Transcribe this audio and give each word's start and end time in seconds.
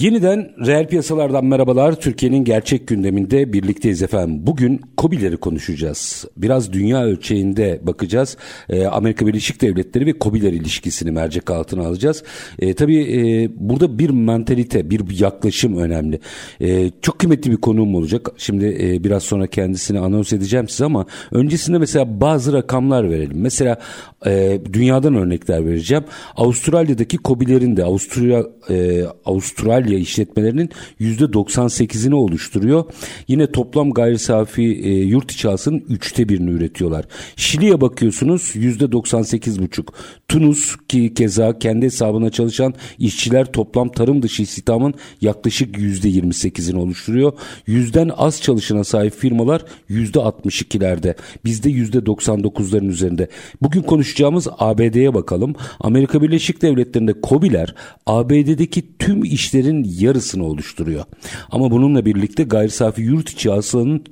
Yeniden 0.00 0.50
reel 0.66 0.88
piyasalardan 0.88 1.44
merhabalar. 1.44 2.00
Türkiye'nin 2.00 2.44
gerçek 2.44 2.88
gündeminde 2.88 3.52
birlikteyiz 3.52 4.02
efendim. 4.02 4.46
Bugün 4.46 4.80
COBİ'leri 4.98 5.36
konuşacağız. 5.36 6.24
Biraz 6.36 6.72
dünya 6.72 7.04
ölçeğinde 7.04 7.80
bakacağız. 7.82 8.36
Ee, 8.68 8.86
Amerika 8.86 9.26
Birleşik 9.26 9.60
Devletleri 9.60 10.06
ve 10.06 10.14
COBİ'ler 10.20 10.52
ilişkisini 10.52 11.10
mercek 11.10 11.50
altına 11.50 11.86
alacağız. 11.86 12.22
Ee, 12.58 12.74
tabii 12.74 12.98
e, 12.98 13.50
burada 13.56 13.98
bir 13.98 14.10
mentalite, 14.10 14.90
bir 14.90 15.20
yaklaşım 15.20 15.76
önemli. 15.76 16.20
Ee, 16.60 16.90
çok 17.02 17.18
kıymetli 17.18 17.50
bir 17.50 17.56
konuğum 17.56 17.94
olacak. 17.94 18.30
Şimdi 18.36 18.78
e, 18.80 19.04
biraz 19.04 19.22
sonra 19.22 19.46
kendisini 19.46 19.98
anons 19.98 20.32
edeceğim 20.32 20.68
size 20.68 20.84
ama 20.84 21.06
öncesinde 21.30 21.78
mesela 21.78 22.20
bazı 22.20 22.52
rakamlar 22.52 23.10
verelim. 23.10 23.40
Mesela 23.40 23.78
e, 24.26 24.60
dünyadan 24.72 25.14
örnekler 25.14 25.66
vereceğim. 25.66 26.04
Avustralya'daki 26.36 27.18
COBİ'lerin 27.24 27.76
de 27.76 27.84
Avusturya, 27.84 28.44
e, 28.70 29.04
Avustralya 29.24 29.89
işletmelerinin 29.98 30.70
%98'ini 31.00 32.14
oluşturuyor. 32.14 32.84
Yine 33.28 33.52
toplam 33.52 33.90
gayri 33.90 34.18
safi 34.18 34.62
e, 34.62 34.90
yurt 34.90 35.32
içi 35.32 35.48
hasının 35.48 35.84
üçte 35.88 36.28
birini 36.28 36.50
üretiyorlar. 36.50 37.04
Şili'ye 37.36 37.80
bakıyorsunuz 37.80 38.42
%98,5. 38.54 39.86
Tunus 40.28 40.76
ki 40.88 41.14
keza 41.14 41.58
kendi 41.58 41.86
hesabına 41.86 42.30
çalışan 42.30 42.74
işçiler 42.98 43.52
toplam 43.52 43.88
tarım 43.88 44.22
dışı 44.22 44.42
istihdamın 44.42 44.94
yaklaşık 45.20 45.76
%28'ini 45.76 46.76
oluşturuyor. 46.76 47.32
Yüzden 47.66 48.10
az 48.16 48.42
çalışana 48.42 48.84
sahip 48.84 49.14
firmalar 49.14 49.64
%62'lerde. 49.90 51.14
Bizde 51.44 51.70
%99'ların 51.70 52.88
üzerinde. 52.88 53.28
Bugün 53.62 53.82
konuşacağımız 53.82 54.48
ABD'ye 54.58 55.14
bakalım. 55.14 55.54
Amerika 55.80 56.22
Birleşik 56.22 56.62
Devletleri'nde 56.62 57.14
COBİ'ler 57.22 57.74
ABD'deki 58.06 58.98
tüm 58.98 59.24
işlerin 59.24 59.79
yarısını 59.88 60.44
oluşturuyor. 60.44 61.04
Ama 61.50 61.70
bununla 61.70 62.04
birlikte 62.04 62.42
gayri 62.42 62.70
safi 62.70 63.02
yurt 63.02 63.30
içi 63.30 63.50
hasılanın 63.50 64.04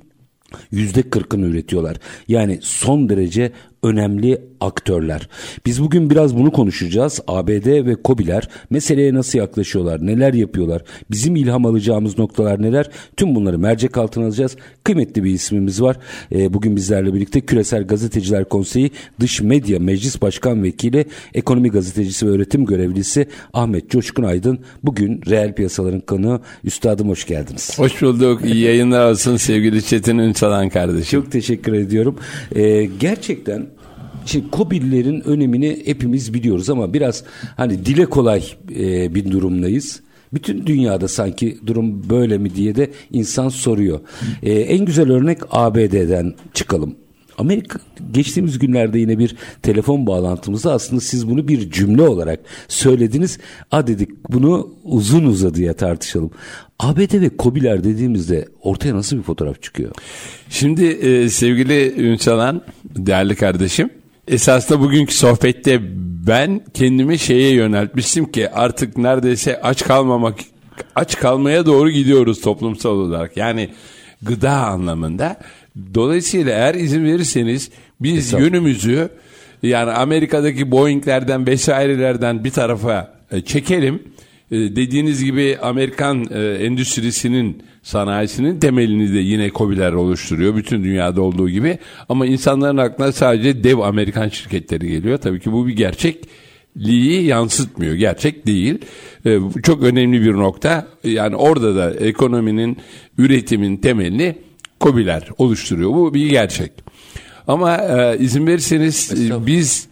%40'ını 0.73 1.45
üretiyorlar. 1.45 1.97
Yani 2.27 2.59
son 2.61 3.09
derece 3.09 3.51
önemli 3.83 4.41
aktörler. 4.61 5.29
Biz 5.65 5.83
bugün 5.83 6.09
biraz 6.09 6.37
bunu 6.37 6.51
konuşacağız. 6.51 7.21
ABD 7.27 7.85
ve 7.85 7.95
COBİ'ler 8.05 8.49
meseleye 8.69 9.13
nasıl 9.13 9.39
yaklaşıyorlar, 9.39 10.05
neler 10.05 10.33
yapıyorlar, 10.33 10.83
bizim 11.11 11.35
ilham 11.35 11.65
alacağımız 11.65 12.17
noktalar 12.17 12.61
neler? 12.61 12.89
Tüm 13.17 13.35
bunları 13.35 13.59
mercek 13.59 13.97
altına 13.97 14.25
alacağız. 14.25 14.55
Kıymetli 14.83 15.23
bir 15.23 15.31
ismimiz 15.31 15.81
var. 15.81 15.97
E, 16.31 16.53
bugün 16.53 16.75
bizlerle 16.75 17.13
birlikte 17.13 17.41
Küresel 17.41 17.87
Gazeteciler 17.87 18.49
Konseyi 18.49 18.91
Dış 19.19 19.41
Medya 19.41 19.79
Meclis 19.79 20.21
Başkan 20.21 20.63
Vekili, 20.63 21.05
Ekonomi 21.33 21.69
Gazetecisi 21.69 22.27
ve 22.27 22.29
Öğretim 22.29 22.65
Görevlisi 22.65 23.27
Ahmet 23.53 23.89
Coşkun 23.89 24.23
Aydın. 24.23 24.59
Bugün 24.83 25.21
reel 25.29 25.53
piyasaların 25.55 25.99
konuğu. 25.99 26.41
Üstadım 26.63 27.09
hoş 27.09 27.27
geldiniz. 27.27 27.79
Hoş 27.79 28.01
bulduk. 28.01 28.41
İyi 28.45 28.63
yayınlar 28.63 29.11
olsun 29.11 29.37
sevgili 29.37 29.83
Çetin 29.83 30.17
Ünsalan 30.17 30.69
kardeşim. 30.69 31.21
Çok 31.21 31.31
teşekkür 31.31 31.73
ediyorum. 31.73 32.15
E, 32.55 32.85
gerçekten 32.99 33.68
Şimdi 34.29 34.45
COBİ'lerin 34.53 35.21
önemini 35.21 35.81
hepimiz 35.85 36.33
biliyoruz 36.33 36.69
ama 36.69 36.93
biraz 36.93 37.23
hani 37.57 37.85
dile 37.85 38.05
kolay 38.05 38.43
e, 38.75 39.15
bir 39.15 39.31
durumdayız. 39.31 39.99
Bütün 40.33 40.65
dünyada 40.65 41.07
sanki 41.07 41.57
durum 41.67 42.09
böyle 42.09 42.37
mi 42.37 42.55
diye 42.55 42.75
de 42.75 42.91
insan 43.11 43.49
soruyor. 43.49 43.99
E, 44.43 44.53
en 44.53 44.85
güzel 44.85 45.11
örnek 45.11 45.37
ABD'den 45.51 46.33
çıkalım. 46.53 46.95
Amerika 47.37 47.79
geçtiğimiz 48.11 48.59
günlerde 48.59 48.99
yine 48.99 49.19
bir 49.19 49.35
telefon 49.61 50.07
bağlantımızda 50.07 50.73
aslında 50.73 51.01
siz 51.01 51.29
bunu 51.29 51.47
bir 51.47 51.71
cümle 51.71 52.01
olarak 52.01 52.39
söylediniz. 52.67 53.37
A 53.71 53.87
dedik 53.87 54.09
bunu 54.29 54.73
uzun 54.83 55.23
uzadıya 55.23 55.73
tartışalım. 55.73 56.31
ABD 56.79 57.21
ve 57.21 57.31
COBİ'ler 57.39 57.83
dediğimizde 57.83 58.45
ortaya 58.61 58.95
nasıl 58.95 59.17
bir 59.17 59.23
fotoğraf 59.23 59.61
çıkıyor? 59.61 59.91
Şimdi 60.49 60.85
e, 60.85 61.29
sevgili 61.29 61.93
Ünsalan, 62.11 62.61
değerli 62.95 63.35
kardeşim, 63.35 63.89
esasında 64.29 64.79
bugünkü 64.79 65.13
sohbette 65.13 65.79
ben 66.27 66.61
kendimi 66.73 67.19
şeye 67.19 67.53
yöneltmiştim 67.53 68.31
ki 68.31 68.49
artık 68.49 68.97
neredeyse 68.97 69.61
aç 69.61 69.83
kalmamak 69.83 70.39
aç 70.95 71.19
kalmaya 71.19 71.65
doğru 71.65 71.89
gidiyoruz 71.89 72.41
toplumsal 72.41 72.89
olarak. 72.89 73.37
Yani 73.37 73.69
gıda 74.21 74.51
anlamında. 74.51 75.37
Dolayısıyla 75.93 76.51
eğer 76.51 76.75
izin 76.75 77.05
verirseniz 77.05 77.69
biz 78.01 78.33
yönümüzü 78.33 79.09
yani 79.63 79.91
Amerika'daki 79.91 80.71
Boeing'lerden 80.71 81.47
vesairelerden 81.47 82.43
bir 82.43 82.51
tarafa 82.51 83.13
e, 83.31 83.41
çekelim. 83.41 84.03
E, 84.51 84.57
dediğiniz 84.57 85.23
gibi 85.23 85.57
Amerikan 85.61 86.27
e, 86.31 86.39
endüstrisinin 86.39 87.63
sanayisinin 87.83 88.59
temelini 88.59 89.13
de 89.13 89.19
yine 89.19 89.49
COBİ'ler 89.49 89.93
oluşturuyor. 89.93 90.55
Bütün 90.55 90.83
dünyada 90.83 91.21
olduğu 91.21 91.49
gibi. 91.49 91.77
Ama 92.09 92.25
insanların 92.25 92.77
aklına 92.77 93.11
sadece 93.11 93.63
dev 93.63 93.77
Amerikan 93.77 94.29
şirketleri 94.29 94.87
geliyor. 94.87 95.17
Tabii 95.17 95.39
ki 95.39 95.51
bu 95.51 95.67
bir 95.67 95.73
gerçekliği 95.73 97.23
yansıtmıyor. 97.23 97.93
Gerçek 97.93 98.47
değil. 98.47 98.77
E, 99.25 99.39
çok 99.63 99.83
önemli 99.83 100.21
bir 100.21 100.33
nokta. 100.33 100.87
Yani 101.03 101.35
orada 101.35 101.75
da 101.75 101.93
ekonominin, 101.93 102.77
üretimin 103.17 103.77
temelini 103.77 104.35
COBİ'ler 104.81 105.27
oluşturuyor. 105.37 105.89
Bu 105.89 106.13
bir 106.13 106.29
gerçek. 106.29 106.71
Ama 107.47 107.77
e, 107.77 108.17
izin 108.19 108.47
verirseniz 108.47 109.29
e, 109.31 109.45
biz 109.45 109.88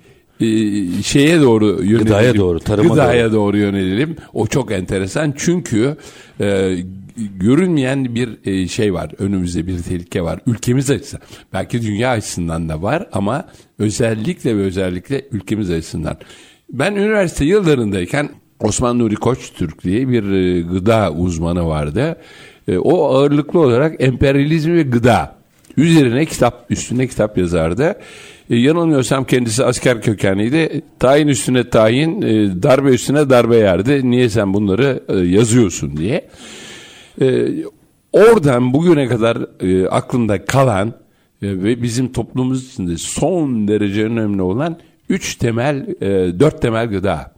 şeye 1.03 1.41
doğru 1.41 1.65
yönelelim. 1.65 1.97
Gıdaya 1.97 2.35
doğru, 2.35 2.59
tarıma 2.59 2.89
Gıdaya 2.89 3.25
doğru. 3.25 3.33
doğru 3.33 3.57
yönelelim. 3.57 4.15
O 4.33 4.47
çok 4.47 4.71
enteresan 4.71 5.33
çünkü 5.37 5.97
e, 6.41 6.77
görünmeyen 7.17 8.15
bir 8.15 8.29
e, 8.45 8.67
şey 8.67 8.93
var. 8.93 9.11
Önümüzde 9.19 9.67
bir 9.67 9.83
tehlike 9.83 10.21
var. 10.21 10.39
Ülkemiz 10.47 10.91
açısından. 10.91 11.27
Belki 11.53 11.81
dünya 11.81 12.09
açısından 12.09 12.69
da 12.69 12.81
var 12.81 13.07
ama 13.11 13.45
özellikle 13.79 14.57
ve 14.57 14.61
özellikle 14.61 15.27
ülkemiz 15.31 15.71
açısından. 15.71 16.17
Ben 16.69 16.95
üniversite 16.95 17.45
yıllarındayken 17.45 18.29
Osman 18.59 18.99
Nuri 18.99 19.15
Koçtürk 19.15 19.83
diye 19.83 20.09
bir 20.09 20.31
e, 20.31 20.61
gıda 20.61 21.11
uzmanı 21.11 21.67
vardı. 21.67 22.17
E, 22.67 22.77
o 22.77 23.05
ağırlıklı 23.05 23.59
olarak 23.59 24.03
emperyalizm 24.03 24.73
ve 24.73 24.81
gıda 24.81 25.35
üzerine 25.77 26.25
kitap 26.25 26.65
üstüne 26.69 27.07
kitap 27.07 27.37
yazardı. 27.37 27.95
E, 28.49 28.55
yanılmıyorsam 28.55 29.25
kendisi 29.25 29.65
asker 29.65 30.01
kökenliydi. 30.01 30.81
Tayin 30.99 31.27
üstüne 31.27 31.69
tayin, 31.69 32.21
e, 32.21 32.63
darbe 32.63 32.89
üstüne 32.89 33.29
darbe 33.29 33.57
yerdi. 33.57 34.11
Niye 34.11 34.29
sen 34.29 34.53
bunları 34.53 35.03
e, 35.07 35.17
yazıyorsun 35.17 35.97
diye. 35.97 36.29
E, 37.21 37.47
oradan 38.11 38.73
bugüne 38.73 39.07
kadar 39.07 39.37
e, 39.59 39.87
aklında 39.87 40.45
kalan 40.45 40.87
e, 40.87 40.93
ve 41.41 41.81
bizim 41.81 42.11
toplumumuz 42.11 42.67
içinde 42.67 42.97
son 42.97 43.67
derece 43.67 44.05
önemli 44.05 44.41
olan 44.41 44.77
üç 45.09 45.35
temel, 45.35 45.87
e, 46.01 46.39
dört 46.39 46.61
temel 46.61 46.89
gıda 46.89 47.33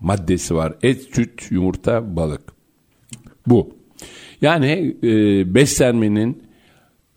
maddesi 0.00 0.54
var. 0.54 0.74
Et, 0.82 1.02
süt, 1.14 1.50
yumurta, 1.50 2.16
balık. 2.16 2.42
Bu. 3.46 3.70
Yani 4.42 4.96
e, 5.02 5.08
beslenmenin, 5.54 6.42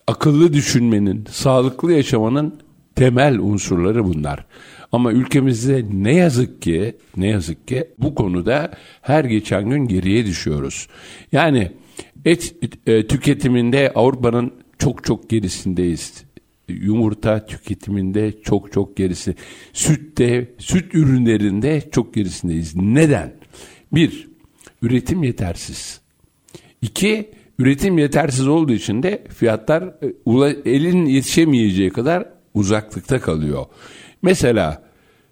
akıllı 0.08 0.54
düşünmenin, 0.54 1.26
sağlıklı 1.32 1.94
yaşamanın 1.94 2.63
temel 2.96 3.40
unsurları 3.40 4.06
bunlar. 4.06 4.46
Ama 4.92 5.12
ülkemizde 5.12 5.86
ne 5.94 6.16
yazık 6.16 6.62
ki, 6.62 6.96
ne 7.18 7.28
yazık 7.28 7.68
ki 7.68 7.88
bu 7.98 8.16
konuda 8.16 8.72
her 9.02 9.26
geçen 9.26 9.70
gün 9.70 9.88
geriye 9.88 10.26
düşüyoruz. 10.26 10.88
Yani 11.32 11.72
et 12.26 12.56
e, 12.88 13.08
tüketiminde 13.08 13.92
Avrupa'nın 13.96 14.54
çok 14.80 15.04
çok 15.04 15.30
gerisindeyiz. 15.30 16.24
Yumurta 16.68 17.46
tüketiminde 17.46 18.42
çok 18.42 18.72
çok 18.72 18.98
gerisi. 18.98 19.36
Sütte, 19.74 20.52
süt 20.58 20.96
ürünlerinde 20.96 21.82
çok 21.92 22.14
gerisindeyiz. 22.14 22.76
Neden? 22.76 23.34
Bir, 23.92 24.28
üretim 24.82 25.24
yetersiz. 25.24 26.02
İki, 26.82 27.30
Üretim 27.60 27.98
yetersiz 27.98 28.48
olduğu 28.48 28.74
için 28.74 29.04
de 29.04 29.24
fiyatlar 29.30 29.84
e, 29.84 30.72
elin 30.72 31.06
yetişemeyeceği 31.06 31.90
kadar 31.90 32.33
uzaklıkta 32.54 33.22
kalıyor. 33.22 33.66
Mesela 34.22 34.84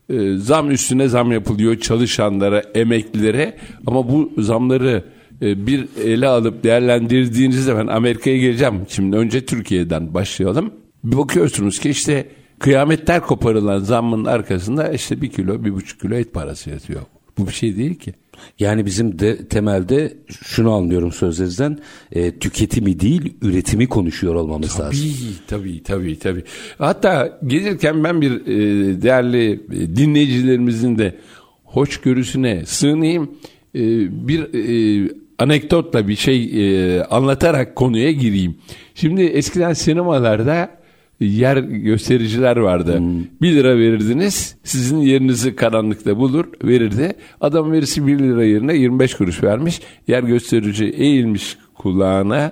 e, 0.09 0.37
zam 0.37 0.71
üstüne 0.71 1.07
zam 1.07 1.31
yapılıyor 1.31 1.79
çalışanlara, 1.79 2.59
emeklilere 2.75 3.57
ama 3.87 4.09
bu 4.09 4.31
zamları 4.37 5.03
e, 5.41 5.67
bir 5.67 5.87
ele 6.03 6.27
alıp 6.27 6.63
değerlendirdiğinizde 6.63 7.75
ben 7.77 7.87
Amerika'ya 7.87 8.37
geleceğim. 8.37 8.81
Şimdi 8.89 9.17
önce 9.17 9.45
Türkiye'den 9.45 10.13
başlayalım. 10.13 10.73
Bir 11.03 11.17
bakıyorsunuz 11.17 11.79
ki 11.79 11.89
işte 11.89 12.27
kıyametler 12.59 13.21
koparılan 13.21 13.79
zammın 13.79 14.25
arkasında 14.25 14.91
işte 14.91 15.21
bir 15.21 15.29
kilo, 15.29 15.65
bir 15.65 15.73
buçuk 15.73 16.01
kilo 16.01 16.15
et 16.15 16.33
parası 16.33 16.69
yatıyor. 16.69 17.01
Bu 17.37 17.47
bir 17.47 17.53
şey 17.53 17.77
değil 17.77 17.95
ki. 17.95 18.13
Yani 18.59 18.85
bizim 18.85 19.19
de 19.19 19.47
temelde 19.47 20.13
şunu 20.43 20.71
anlıyorum 20.71 21.11
sözlerinizden 21.11 21.79
e, 22.11 22.31
tüketimi 22.39 22.99
değil 22.99 23.33
üretimi 23.41 23.87
konuşuyor 23.87 24.35
olmamız 24.35 24.79
lazım. 24.79 25.09
Tabii, 25.47 25.63
tabii, 25.63 25.83
tabii, 25.83 26.19
tabii. 26.19 26.43
Hatta 26.77 27.39
gelirken 27.47 28.03
ben 28.03 28.21
bir 28.21 28.31
e, 28.31 29.01
değerli 29.01 29.51
e, 29.51 29.95
dinleyicilerimizin 29.95 30.97
de 30.97 31.15
hoşgörüsüne 31.63 32.65
sığınayım. 32.65 33.31
E, 33.75 33.81
bir 34.27 34.39
e, 34.53 35.09
anekdotla 35.39 36.07
bir 36.07 36.15
şey 36.15 36.49
e, 36.53 37.03
anlatarak 37.03 37.75
konuya 37.75 38.11
gireyim. 38.11 38.55
Şimdi 38.95 39.21
eskiden 39.21 39.73
sinemalarda 39.73 40.80
yer 41.25 41.57
göstericiler 41.57 42.57
vardı. 42.57 43.01
1 43.41 43.55
lira 43.55 43.77
verirdiniz 43.77 44.55
sizin 44.63 44.97
yerinizi 44.97 45.55
karanlıkta 45.55 46.17
bulur 46.17 46.45
verirdi. 46.63 47.13
Adam 47.41 47.71
verisi 47.71 48.07
1 48.07 48.19
lira 48.19 48.45
yerine 48.45 48.75
25 48.75 49.13
kuruş 49.13 49.43
vermiş. 49.43 49.81
Yer 50.07 50.23
gösterici 50.23 50.85
eğilmiş 50.85 51.57
kulağına 51.75 52.51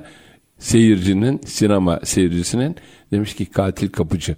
seyircinin 0.57 1.41
sinema 1.45 1.99
seyircisinin 2.03 2.75
demiş 3.11 3.35
ki 3.35 3.45
katil 3.45 3.89
kapıcı. 3.89 4.35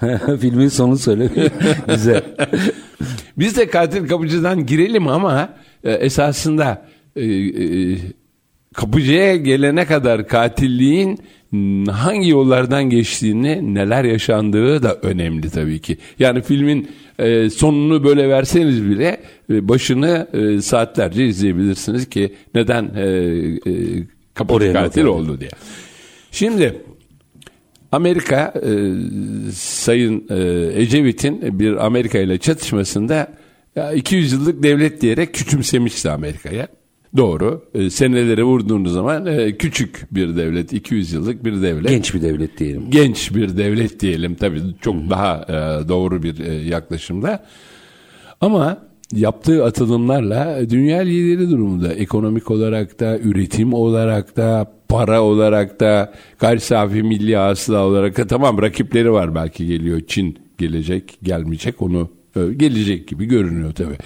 Filmin 0.40 0.68
sonu 0.68 0.98
söyle. 0.98 1.30
Güzel. 1.88 2.22
Biz 3.38 3.56
de 3.56 3.66
katil 3.66 4.08
kapıcıdan 4.08 4.66
girelim 4.66 5.08
ama 5.08 5.54
e, 5.84 5.92
esasında 5.92 6.86
e, 7.16 7.24
e, 7.24 7.98
kapıcıya 8.72 9.36
gelene 9.36 9.86
kadar 9.86 10.28
katilliğin 10.28 11.18
hangi 11.90 12.28
yollardan 12.28 12.84
geçtiğini, 12.84 13.74
neler 13.74 14.04
yaşandığı 14.04 14.82
da 14.82 14.94
önemli 15.02 15.50
tabii 15.50 15.80
ki. 15.80 15.96
Yani 16.18 16.42
filmin 16.42 16.88
e, 17.18 17.50
sonunu 17.50 18.04
böyle 18.04 18.28
verseniz 18.28 18.84
bile 18.84 19.20
e, 19.50 19.68
başını 19.68 20.26
e, 20.32 20.60
saatlerce 20.60 21.26
izleyebilirsiniz 21.26 22.08
ki 22.08 22.34
neden 22.54 22.90
e, 22.96 23.02
e, 23.02 23.72
kapıcı 24.34 24.56
Oraya 24.56 24.72
katil 24.72 25.00
yani. 25.00 25.10
oldu 25.10 25.40
diye. 25.40 25.50
Şimdi 26.30 26.82
Amerika 27.92 28.54
e, 28.56 28.70
Sayın 29.52 30.24
e, 30.30 30.70
Ecevit'in 30.82 31.58
bir 31.58 31.86
Amerika 31.86 32.18
ile 32.18 32.38
çatışmasında 32.38 33.28
ya 33.76 33.92
200 33.92 34.32
yıllık 34.32 34.62
devlet 34.62 35.00
diyerek 35.00 35.34
küçümsemişti 35.34 36.10
Amerika'ya. 36.10 36.68
Doğru. 37.16 37.64
E, 37.74 37.90
senelere 37.90 38.42
vurduğunuz 38.42 38.92
zaman 38.92 39.26
e, 39.26 39.56
küçük 39.56 40.06
bir 40.10 40.36
devlet, 40.36 40.72
200 40.72 41.12
yıllık 41.12 41.44
bir 41.44 41.62
devlet. 41.62 41.88
Genç 41.88 42.14
bir 42.14 42.22
devlet 42.22 42.58
diyelim. 42.58 42.90
Genç 42.90 43.34
bir 43.34 43.56
devlet 43.56 44.00
diyelim 44.00 44.34
tabii 44.34 44.60
çok 44.80 45.10
daha 45.10 45.42
e, 45.48 45.88
doğru 45.88 46.22
bir 46.22 46.38
e, 46.38 46.54
yaklaşımda. 46.54 47.44
Ama 48.40 48.78
yaptığı 49.12 49.64
atılımlarla 49.64 50.70
dünya 50.70 50.98
lideri 50.98 51.50
durumunda 51.50 51.92
ekonomik 51.92 52.50
olarak 52.50 53.00
da 53.00 53.18
üretim 53.18 53.72
olarak 53.72 54.36
da 54.36 54.72
para 54.88 55.22
olarak 55.22 55.80
da 55.80 56.12
gayri 56.38 56.60
safi 56.60 57.02
milli 57.02 57.36
hasıla 57.36 57.86
olarak 57.86 58.18
da 58.18 58.26
tamam 58.26 58.62
rakipleri 58.62 59.12
var 59.12 59.34
belki 59.34 59.66
geliyor 59.66 60.00
Çin 60.06 60.38
gelecek 60.58 61.18
gelmeyecek 61.22 61.82
onu 61.82 62.08
e, 62.36 62.40
gelecek 62.56 63.08
gibi 63.08 63.24
görünüyor 63.24 63.72
tabii. 63.72 63.96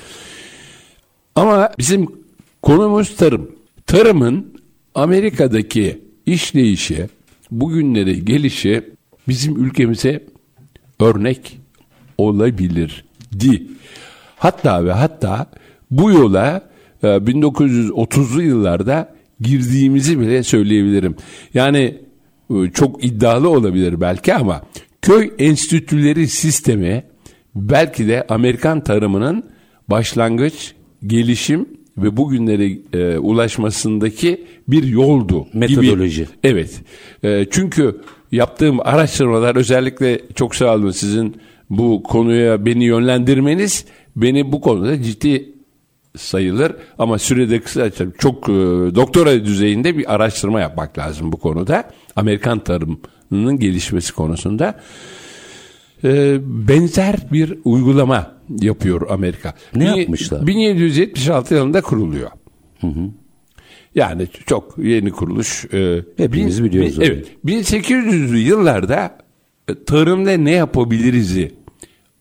Ama 1.35 1.71
bizim 1.79 2.26
konumuz 2.63 3.17
tarım. 3.17 3.51
Tarımın 3.87 4.55
Amerika'daki 4.95 6.03
işleyişi, 6.27 7.07
bugünlere 7.51 8.13
gelişi 8.13 8.85
bizim 9.29 9.65
ülkemize 9.65 10.25
örnek 11.01 11.59
olabilirdi. 12.19 13.63
Hatta 14.37 14.85
ve 14.85 14.93
hatta 14.93 15.47
bu 15.91 16.11
yola 16.11 16.71
e, 17.03 17.07
1930'lu 17.07 18.43
yıllarda 18.43 19.15
girdiğimizi 19.41 20.21
bile 20.21 20.43
söyleyebilirim. 20.43 21.17
Yani 21.55 21.99
e, 22.51 22.71
çok 22.75 23.05
iddialı 23.05 23.49
olabilir 23.49 24.01
belki 24.01 24.35
ama 24.35 24.63
köy 25.03 25.31
enstitüleri 25.39 26.29
sistemi 26.29 27.05
belki 27.55 28.09
de 28.09 28.27
Amerikan 28.29 28.81
tarımının 28.85 29.45
başlangıç, 29.89 30.75
gelişim 31.07 31.69
ve 31.99 32.17
bugünlere 32.17 32.79
e, 32.93 33.19
ulaşmasındaki 33.19 34.47
bir 34.69 34.83
yoldu. 34.83 35.47
gibi. 35.53 35.59
Metodoloji. 35.59 36.27
Evet. 36.45 36.81
E, 37.23 37.47
çünkü 37.51 38.01
yaptığım 38.33 38.81
araştırmalar 38.81 39.57
özellikle 39.57 40.21
çok 40.35 40.55
sağ 40.55 40.75
olun 40.75 40.91
sizin 40.91 41.37
bu 41.71 42.03
konuya 42.03 42.67
beni 42.67 42.85
yönlendirmeniz 42.85 43.85
beni 44.17 44.53
bu 44.53 44.61
konuda 44.61 45.03
ciddi 45.03 45.53
sayılır 46.17 46.73
ama 46.99 47.19
sürede 47.19 47.61
kısa 47.61 47.91
çok 48.19 48.49
e, 48.49 48.53
doktora 48.95 49.45
düzeyinde 49.45 49.99
bir 49.99 50.15
araştırma 50.15 50.61
yapmak 50.61 50.99
lazım 50.99 51.33
bu 51.33 51.37
konuda. 51.37 51.91
Amerikan 52.17 52.59
tarımının 52.59 53.59
gelişmesi 53.59 54.13
konusunda 54.13 54.81
e, 56.05 56.39
benzer 56.45 57.17
bir 57.33 57.59
uygulama 57.65 58.36
yapıyor 58.61 59.11
Amerika. 59.11 59.55
Ne 59.75 59.85
Bin- 59.87 59.95
yapmışlar? 59.95 60.47
1776 60.47 61.55
yılında 61.55 61.81
kuruluyor. 61.83 62.31
Yani 63.95 64.29
çok 64.47 64.79
yeni 64.79 65.11
kuruluş. 65.11 65.65
e, 65.73 66.03
Hepimiz 66.17 66.65
biliyoruz 66.65 66.99
Evet. 67.01 67.27
1800'lü 67.45 68.37
yıllarda 68.37 69.19
e, 69.69 69.85
tarımda 69.85 70.33
ne 70.37 70.51
yapabiliriz'i 70.51 71.55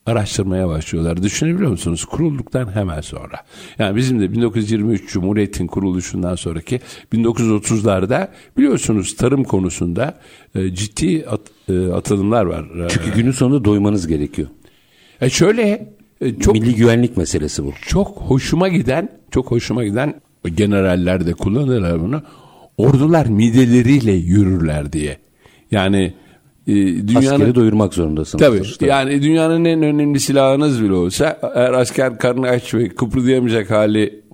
araştırmaya 0.06 0.68
başlıyorlar. 0.68 1.24
Düşünebiliyor 1.24 1.72
musunuz? 1.72 2.06
Kurulduktan 2.06 2.76
hemen 2.76 3.02
sonra. 3.02 3.36
Yani 3.80 3.96
bizim 3.96 4.20
de 4.22 4.32
1923 4.32 5.10
Cumhuriyet'in 5.14 5.68
kuruluşundan 5.68 6.36
sonraki 6.36 6.80
1930'larda 7.14 8.28
biliyorsunuz 8.58 9.16
tarım 9.16 9.44
konusunda 9.44 10.20
e, 10.56 10.70
ciddi 10.76 11.26
at- 11.30 11.52
e, 11.70 11.92
atılımlar 11.92 12.46
var. 12.46 12.66
Çünkü 12.90 13.14
günün 13.16 13.32
sonunda 13.32 13.66
doymanız 13.66 14.08
gerekiyor. 14.08 14.48
E 15.22 15.30
şöyle 15.30 15.95
çok 16.40 16.54
Milli 16.54 16.76
güvenlik 16.76 17.18
meselesi 17.18 17.64
bu. 17.64 17.74
çok 17.88 18.08
hoşuma 18.08 18.68
giden, 18.68 19.10
çok 19.32 19.52
hoşuma 19.52 19.84
giden 19.84 20.14
generaller 20.56 21.26
de 21.26 21.34
kullanırlar 21.34 22.02
bunu. 22.02 22.22
Ordular 22.78 23.26
mideleriyle 23.26 24.12
yürürler 24.12 24.94
diye. 24.94 25.18
Yani 25.72 26.14
e, 26.68 26.74
dünyanın 27.08 27.34
Askeri 27.34 27.56
doyurmak 27.56 27.94
zorundasınız. 27.94 28.46
Tabii. 28.46 28.58
sonuçta. 28.58 28.86
Yani 28.86 29.22
dünyanın 29.22 29.66
en 29.66 29.84
önemli 29.84 30.20
silahınız 30.20 30.84
bile 30.84 30.94
olsa 30.94 31.40
eğer 31.56 31.74
asker 31.74 32.18
karnı 32.18 32.48
aç 32.48 32.74
ve 32.74 32.90
kıpırdayamayacak 32.90 33.72
hali 33.72 34.25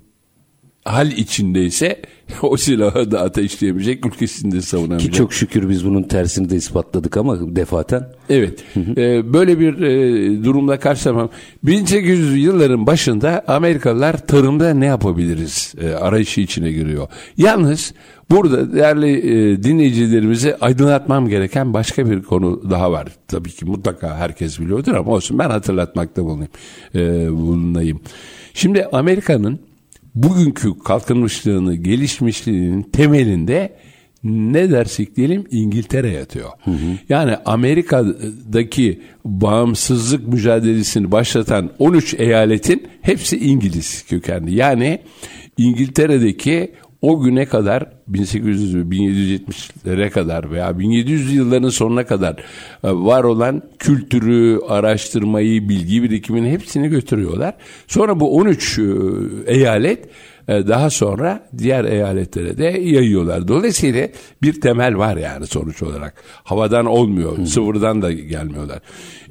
hal 0.85 1.11
içindeyse 1.11 2.01
o 2.41 2.57
silahı 2.57 3.11
da 3.11 3.21
ateşleyemeyecek, 3.21 4.05
ülkesini 4.05 4.51
de 4.51 4.57
Ki 4.57 4.61
savunamayacak. 4.65 5.13
çok 5.13 5.33
şükür 5.33 5.69
biz 5.69 5.85
bunun 5.85 6.03
tersini 6.03 6.49
de 6.49 6.55
ispatladık 6.55 7.17
ama 7.17 7.55
defaten. 7.55 8.07
Evet. 8.29 8.63
Ee, 8.97 9.33
böyle 9.33 9.59
bir 9.59 9.81
e, 9.81 10.43
durumla 10.43 10.79
karşılamam. 10.79 11.29
1800 11.63 12.43
yılların 12.43 12.87
başında 12.87 13.43
Amerikalılar 13.47 14.27
tarımda 14.27 14.73
ne 14.73 14.85
yapabiliriz 14.85 15.73
e, 15.81 15.89
arayışı 15.89 16.41
içine 16.41 16.71
giriyor. 16.71 17.07
Yalnız 17.37 17.93
burada 18.29 18.73
değerli 18.73 19.17
e, 19.17 19.63
dinleyicilerimizi 19.63 20.55
aydınlatmam 20.55 21.27
gereken 21.27 21.73
başka 21.73 22.09
bir 22.09 22.21
konu 22.23 22.69
daha 22.69 22.91
var. 22.91 23.07
Tabii 23.27 23.49
ki 23.51 23.65
mutlaka 23.65 24.17
herkes 24.17 24.59
biliyordur 24.59 24.93
ama 24.95 25.11
olsun 25.11 25.39
ben 25.39 25.49
hatırlatmakta 25.49 26.23
bulunayım. 26.23 26.51
E, 26.95 27.31
bulunayım. 27.31 27.99
Şimdi 28.53 28.85
Amerika'nın 28.85 29.59
bugünkü 30.15 30.79
kalkınmışlığını, 30.79 31.75
gelişmişliğinin 31.75 32.83
temelinde 32.83 33.77
ne 34.23 34.71
dersek 34.71 35.15
diyelim 35.15 35.47
İngiltere 35.51 36.09
yatıyor. 36.09 36.49
Yani 37.09 37.35
Amerika'daki 37.45 39.01
bağımsızlık 39.25 40.27
mücadelesini 40.27 41.11
başlatan 41.11 41.69
13 41.79 42.13
eyaletin 42.13 42.87
hepsi 43.01 43.37
İngiliz 43.37 44.05
kökenli. 44.07 44.55
Yani 44.55 44.99
İngiltere'deki 45.57 46.71
o 47.01 47.21
güne 47.21 47.45
kadar 47.45 47.85
1800 48.07 48.75
1770'lere 48.75 50.09
kadar 50.09 50.51
veya 50.51 50.79
1700 50.79 51.33
yılların 51.33 51.69
sonuna 51.69 52.05
kadar 52.05 52.33
e, 52.33 52.91
var 52.91 53.23
olan 53.23 53.63
kültürü, 53.79 54.59
araştırmayı, 54.67 55.69
bilgi 55.69 56.03
birikimini 56.03 56.51
hepsini 56.51 56.89
götürüyorlar. 56.89 57.53
Sonra 57.87 58.19
bu 58.19 58.37
13 58.37 58.79
e, 58.79 58.83
eyalet 59.45 60.09
e, 60.47 60.67
daha 60.67 60.89
sonra 60.89 61.47
diğer 61.57 61.85
eyaletlere 61.85 62.57
de 62.57 62.63
yayıyorlar. 62.63 63.47
Dolayısıyla 63.47 64.07
bir 64.41 64.61
temel 64.61 64.97
var 64.97 65.17
yani 65.17 65.47
sonuç 65.47 65.83
olarak. 65.83 66.13
Havadan 66.43 66.85
olmuyor, 66.85 67.37
Hı. 67.37 67.47
sıfırdan 67.47 68.01
da 68.01 68.11
gelmiyorlar. 68.11 68.79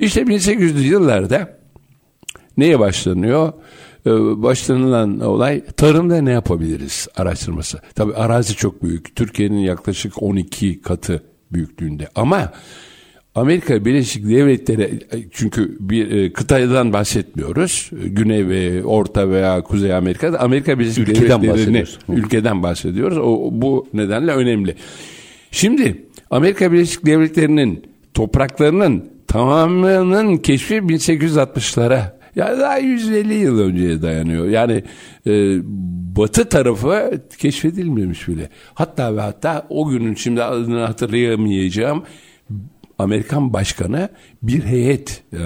İşte 0.00 0.21
1800'lü 0.21 0.81
yıllarda 0.81 1.59
neye 2.57 2.79
başlanıyor? 2.79 3.53
Ee, 4.07 4.11
başlanılan 4.42 5.21
olay 5.21 5.64
tarımda 5.76 6.23
ne 6.23 6.30
yapabiliriz 6.30 7.09
araştırması. 7.16 7.78
Tabi 7.95 8.14
arazi 8.14 8.57
çok 8.57 8.83
büyük. 8.83 9.16
Türkiye'nin 9.16 9.59
yaklaşık 9.59 10.23
12 10.23 10.83
katı 10.83 11.23
büyüklüğünde. 11.52 12.09
Ama 12.14 12.52
Amerika 13.35 13.85
Birleşik 13.85 14.28
Devletleri 14.28 14.99
çünkü 15.30 15.76
bir 15.80 16.11
e, 16.11 16.33
kıtadan 16.33 16.92
bahsetmiyoruz. 16.92 17.90
Güney 17.92 18.49
ve 18.49 18.85
Orta 18.85 19.30
veya 19.30 19.62
Kuzey 19.62 19.95
Amerika'da 19.95 20.40
Amerika 20.40 20.78
Birleşik 20.78 21.09
ülkeden 21.09 21.42
Devletleri'ni 21.42 21.85
ülkeden 22.09 22.62
bahsediyoruz. 22.62 23.19
O 23.19 23.49
bu 23.52 23.87
nedenle 23.92 24.33
önemli. 24.33 24.75
Şimdi 25.50 26.07
Amerika 26.30 26.73
Birleşik 26.73 27.07
Devletleri'nin 27.07 27.85
topraklarının 28.14 29.11
tamamının 29.26 30.37
keşfi 30.37 30.75
1860'lara 30.75 32.20
yani 32.37 32.61
daha 32.61 32.79
150 32.79 33.35
yıl 33.35 33.61
önceye 33.61 34.03
dayanıyor. 34.03 34.49
Yani 34.49 34.85
e, 35.27 35.59
batı 36.17 36.49
tarafı 36.49 37.21
keşfedilmemiş 37.39 38.29
bile. 38.29 38.49
Hatta 38.75 39.17
ve 39.17 39.21
hatta 39.21 39.67
o 39.69 39.89
günün 39.89 40.15
şimdi 40.15 40.43
adını 40.43 40.81
hatırlayamayacağım 40.81 42.05
Amerikan 42.99 43.53
başkanı 43.53 44.09
bir 44.43 44.65
heyet 44.65 45.23
e, 45.33 45.39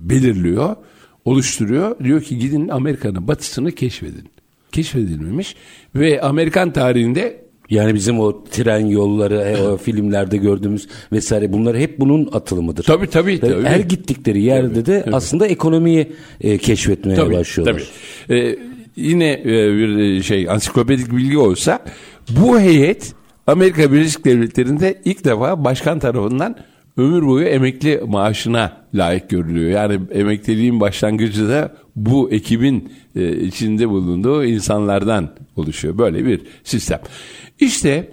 belirliyor, 0.00 0.76
oluşturuyor. 1.24 2.04
Diyor 2.04 2.22
ki 2.22 2.38
gidin 2.38 2.68
Amerika'nın 2.68 3.28
batısını 3.28 3.72
keşfedin. 3.72 4.28
Keşfedilmemiş 4.72 5.56
ve 5.94 6.20
Amerikan 6.20 6.72
tarihinde 6.72 7.45
yani 7.70 7.94
bizim 7.94 8.20
o 8.20 8.44
tren 8.44 8.86
yolları, 8.86 9.34
e, 9.34 9.62
o 9.62 9.76
filmlerde 9.82 10.36
gördüğümüz 10.36 10.88
vesaire 11.12 11.52
bunlar 11.52 11.76
hep 11.76 12.00
bunun 12.00 12.28
atılımıdır. 12.32 12.84
Tabii 12.84 13.06
tabii. 13.06 13.40
tabii. 13.40 13.64
Her 13.64 13.80
gittikleri 13.80 14.42
yerde 14.42 14.74
tabii, 14.74 14.86
de 14.86 15.02
tabii. 15.02 15.16
aslında 15.16 15.46
ekonomiyi 15.46 16.12
e, 16.40 16.58
keşfetmeye 16.58 17.16
tabii, 17.16 17.34
başlıyorlar. 17.34 17.82
Tabii. 18.28 18.38
Ee, 18.38 18.58
yine 18.96 19.32
e, 19.32 19.44
bir 19.76 19.98
e, 19.98 20.22
şey 20.22 20.50
ansiklopedik 20.50 21.12
bilgi 21.12 21.38
olsa 21.38 21.84
bu 22.30 22.60
heyet 22.60 23.14
Amerika 23.46 23.92
Birleşik 23.92 24.24
Devletleri'nde 24.24 25.00
ilk 25.04 25.24
defa 25.24 25.64
başkan 25.64 25.98
tarafından 25.98 26.56
ömür 26.96 27.26
boyu 27.26 27.46
emekli 27.46 28.00
maaşına 28.06 28.86
layık 28.94 29.30
görülüyor. 29.30 29.70
Yani 29.70 30.00
emekliliğin 30.12 30.80
başlangıcı 30.80 31.48
da 31.48 31.76
bu 31.96 32.30
ekibin 32.30 32.92
e, 33.16 33.36
içinde 33.36 33.88
bulunduğu 33.88 34.44
insanlardan 34.44 35.30
oluşuyor. 35.56 35.98
Böyle 35.98 36.24
bir 36.26 36.40
sistem. 36.64 37.00
İşte 37.60 38.10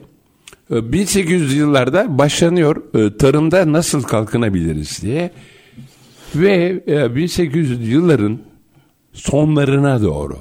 1800 0.69 1.53
e, 1.53 1.57
yıllarda 1.57 2.17
başlanıyor 2.17 2.95
e, 2.95 3.17
tarımda 3.17 3.71
nasıl 3.71 4.03
kalkınabiliriz 4.03 5.01
diye 5.01 5.31
ve 6.35 6.83
1800 7.15 7.89
yılların 7.89 8.39
sonlarına 9.13 10.01
doğru 10.01 10.37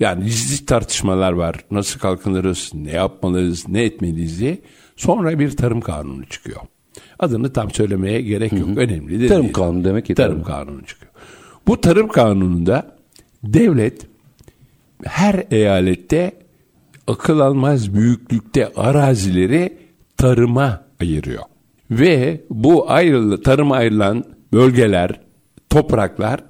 yani 0.00 0.30
ciddi 0.30 0.66
tartışmalar 0.66 1.32
var. 1.32 1.56
Nasıl 1.70 2.00
kalkınırız, 2.00 2.70
ne 2.74 2.90
yapmalıyız, 2.90 3.68
ne 3.68 3.82
etmeliyiz 3.82 4.40
diye. 4.40 4.58
Sonra 4.96 5.38
bir 5.38 5.56
tarım 5.56 5.80
kanunu 5.80 6.26
çıkıyor. 6.26 6.60
Adını 7.18 7.52
tam 7.52 7.70
söylemeye 7.70 8.20
gerek 8.20 8.52
yok. 8.52 8.68
Hı 8.68 8.72
hı. 8.72 8.76
Önemli 8.76 9.18
değil. 9.18 9.28
Tarım 9.28 9.52
kanunu 9.52 9.84
demek 9.84 10.06
ki. 10.06 10.14
Tarım 10.14 10.42
kanunu 10.42 10.86
çıkıyor. 10.86 11.12
Bu 11.66 11.80
tarım 11.80 12.08
kanununda 12.08 12.96
devlet 13.44 14.06
her 15.04 15.44
eyalette 15.50 16.32
akıl 17.06 17.40
almaz 17.40 17.94
büyüklükte 17.94 18.72
arazileri 18.76 19.78
tarıma 20.16 20.84
ayırıyor. 21.00 21.42
Ve 21.90 22.40
bu 22.50 22.90
ayrılı, 22.90 23.42
tarıma 23.42 23.76
ayrılan 23.76 24.24
bölgeler, 24.52 25.20
topraklar 25.70 26.40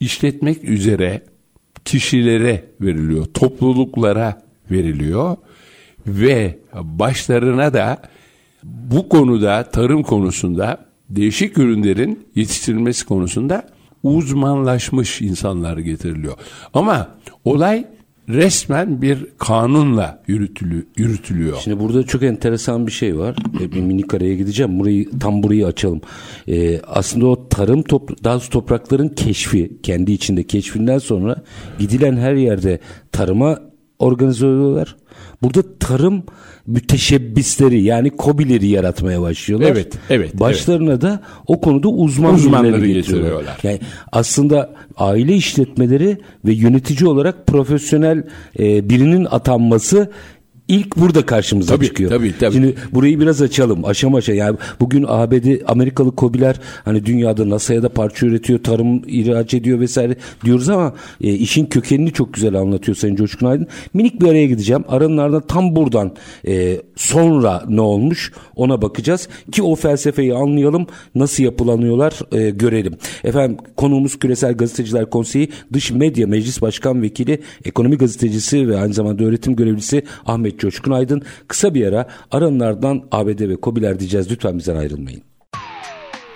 işletmek 0.00 0.64
üzere 0.64 1.22
kişilere 1.84 2.64
veriliyor, 2.80 3.24
topluluklara 3.24 4.42
veriliyor 4.70 5.36
ve 6.06 6.58
başlarına 6.74 7.74
da 7.74 8.02
bu 8.64 9.08
konuda 9.08 9.62
tarım 9.62 10.02
konusunda 10.02 10.78
değişik 11.10 11.58
ürünlerin 11.58 12.26
yetiştirilmesi 12.34 13.06
konusunda 13.06 13.66
uzmanlaşmış 14.02 15.20
insanlar 15.20 15.78
getiriliyor. 15.78 16.34
Ama 16.74 17.08
olay 17.44 17.84
resmen 18.28 19.02
bir 19.02 19.26
kanunla 19.38 20.22
yürütülü, 20.26 20.86
yürütülüyor. 20.96 21.58
Şimdi 21.64 21.80
burada 21.80 22.02
çok 22.02 22.22
enteresan 22.22 22.86
bir 22.86 22.92
şey 22.92 23.18
var. 23.18 23.36
E, 23.60 23.72
bir 23.72 23.80
minik 23.80 24.14
araya 24.14 24.34
gideceğim. 24.34 24.78
Burayı 24.78 25.18
tam 25.18 25.42
burayı 25.42 25.66
açalım. 25.66 26.00
Ee, 26.48 26.80
aslında 26.80 27.26
o 27.26 27.48
tarım 27.48 27.82
top, 27.82 28.24
daha 28.24 28.38
toprakların 28.38 29.08
keşfi, 29.08 29.72
kendi 29.82 30.12
içinde 30.12 30.42
keşfinden 30.42 30.98
sonra 30.98 31.36
gidilen 31.78 32.16
her 32.16 32.34
yerde 32.34 32.80
tarıma 33.12 33.58
organize 33.98 34.46
oluyorlar. 34.46 34.96
Burada 35.42 35.78
tarım 35.78 36.22
müteşebbisleri 36.66 37.82
yani 37.82 38.10
kobileri 38.10 38.66
yaratmaya 38.66 39.20
başlıyorlar. 39.20 39.68
Evet, 39.68 39.92
evet. 40.10 40.40
Başlarına 40.40 40.90
evet. 40.90 41.02
da 41.02 41.20
o 41.46 41.60
konuda 41.60 41.88
uzman 41.88 42.34
uzmanları 42.34 42.86
getiriyorlar. 42.86 43.58
Yani 43.62 43.80
aslında 44.12 44.74
aile 44.96 45.34
işletmeleri 45.34 46.18
ve 46.44 46.52
yönetici 46.52 47.08
olarak 47.08 47.46
profesyonel 47.46 48.24
e, 48.58 48.88
birinin 48.90 49.24
atanması 49.24 50.10
ilk 50.70 50.96
burada 50.96 51.26
karşımıza 51.26 51.74
tabii, 51.74 51.86
çıkıyor. 51.86 52.10
Tabii, 52.10 52.34
tabii. 52.40 52.52
Şimdi 52.52 52.74
burayı 52.92 53.20
biraz 53.20 53.42
açalım. 53.42 53.84
Aşama 53.84 54.18
aşama. 54.18 54.38
Yani 54.38 54.58
bugün 54.80 55.04
ABD 55.08 55.60
Amerikalı 55.66 56.16
kobiler 56.16 56.56
hani 56.84 57.06
dünyada 57.06 57.50
NASA'ya 57.50 57.82
da 57.82 57.88
parça 57.88 58.26
üretiyor, 58.26 58.58
tarım 58.62 59.02
ihraç 59.06 59.54
ediyor 59.54 59.80
vesaire 59.80 60.16
diyoruz 60.44 60.68
ama 60.68 60.94
e, 61.20 61.32
işin 61.32 61.66
kökenini 61.66 62.12
çok 62.12 62.34
güzel 62.34 62.54
anlatıyor 62.54 62.96
Sayın 62.96 63.16
Coşkun 63.16 63.46
Aydın. 63.46 63.66
Minik 63.94 64.20
bir 64.20 64.28
araya 64.28 64.46
gideceğim. 64.46 64.84
Aranın 64.88 65.40
tam 65.40 65.76
buradan 65.76 66.12
e, 66.46 66.80
sonra 66.96 67.64
ne 67.68 67.80
olmuş 67.80 68.32
ona 68.56 68.82
bakacağız 68.82 69.28
ki 69.52 69.62
o 69.62 69.74
felsefeyi 69.74 70.34
anlayalım. 70.34 70.86
Nasıl 71.14 71.42
yapılanıyorlar 71.42 72.20
e, 72.32 72.50
görelim. 72.50 72.94
Efendim 73.24 73.58
konuğumuz 73.76 74.18
Küresel 74.18 74.54
Gazeteciler 74.54 75.10
Konseyi 75.10 75.48
Dış 75.72 75.90
Medya 75.90 76.26
Meclis 76.26 76.62
Başkan 76.62 77.02
Vekili, 77.02 77.40
ekonomi 77.64 77.96
gazetecisi 77.96 78.68
ve 78.68 78.80
aynı 78.80 78.94
zamanda 78.94 79.24
öğretim 79.24 79.56
görevlisi 79.56 80.02
Ahmet 80.26 80.59
Coşkun 80.60 80.92
Aydın. 80.92 81.22
Kısa 81.48 81.74
bir 81.74 81.86
ara 81.86 82.06
aranlardan 82.30 83.02
ABD 83.12 83.48
ve 83.48 83.56
COBİ'ler 83.62 84.00
diyeceğiz. 84.00 84.30
Lütfen 84.30 84.58
bizden 84.58 84.76
ayrılmayın. 84.76 85.22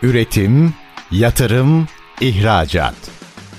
Üretim, 0.03 0.75
yatırım, 1.11 1.87
ihracat. 2.21 2.95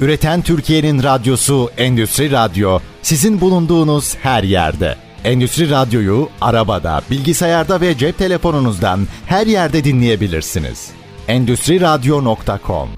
Üreten 0.02 0.42
Türkiye'nin 0.42 1.04
radyosu 1.04 1.70
Endüstri 1.78 2.32
Radyo 2.32 2.80
sizin 3.02 3.42
bulunduğunuz 3.42 4.16
her 4.16 4.44
yerde. 4.44 4.96
Endüstri 5.24 5.70
Radyo'yu 5.70 6.30
arabada, 6.42 7.02
bilgisayarda 7.12 7.82
ve 7.82 7.98
cep 7.98 8.18
telefonunuzdan 8.18 9.08
her 9.26 9.48
yerde 9.48 9.84
dinleyebilirsiniz. 9.84 10.90
Endüstri 11.28 11.82
Radyo.com 11.82 12.90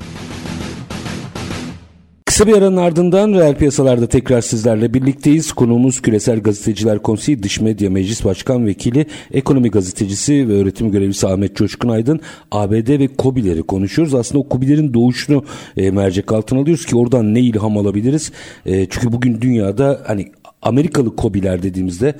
Kısa 2.37 2.47
bir 2.47 2.57
aranın 2.57 2.77
ardından 2.77 3.33
reel 3.33 3.55
piyasalarda 3.55 4.07
tekrar 4.07 4.41
sizlerle 4.41 4.93
birlikteyiz. 4.93 5.51
Konuğumuz 5.51 6.01
Küresel 6.01 6.39
Gazeteciler 6.39 6.99
Konseyi 6.99 7.43
Dış 7.43 7.61
Medya 7.61 7.89
Meclis 7.89 8.25
Başkan 8.25 8.65
Vekili, 8.65 9.05
Ekonomi 9.31 9.71
Gazetecisi 9.71 10.49
ve 10.49 10.53
Öğretim 10.53 10.91
Görevlisi 10.91 11.27
Ahmet 11.27 11.55
Coşkun 11.55 11.89
Aydın. 11.89 12.19
ABD 12.51 12.99
ve 12.99 13.07
KOBİ'leri 13.07 13.63
konuşuyoruz. 13.63 14.15
Aslında 14.15 14.39
o 14.39 14.49
KOBİ'lerin 14.49 14.93
doğuşunu 14.93 15.43
e, 15.77 15.91
mercek 15.91 16.31
altına 16.31 16.59
alıyoruz 16.59 16.85
ki 16.85 16.95
oradan 16.95 17.33
ne 17.33 17.39
ilham 17.39 17.77
alabiliriz? 17.77 18.31
E, 18.65 18.87
çünkü 18.89 19.11
bugün 19.11 19.41
dünyada 19.41 20.01
hani 20.07 20.31
Amerikalı 20.67 21.15
kobiler 21.15 21.63
dediğimizde 21.63 22.15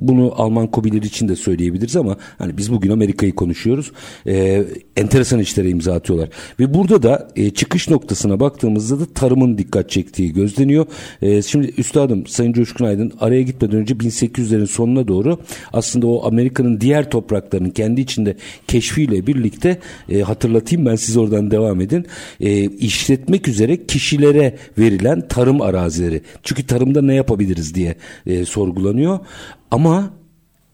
bunu 0.00 0.32
Alman 0.36 0.66
kobiler 0.66 1.02
için 1.02 1.28
de 1.28 1.36
söyleyebiliriz 1.36 1.96
ama 1.96 2.16
hani 2.38 2.58
biz 2.58 2.72
bugün 2.72 2.90
Amerika'yı 2.90 3.34
konuşuyoruz. 3.34 3.92
E, 4.26 4.64
enteresan 4.96 5.38
işlere 5.38 5.68
imza 5.68 5.94
atıyorlar. 5.94 6.28
Ve 6.60 6.74
burada 6.74 7.02
da 7.02 7.28
e, 7.36 7.50
çıkış 7.50 7.90
noktasına 7.90 8.40
baktığımızda 8.40 9.00
da 9.00 9.06
tarımın 9.14 9.58
dikkat 9.58 9.90
çektiği 9.90 10.32
gözleniyor. 10.32 10.86
E, 11.22 11.42
şimdi 11.42 11.72
üstadım 11.76 12.26
Sayın 12.26 12.52
Coşkun 12.52 12.84
Aydın 12.84 13.12
araya 13.20 13.42
gitmeden 13.42 13.76
önce 13.76 13.94
1800'lerin 13.94 14.66
sonuna 14.66 15.08
doğru 15.08 15.38
aslında 15.72 16.06
o 16.06 16.26
Amerika'nın 16.26 16.80
diğer 16.80 17.10
topraklarının 17.10 17.70
kendi 17.70 18.00
içinde 18.00 18.36
keşfiyle 18.68 19.26
birlikte 19.26 19.78
e, 20.08 20.20
hatırlatayım 20.20 20.86
ben 20.86 20.96
siz 20.96 21.16
oradan 21.16 21.50
devam 21.50 21.80
edin. 21.80 22.06
E, 22.40 22.64
işletmek 22.64 23.48
üzere 23.48 23.86
kişilere 23.86 24.56
verilen 24.78 25.28
tarım 25.28 25.60
arazileri. 25.60 26.22
Çünkü 26.42 26.66
tarımda 26.66 27.02
ne 27.02 27.14
yapabiliriz 27.14 27.74
diye 27.74 27.81
e, 28.26 28.44
sorgulanıyor. 28.44 29.18
Ama 29.70 30.10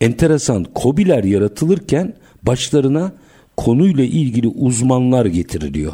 enteresan 0.00 0.64
kobiler 0.64 1.24
yaratılırken 1.24 2.14
başlarına 2.42 3.12
konuyla 3.56 4.04
ilgili 4.04 4.48
uzmanlar 4.48 5.26
getiriliyor. 5.26 5.92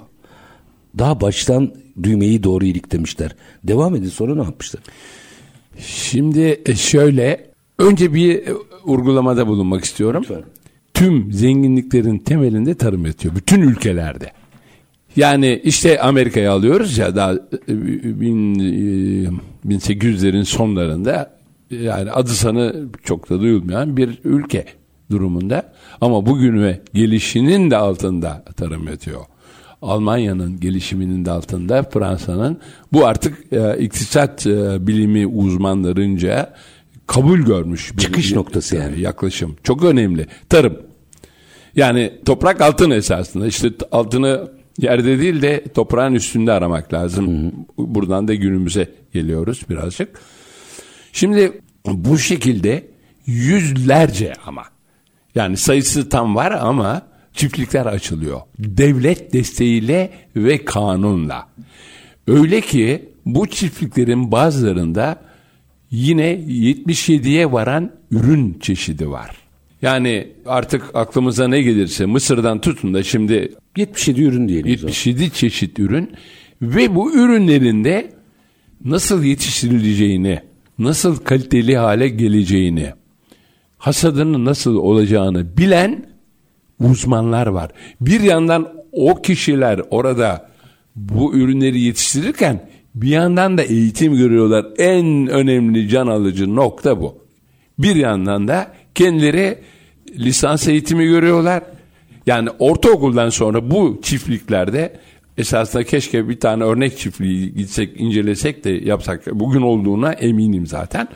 Daha 0.99 1.21
baştan 1.21 1.75
düğmeyi 2.02 2.42
doğru 2.42 2.64
iliklemişler. 2.64 3.35
Devam 3.64 3.97
edin 3.97 4.09
sonra 4.09 4.35
ne 4.35 4.42
yapmışlar? 4.42 4.83
Şimdi 5.78 6.62
e, 6.66 6.75
şöyle 6.75 7.50
önce 7.78 8.14
bir 8.14 8.35
e, 8.35 8.52
vurgulamada 8.85 9.47
bulunmak 9.47 9.85
istiyorum. 9.85 10.23
Lütfen. 10.23 10.42
Tüm 10.94 11.33
zenginliklerin 11.33 12.18
temelinde 12.18 12.75
tarım 12.75 13.06
yatıyor. 13.06 13.35
Bütün 13.37 13.61
ülkelerde. 13.61 14.33
Yani 15.16 15.61
işte 15.64 16.00
Amerika'yı 16.00 16.52
alıyoruz 16.52 16.99
ya 16.99 17.16
daha 17.16 17.33
e, 17.33 17.40
bin, 18.21 18.59
e, 18.59 19.28
1800'lerin 19.68 20.44
sonlarında 20.44 21.30
yani 21.71 22.11
adı 22.11 22.30
sanı 22.30 22.87
çok 23.02 23.30
da 23.30 23.40
duyulmayan 23.40 23.97
bir 23.97 24.18
ülke 24.25 24.64
durumunda. 25.11 25.73
Ama 26.00 26.26
bugün 26.26 26.62
ve 26.62 26.80
gelişinin 26.94 27.71
de 27.71 27.76
altında 27.76 28.44
tarım 28.56 28.88
yatıyor. 28.88 29.21
Almanya'nın 29.83 30.61
gelişiminin 30.61 31.25
de 31.25 31.30
altında 31.30 31.83
Fransa'nın 31.83 32.59
bu 32.92 33.06
artık 33.06 33.52
e, 33.52 33.78
iktisat 33.78 34.47
e, 34.47 34.87
bilimi 34.87 35.26
uzmanlarınca 35.26 36.54
kabul 37.06 37.38
görmüş 37.38 37.97
bir 37.97 38.02
Çıkış 38.02 38.33
noktası 38.33 38.76
yani. 38.76 39.00
yaklaşım. 39.00 39.56
Çok 39.62 39.85
önemli. 39.85 40.26
Tarım. 40.49 40.76
Yani 41.76 42.12
toprak 42.25 42.61
altın 42.61 42.90
esasında. 42.90 43.47
İşte 43.47 43.71
altını 43.92 44.49
yerde 44.78 45.19
değil 45.21 45.43
de 45.43 45.64
toprağın 45.75 46.14
üstünde 46.14 46.52
aramak 46.52 46.93
lazım. 46.93 47.52
Buradan 47.78 48.28
da 48.28 48.35
günümüze 48.35 48.88
geliyoruz 49.12 49.62
birazcık. 49.71 50.21
Şimdi 51.12 51.61
bu 51.87 52.19
şekilde 52.19 52.87
yüzlerce 53.26 54.33
ama 54.47 54.64
yani 55.35 55.57
sayısı 55.57 56.09
tam 56.09 56.35
var 56.37 56.52
ama 56.52 57.02
çiftlikler 57.33 57.87
açılıyor. 57.87 58.40
Devlet 58.59 59.33
desteğiyle 59.33 60.11
ve 60.37 60.64
kanunla. 60.64 61.49
Öyle 62.26 62.61
ki 62.61 63.09
bu 63.26 63.47
çiftliklerin 63.47 64.33
bazılarında 64.33 65.21
yine 65.90 66.35
77'ye 66.35 67.52
varan 67.52 67.90
ürün 68.11 68.59
çeşidi 68.61 69.11
var. 69.11 69.44
Yani 69.85 70.29
artık 70.47 70.91
aklımıza 70.95 71.49
ne 71.49 71.62
gelirse 71.62 72.07
Mısır'dan 72.07 72.61
tutun 72.61 72.95
da 72.95 73.03
şimdi 73.03 73.53
77 73.76 74.23
ürün 74.23 74.49
diyelim. 74.49 74.75
o 74.75 74.76
zaman. 74.76 74.88
77 74.88 75.31
çeşit 75.31 75.79
ürün 75.79 76.12
ve 76.62 76.95
bu 76.95 77.14
ürünlerinde 77.14 78.12
nasıl 78.85 79.25
yetiştirileceğini, 79.25 80.41
nasıl 80.79 81.17
kaliteli 81.17 81.76
hale 81.76 82.09
geleceğini, 82.09 82.93
hasadının 83.79 84.45
nasıl 84.45 84.76
olacağını 84.76 85.57
bilen 85.57 86.07
uzmanlar 86.81 87.47
var. 87.47 87.71
Bir 88.00 88.21
yandan 88.21 88.69
o 88.93 89.23
kişiler 89.23 89.81
orada 89.91 90.50
bu 90.97 91.35
ürünleri 91.35 91.81
yetiştirirken 91.81 92.69
bir 92.95 93.09
yandan 93.09 93.59
da 93.59 93.62
eğitim 93.62 94.17
görüyorlar. 94.17 94.67
En 94.79 95.26
önemli 95.26 95.88
can 95.88 96.07
alıcı 96.07 96.57
nokta 96.57 97.00
bu. 97.00 97.19
Bir 97.79 97.97
yandan 97.97 98.49
da 98.49 98.73
kendileri 98.95 99.59
lisans 100.18 100.68
eğitimi 100.68 101.06
görüyorlar. 101.06 101.62
Yani 102.26 102.49
ortaokuldan 102.59 103.28
sonra 103.28 103.71
bu 103.71 104.00
çiftliklerde 104.02 105.00
esasında 105.38 105.85
keşke 105.85 106.28
bir 106.28 106.40
tane 106.40 106.64
örnek 106.64 106.99
çiftliği 106.99 107.54
gitsek 107.54 108.00
incelesek 108.00 108.64
de 108.64 108.71
yapsak. 108.71 109.26
Bugün 109.33 109.62
olduğuna 109.62 110.12
eminim 110.12 110.66
zaten. 110.66 111.09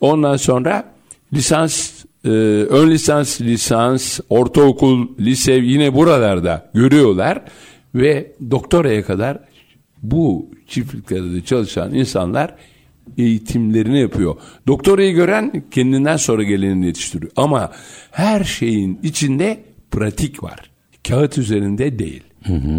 Ondan 0.00 0.36
sonra 0.36 0.92
lisans, 1.32 2.04
e, 2.24 2.28
ön 2.28 2.90
lisans, 2.90 3.40
lisans, 3.40 4.20
ortaokul, 4.28 5.08
lise 5.20 5.52
yine 5.52 5.94
buralarda 5.94 6.70
görüyorlar 6.74 7.42
ve 7.94 8.32
doktoraya 8.50 9.04
kadar 9.04 9.38
bu 10.02 10.50
çiftliklerde 10.68 11.44
çalışan 11.44 11.94
insanlar 11.94 12.54
eğitimlerini 13.18 14.00
yapıyor. 14.00 14.36
Doktorayı 14.66 15.14
gören 15.14 15.62
kendinden 15.70 16.16
sonra 16.16 16.42
geleni 16.42 16.86
yetiştiriyor. 16.86 17.32
Ama 17.36 17.72
her 18.10 18.44
şeyin 18.44 18.98
içinde 19.02 19.60
pratik 19.90 20.42
var. 20.42 20.70
Kağıt 21.08 21.38
üzerinde 21.38 21.98
değil. 21.98 22.22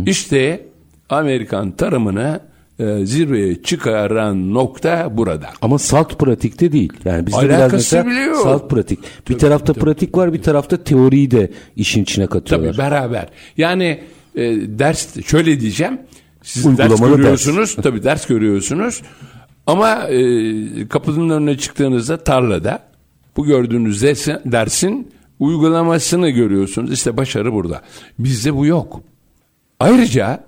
İşte 0.06 0.65
Amerikan 1.10 1.71
tarımını 1.71 2.39
e, 2.80 3.06
zirveye 3.06 3.63
çıkaran 3.63 4.54
nokta 4.54 5.17
burada. 5.17 5.49
Ama 5.62 5.80
salt 5.80 6.19
pratikte 6.19 6.71
değil. 6.71 6.93
Yani 7.06 7.28
bizde 7.28 7.38
Alakası 7.38 7.60
biraz 7.60 7.73
mesela 7.73 8.06
bile 8.08 8.19
yok. 8.19 8.38
salt 8.43 8.69
pratik. 8.69 8.99
Bir 9.30 9.38
tarafta 9.38 9.73
pratik 9.73 10.17
var, 10.17 10.34
bir 10.34 10.41
tarafta 10.41 10.84
teoriyi 10.84 11.32
de 11.32 11.51
işin 11.75 12.04
içine 12.04 12.28
katıyorlar. 12.28 12.69
Tabii 12.73 12.78
beraber. 12.78 13.30
Yani 13.58 13.99
e, 14.36 14.41
ders 14.80 15.25
şöyle 15.25 15.60
diyeceğim. 15.60 15.99
Siz 16.43 16.65
Uygulamalı 16.65 16.99
ders 16.99 17.01
ders. 17.01 17.15
görüyorsunuz. 17.17 17.75
tabii 17.75 18.04
ders 18.04 18.25
görüyorsunuz. 18.28 19.01
Ama 19.67 20.08
e, 20.08 20.88
kapının 20.88 21.30
önüne 21.30 21.58
çıktığınızda 21.58 22.23
tarlada 22.23 22.84
bu 23.38 23.45
gördüğünüz 23.45 24.01
dersin, 24.01 24.38
dersin 24.45 25.12
uygulamasını 25.39 26.30
görüyorsunuz. 26.30 26.91
İşte 26.91 27.17
başarı 27.17 27.53
burada. 27.53 27.82
Bizde 28.19 28.56
bu 28.56 28.65
yok. 28.65 29.01
Ayrıca 29.80 30.43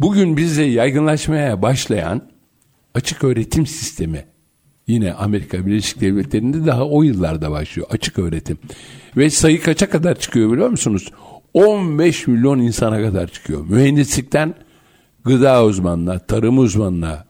bugün 0.00 0.36
bizde 0.36 0.62
yaygınlaşmaya 0.62 1.62
başlayan 1.62 2.22
açık 2.94 3.24
öğretim 3.24 3.66
sistemi 3.66 4.24
yine 4.86 5.12
Amerika 5.12 5.66
Birleşik 5.66 6.00
Devletleri'nde 6.00 6.66
daha 6.66 6.84
o 6.88 7.02
yıllarda 7.02 7.50
başlıyor 7.50 7.88
açık 7.90 8.18
öğretim. 8.18 8.58
Ve 9.16 9.30
sayı 9.30 9.62
kaça 9.62 9.90
kadar 9.90 10.18
çıkıyor 10.18 10.52
biliyor 10.52 10.68
musunuz? 10.68 11.12
15 11.54 12.26
milyon 12.26 12.58
insana 12.58 13.02
kadar 13.02 13.28
çıkıyor. 13.28 13.66
Mühendislikten 13.68 14.54
gıda 15.24 15.64
uzmanına, 15.64 16.18
tarım 16.18 16.58
uzmanına 16.58 17.26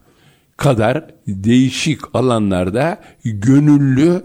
kadar 0.56 1.04
değişik 1.26 2.00
alanlarda 2.14 3.00
gönüllü 3.24 4.22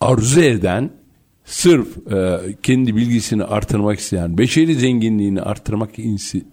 arzu 0.00 0.40
eden 0.40 0.90
sırf 1.44 2.12
e, 2.12 2.38
kendi 2.62 2.96
bilgisini 2.96 3.44
artırmak 3.44 3.98
isteyen, 3.98 4.38
beşeri 4.38 4.74
zenginliğini 4.74 5.42
artırmak 5.42 5.90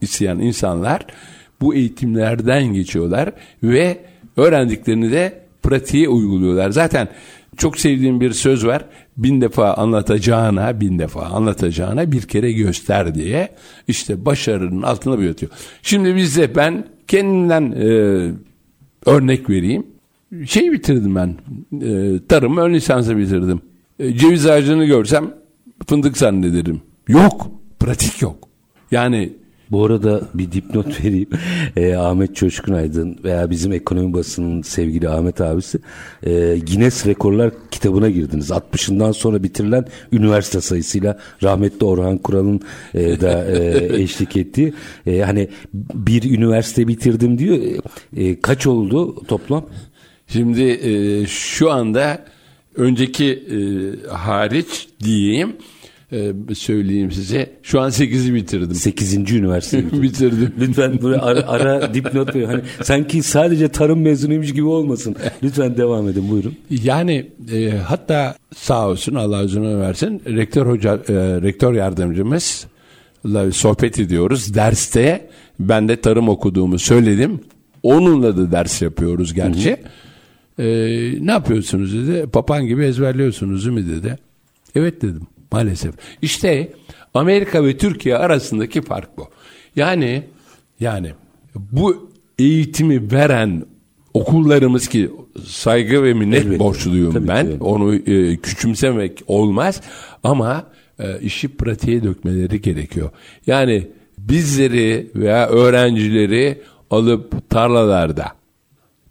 isteyen 0.01 0.39
insanlar 0.39 1.05
bu 1.61 1.75
eğitimlerden 1.75 2.73
geçiyorlar 2.73 3.31
ve 3.63 3.97
öğrendiklerini 4.37 5.11
de 5.11 5.39
pratiğe 5.63 6.09
uyguluyorlar. 6.09 6.69
Zaten 6.69 7.07
çok 7.57 7.79
sevdiğim 7.79 8.21
bir 8.21 8.31
söz 8.31 8.65
var. 8.65 8.85
Bin 9.17 9.41
defa 9.41 9.73
anlatacağına, 9.73 10.81
bin 10.81 10.99
defa 10.99 11.21
anlatacağına 11.21 12.11
bir 12.11 12.21
kere 12.21 12.51
göster 12.51 13.15
diye. 13.15 13.49
İşte 13.87 14.25
başarının 14.25 14.81
altına 14.81 15.19
bir 15.19 15.25
yatıyor. 15.25 15.51
Şimdi 15.81 16.15
bizde 16.15 16.55
ben 16.55 16.85
kendimden 17.07 17.71
e, 17.71 18.48
örnek 19.05 19.49
vereyim. 19.49 19.87
Şey 20.45 20.71
bitirdim 20.71 21.15
ben. 21.15 21.35
E, 21.81 22.19
tarım 22.27 22.57
ön 22.57 22.73
lisansı 22.73 23.17
bitirdim. 23.17 23.61
E, 23.99 24.17
ceviz 24.17 24.45
ağacını 24.45 24.85
görsem 24.85 25.33
fındık 25.87 26.17
zannederim. 26.17 26.81
Yok. 27.07 27.51
Pratik 27.79 28.21
yok. 28.21 28.49
Yani 28.91 29.33
Bu 29.71 29.85
arada 29.85 30.21
bir 30.33 30.51
dipnot 30.51 31.03
vereyim. 31.05 31.29
Ee, 31.75 31.95
Ahmet 31.95 32.35
Coşkun 32.35 32.73
Aydın 32.73 33.19
veya 33.23 33.49
bizim 33.49 33.71
ekonomi 33.71 34.13
basının 34.13 34.61
sevgili 34.61 35.09
Ahmet 35.09 35.41
abisi 35.41 35.79
e, 36.23 36.31
Guinness 36.67 37.05
Rekorlar 37.05 37.51
kitabına 37.71 38.09
girdiniz. 38.09 38.49
60'ından 38.49 39.13
sonra 39.13 39.43
bitirilen 39.43 39.85
üniversite 40.11 40.61
sayısıyla 40.61 41.19
rahmetli 41.43 41.85
Orhan 41.85 42.17
Kural'ın 42.17 42.61
e, 42.93 43.21
da 43.21 43.45
e, 43.45 43.87
eşlik 44.01 44.37
ettiği. 44.37 44.73
E, 45.07 45.19
hani 45.19 45.47
bir 45.73 46.37
üniversite 46.37 46.87
bitirdim 46.87 47.37
diyor. 47.37 47.57
E, 48.17 48.23
e, 48.23 48.41
kaç 48.41 48.67
oldu 48.67 49.23
toplam? 49.27 49.65
Şimdi 50.27 50.63
e, 50.63 51.25
şu 51.27 51.71
anda 51.71 52.25
önceki 52.75 53.25
e, 53.25 53.57
hariç 54.13 54.87
diyeyim 55.03 55.55
e, 56.11 56.33
söyleyeyim 56.55 57.11
size. 57.11 57.49
Şu 57.63 57.81
an 57.81 57.89
8'i 57.89 58.33
bitirdim. 58.33 58.75
8. 58.75 59.31
üniversite 59.31 59.91
bitirdim. 60.01 60.53
Lütfen 60.59 61.01
böyle 61.01 61.17
ara, 61.17 61.47
ara 61.47 61.93
dipnot 61.93 62.35
ver. 62.35 62.43
Hani 62.43 62.61
sanki 62.83 63.23
sadece 63.23 63.67
tarım 63.67 64.01
mezunuymuş 64.01 64.53
gibi 64.53 64.65
olmasın. 64.65 65.15
Lütfen 65.43 65.77
devam 65.77 66.09
edin 66.09 66.31
buyurun. 66.31 66.55
Yani 66.69 67.29
e, 67.53 67.69
hatta 67.69 68.35
sağ 68.55 68.87
olsun 68.87 69.15
Allah 69.15 69.43
uzun 69.43 69.63
ömür 69.63 69.81
versin 69.81 70.21
rektör 70.25 70.65
hoca 70.65 70.93
e, 70.93 71.13
rektör 71.41 71.73
yardımcımızla 71.73 73.51
sohbet 73.51 73.99
ediyoruz. 73.99 74.55
Derste 74.55 75.29
ben 75.59 75.87
de 75.87 76.01
tarım 76.01 76.29
okuduğumu 76.29 76.79
söyledim. 76.79 77.39
Onunla 77.83 78.37
da 78.37 78.51
ders 78.51 78.81
yapıyoruz 78.81 79.33
gerçi. 79.33 79.77
E, 80.59 80.65
ne 81.25 81.31
yapıyorsunuz 81.31 81.93
dedi. 81.93 82.27
Papan 82.27 82.65
gibi 82.65 82.85
ezberliyorsunuz 82.85 83.65
değil 83.65 83.75
mi 83.75 83.89
dedi. 83.89 84.17
Evet 84.75 85.01
dedim 85.01 85.27
maalesef. 85.51 85.93
İşte 86.21 86.73
Amerika 87.13 87.65
ve 87.65 87.77
Türkiye 87.77 88.17
arasındaki 88.17 88.81
fark 88.81 89.17
bu. 89.17 89.27
Yani 89.75 90.23
yani 90.79 91.13
bu 91.55 92.09
eğitimi 92.39 93.11
veren 93.11 93.65
okullarımız 94.13 94.87
ki 94.87 95.09
saygı 95.45 96.03
ve 96.03 96.13
minnet 96.13 96.45
Elbette. 96.45 96.59
borçluyum 96.59 97.13
Tabii 97.13 97.27
ben. 97.27 97.47
ki. 97.47 97.57
Onu 97.59 97.95
e, 97.95 98.37
küçümsemek 98.37 99.21
olmaz 99.27 99.81
ama 100.23 100.63
e, 100.99 101.19
işi 101.19 101.47
pratiğe 101.47 102.03
dökmeleri 102.03 102.61
gerekiyor. 102.61 103.09
Yani 103.47 103.87
bizleri 104.17 105.11
veya 105.15 105.47
öğrencileri 105.47 106.61
alıp 106.89 107.49
tarlalarda 107.49 108.25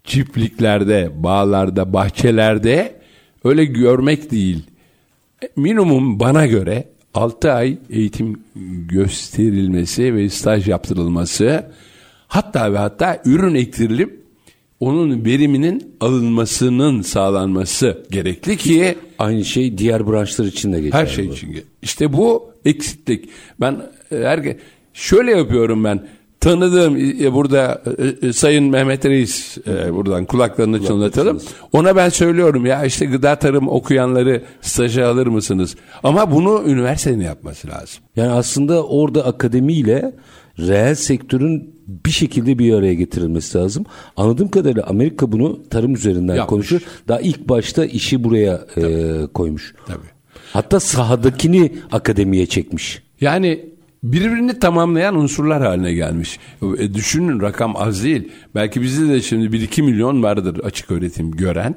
çiftliklerde, 0.03 1.11
bağlarda, 1.15 1.93
bahçelerde 1.93 2.99
öyle 3.43 3.65
görmek 3.65 4.31
değil. 4.31 4.63
Minimum 5.55 6.19
bana 6.19 6.45
göre 6.45 6.87
6 7.13 7.51
ay 7.51 7.77
eğitim 7.89 8.39
gösterilmesi 8.89 10.15
ve 10.15 10.29
staj 10.29 10.67
yaptırılması 10.67 11.71
hatta 12.27 12.73
ve 12.73 12.77
hatta 12.77 13.21
ürün 13.25 13.55
ektirilip 13.55 14.19
onun 14.79 15.25
veriminin 15.25 15.95
alınmasının 15.99 17.01
sağlanması 17.01 18.05
gerekli 18.11 18.57
ki 18.57 18.95
Aynı 19.19 19.45
şey 19.45 19.77
diğer 19.77 20.07
branşlar 20.07 20.45
için 20.45 20.73
de 20.73 20.81
geçerli. 20.81 21.01
her 21.01 21.07
şey 21.07 21.25
için. 21.25 21.63
İşte 21.81 22.13
bu 22.13 22.53
eksiklik. 22.65 23.29
Ben 23.61 23.81
e, 24.11 24.15
her 24.15 24.55
şöyle 24.93 25.31
yapıyorum 25.31 25.83
ben. 25.83 26.07
Tanıdığım 26.39 26.97
e, 26.97 27.33
burada 27.33 27.83
e, 28.21 28.27
e, 28.27 28.33
Sayın 28.33 28.63
Mehmet 28.63 29.05
Reis 29.05 29.57
e, 29.57 29.93
buradan 29.93 30.25
kulaklarını 30.25 30.85
çınlatalım. 30.85 31.41
Ona 31.71 31.95
ben 31.95 32.09
söylüyorum 32.09 32.65
ya 32.65 32.85
işte 32.85 33.05
gıda 33.05 33.35
tarım 33.35 33.67
okuyanları 33.67 34.43
staja 34.61 35.07
alır 35.07 35.27
mısınız? 35.27 35.75
Ama 36.03 36.31
bunu 36.31 36.63
üniversitenin 36.67 37.23
yapması 37.23 37.67
lazım. 37.67 38.03
Yani 38.15 38.31
aslında 38.31 38.83
orada 38.83 39.25
akademiyle 39.25 40.15
reel 40.59 40.95
sektörün 40.95 41.75
bir 41.87 42.11
şekilde 42.11 42.59
bir 42.59 42.73
araya 42.73 42.93
getirilmesi 42.93 43.57
lazım. 43.57 43.85
Anladığım 44.17 44.49
kadarıyla 44.49 44.83
Amerika 44.83 45.31
bunu 45.31 45.69
tarım 45.69 45.93
üzerinden 45.93 46.35
Yapmış. 46.35 46.49
konuşuyor. 46.49 46.81
Daha 47.07 47.19
ilk 47.19 47.49
başta 47.49 47.85
işi 47.85 48.23
buraya 48.23 48.61
e, 48.77 48.81
koymuş. 49.33 49.73
Tabii. 49.87 50.07
Hatta 50.53 50.79
sahadakini 50.79 51.73
akademiye 51.91 52.45
çekmiş. 52.45 53.03
Yani 53.21 53.68
birbirini 54.03 54.59
tamamlayan 54.59 55.15
unsurlar 55.15 55.61
haline 55.61 55.93
gelmiş. 55.93 56.39
E, 56.79 56.93
düşünün 56.93 57.41
rakam 57.41 57.75
az 57.77 58.03
değil. 58.03 58.31
Belki 58.55 58.81
bizde 58.81 59.13
de 59.13 59.21
şimdi 59.21 59.57
1-2 59.57 59.81
milyon 59.81 60.23
vardır 60.23 60.59
açık 60.63 60.91
öğretim 60.91 61.31
gören. 61.31 61.75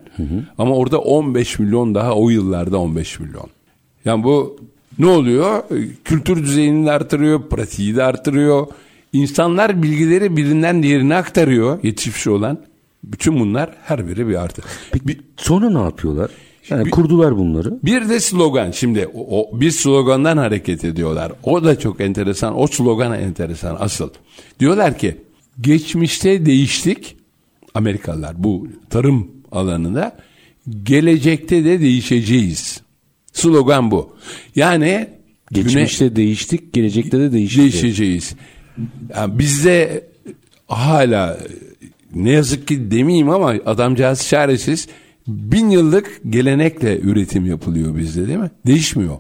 Ama 0.59 0.75
orada 0.77 0.99
15 1.01 1.59
milyon 1.59 1.95
daha 1.95 2.15
o 2.15 2.31
yıllarda 2.31 2.79
15 2.79 3.21
milyon. 3.21 3.47
Yani 4.05 4.25
bu 4.25 4.61
ne 4.99 5.07
oluyor? 5.07 5.59
E, 5.59 5.89
Kültür 6.05 6.43
düzeyini 6.45 6.87
de 6.87 6.91
artırıyor, 6.93 7.49
pratiği 7.49 7.97
de 7.97 8.03
artırıyor. 8.03 8.67
İnsanlar 9.13 9.83
bilgileri 9.83 10.37
birinden 10.37 10.83
diğerine 10.83 11.15
aktarıyor 11.15 11.79
yetişmiş 11.83 12.27
olan. 12.27 12.59
Bütün 13.05 13.41
bunlar 13.41 13.71
her 13.85 14.09
biri 14.09 14.29
bir 14.29 14.43
artı. 14.43 14.63
Bir- 15.07 15.21
Sonra 15.37 15.71
ne 15.71 15.79
yapıyorlar? 15.83 16.31
Yani 16.71 16.85
Bir- 16.87 16.91
kurdular 16.91 17.37
bunları. 17.39 17.79
bir 17.83 18.09
de 18.09 18.21
slogan. 18.21 18.71
Şimdi 18.71 19.07
o, 19.15 19.41
o- 19.41 19.61
bir 19.61 19.71
slogandan 19.71 20.37
hareket 20.37 20.85
ediyorlar. 20.85 21.33
O 21.43 21.65
da 21.65 21.79
çok 21.79 22.01
enteresan. 22.01 22.61
O 22.61 22.67
slogan 22.67 23.21
enteresan 23.21 23.77
asıl. 23.81 24.11
Diyorlar 24.61 24.99
ki 24.99 25.17
geçmişte 25.61 26.47
değiştik. 26.47 27.17
Amerikalılar 27.75 28.45
bu 28.45 28.69
tarım 28.91 29.31
alanında 29.53 30.17
gelecekte 30.83 31.65
de 31.65 31.81
değişeceğiz. 31.81 32.81
Slogan 33.33 33.91
bu. 33.91 34.17
Yani 34.57 35.09
güne- 35.51 35.63
Geçmişte 35.65 36.17
değiştik, 36.17 36.73
gelecekte 36.73 37.19
de 37.21 37.33
değişeceğiz. 37.33 37.73
değişeceğiz. 37.73 38.35
Yani 39.17 39.39
bizde 39.39 40.05
hala 40.69 41.39
ne 42.15 42.31
yazık 42.31 42.69
ki 42.69 42.91
demeyeyim 42.91 43.31
ama 43.31 43.55
adamcağız 43.67 44.29
çaresiz 44.29 44.89
bin 45.29 45.71
yıllık 45.71 46.21
gelenekle 46.31 47.01
üretim 47.01 47.47
yapılıyor 47.47 47.97
bizde 47.97 48.27
değil 48.27 48.39
mi? 48.39 48.51
Değişmiyor. 48.67 49.17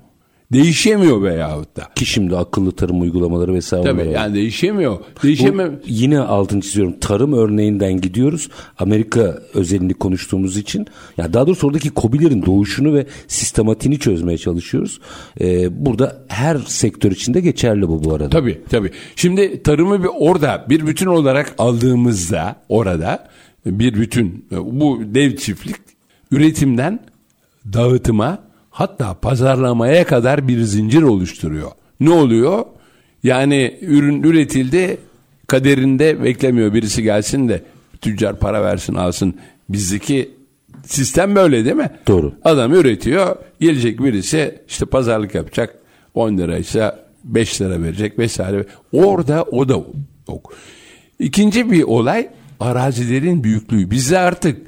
Değişemiyor 0.52 1.22
veyahut 1.22 1.76
da. 1.76 1.82
Ki 1.94 2.06
şimdi 2.06 2.36
akıllı 2.36 2.72
tarım 2.72 3.00
uygulamaları 3.00 3.54
vesaire 3.54 3.84
Tabii 3.84 4.00
var. 4.00 4.06
yani 4.06 4.34
değişemiyor. 4.34 4.92
Bu 4.98 5.22
Değişemem. 5.22 5.80
yine 5.86 6.18
altını 6.18 6.60
çiziyorum. 6.60 6.94
Tarım 7.00 7.32
örneğinden 7.32 8.00
gidiyoruz. 8.00 8.48
Amerika 8.78 9.38
özelini 9.54 9.94
konuştuğumuz 9.94 10.56
için. 10.56 10.86
Yani 11.16 11.32
daha 11.32 11.46
doğrusu 11.46 11.66
oradaki 11.66 11.90
kobilerin 11.90 12.42
doğuşunu 12.46 12.94
ve 12.94 13.06
sistematiğini 13.28 13.98
çözmeye 13.98 14.38
çalışıyoruz. 14.38 15.00
Ee, 15.40 15.86
burada 15.86 16.22
her 16.28 16.56
sektör 16.66 17.10
içinde 17.10 17.40
geçerli 17.40 17.88
bu 17.88 18.04
bu 18.04 18.14
arada. 18.14 18.28
Tabii 18.30 18.60
tabii. 18.70 18.90
Şimdi 19.16 19.62
tarımı 19.62 20.02
bir 20.02 20.08
orada 20.18 20.66
bir 20.68 20.86
bütün 20.86 21.06
olarak 21.06 21.54
aldığımızda 21.58 22.56
orada 22.68 23.28
bir 23.66 23.94
bütün 23.94 24.46
bu 24.51 25.01
dev 25.05 25.37
çiftlik 25.37 25.77
üretimden 26.31 27.01
dağıtıma 27.72 28.38
hatta 28.70 29.14
pazarlamaya 29.14 30.07
kadar 30.07 30.48
bir 30.48 30.62
zincir 30.62 31.03
oluşturuyor. 31.03 31.70
Ne 32.01 32.11
oluyor? 32.11 32.64
Yani 33.22 33.79
ürün 33.81 34.22
üretildi 34.22 34.98
kaderinde 35.46 36.25
beklemiyor 36.25 36.75
birisi 36.75 37.03
gelsin 37.03 37.48
de 37.48 37.62
tüccar 38.01 38.38
para 38.38 38.62
versin 38.62 38.94
alsın. 38.94 39.35
Bizdeki 39.68 40.31
sistem 40.87 41.35
böyle 41.35 41.64
değil 41.64 41.77
mi? 41.77 41.90
Doğru. 42.07 42.33
Adam 42.44 42.75
üretiyor. 42.75 43.37
Gelecek 43.61 44.03
birisi 44.03 44.59
işte 44.68 44.87
pazarlık 44.87 45.35
yapacak. 45.35 45.75
10 46.14 46.38
liraysa 46.38 47.05
5 47.25 47.61
lira 47.61 47.83
verecek 47.83 48.18
vesaire. 48.18 48.66
Orada 48.92 49.42
o 49.42 49.68
da 49.68 49.72
yok. 50.29 50.55
İkinci 51.18 51.70
bir 51.70 51.83
olay 51.83 52.29
arazilerin 52.62 53.44
büyüklüğü. 53.44 53.90
Bizde 53.90 54.18
artık 54.18 54.66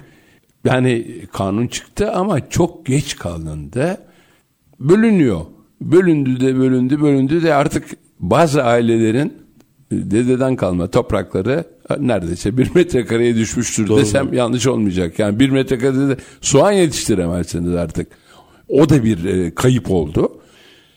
yani 0.64 1.06
kanun 1.32 1.66
çıktı 1.66 2.12
ama 2.12 2.48
çok 2.48 2.86
geç 2.86 3.16
kalındı. 3.16 3.98
Bölünüyor. 4.80 5.40
Bölündü 5.80 6.40
de 6.40 6.58
bölündü 6.58 7.00
bölündü 7.00 7.42
de 7.42 7.54
artık 7.54 7.84
bazı 8.20 8.64
ailelerin 8.64 9.32
dededen 9.92 10.56
kalma 10.56 10.90
toprakları 10.90 11.64
neredeyse 11.98 12.58
bir 12.58 12.74
metrekareye 12.74 13.34
düşmüştür 13.34 13.96
desem 13.96 14.32
yanlış 14.32 14.66
olmayacak. 14.66 15.18
Yani 15.18 15.40
bir 15.40 15.50
metrekarede 15.50 16.08
de 16.08 16.16
soğan 16.40 16.72
yetiştiremezsiniz 16.72 17.74
artık. 17.74 18.06
O 18.68 18.88
da 18.88 19.04
bir 19.04 19.24
e, 19.24 19.54
kayıp 19.54 19.90
oldu. 19.90 20.40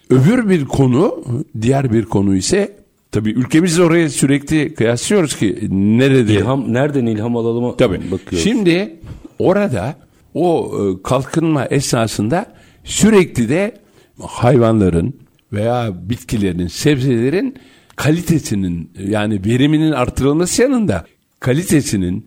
Öbür 0.09 0.49
bir 0.49 0.65
konu, 0.65 1.23
diğer 1.61 1.93
bir 1.93 2.05
konu 2.05 2.35
ise 2.35 2.77
tabii 3.17 3.29
ülkemizle 3.31 3.83
oraya 3.83 4.09
sürekli 4.09 4.73
kıyaslıyoruz 4.73 5.35
ki 5.35 5.67
nerede 5.71 6.33
İlham, 6.33 6.73
nereden 6.73 7.05
ilham 7.05 7.37
alalım 7.37 7.75
Tabii. 7.77 8.11
bakıyoruz. 8.11 8.43
Şimdi 8.43 8.99
orada 9.39 9.95
o 10.33 10.71
e, 10.79 11.03
kalkınma 11.03 11.65
esnasında 11.65 12.45
sürekli 12.83 13.49
de 13.49 13.77
hayvanların 14.21 15.13
veya 15.53 16.09
bitkilerin, 16.09 16.67
sebzelerin 16.67 17.55
kalitesinin 17.95 18.91
yani 19.07 19.45
veriminin 19.45 19.91
artırılması 19.91 20.61
yanında 20.61 21.05
kalitesinin 21.39 22.25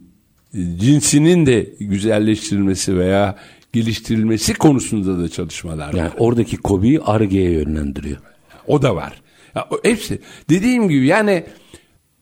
e, 0.54 0.58
cinsinin 0.78 1.46
de 1.46 1.72
güzelleştirilmesi 1.80 2.98
veya 2.98 3.36
geliştirilmesi 3.72 4.54
konusunda 4.54 5.18
da 5.18 5.28
çalışmalar 5.28 5.88
var. 5.88 5.98
yani 5.98 6.10
oradaki 6.18 6.56
kobiyi 6.56 7.00
argeye 7.00 7.50
yönlendiriyor. 7.50 8.18
O 8.66 8.82
da 8.82 8.96
var. 8.96 9.22
Ya, 9.54 9.68
hepsi. 9.82 10.18
Dediğim 10.50 10.88
gibi 10.88 11.06
yani 11.06 11.44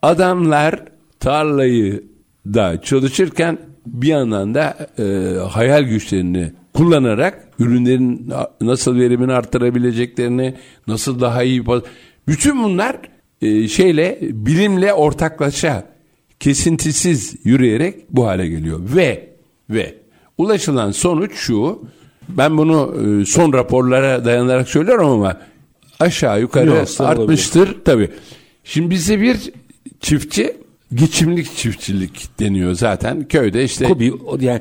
adamlar 0.02 0.84
tarlayı 1.20 2.04
da 2.46 2.82
çalışırken 2.82 3.58
bir 3.86 4.08
yandan 4.08 4.54
da 4.54 4.88
e, 4.98 5.04
hayal 5.48 5.82
güçlerini 5.82 6.52
kullanarak 6.74 7.48
ürünlerin 7.58 8.32
nasıl 8.60 8.96
verimini 8.98 9.32
arttırabileceklerini, 9.32 10.54
nasıl 10.86 11.20
daha 11.20 11.42
iyi 11.42 11.64
bütün 12.28 12.62
bunlar 12.62 12.96
e, 13.42 13.68
şeyle 13.68 14.18
bilimle 14.22 14.92
ortaklaşa 14.92 15.84
kesintisiz 16.40 17.36
yürüyerek 17.44 17.94
bu 18.10 18.26
hale 18.26 18.48
geliyor 18.48 18.80
ve 18.96 19.28
ve 19.70 19.94
ulaşılan 20.38 20.90
sonuç 20.90 21.34
şu 21.34 21.82
ben 22.28 22.58
bunu 22.58 22.94
e, 23.20 23.24
son 23.24 23.52
raporlara 23.52 24.24
dayanarak 24.24 24.68
söylüyorum 24.68 25.10
ama 25.10 25.40
aşağı 26.00 26.40
yukarı 26.40 26.70
Nüanslar 26.70 27.10
artmıştır 27.10 27.84
tabi. 27.84 28.10
Şimdi 28.64 28.90
bize 28.90 29.20
bir 29.20 29.36
çiftçi 30.00 30.56
geçimlik 30.94 31.56
çiftçilik 31.56 32.40
deniyor 32.40 32.74
zaten 32.74 33.28
köyde 33.28 33.64
işte 33.64 33.84
Kobi 33.84 34.12
yani 34.40 34.60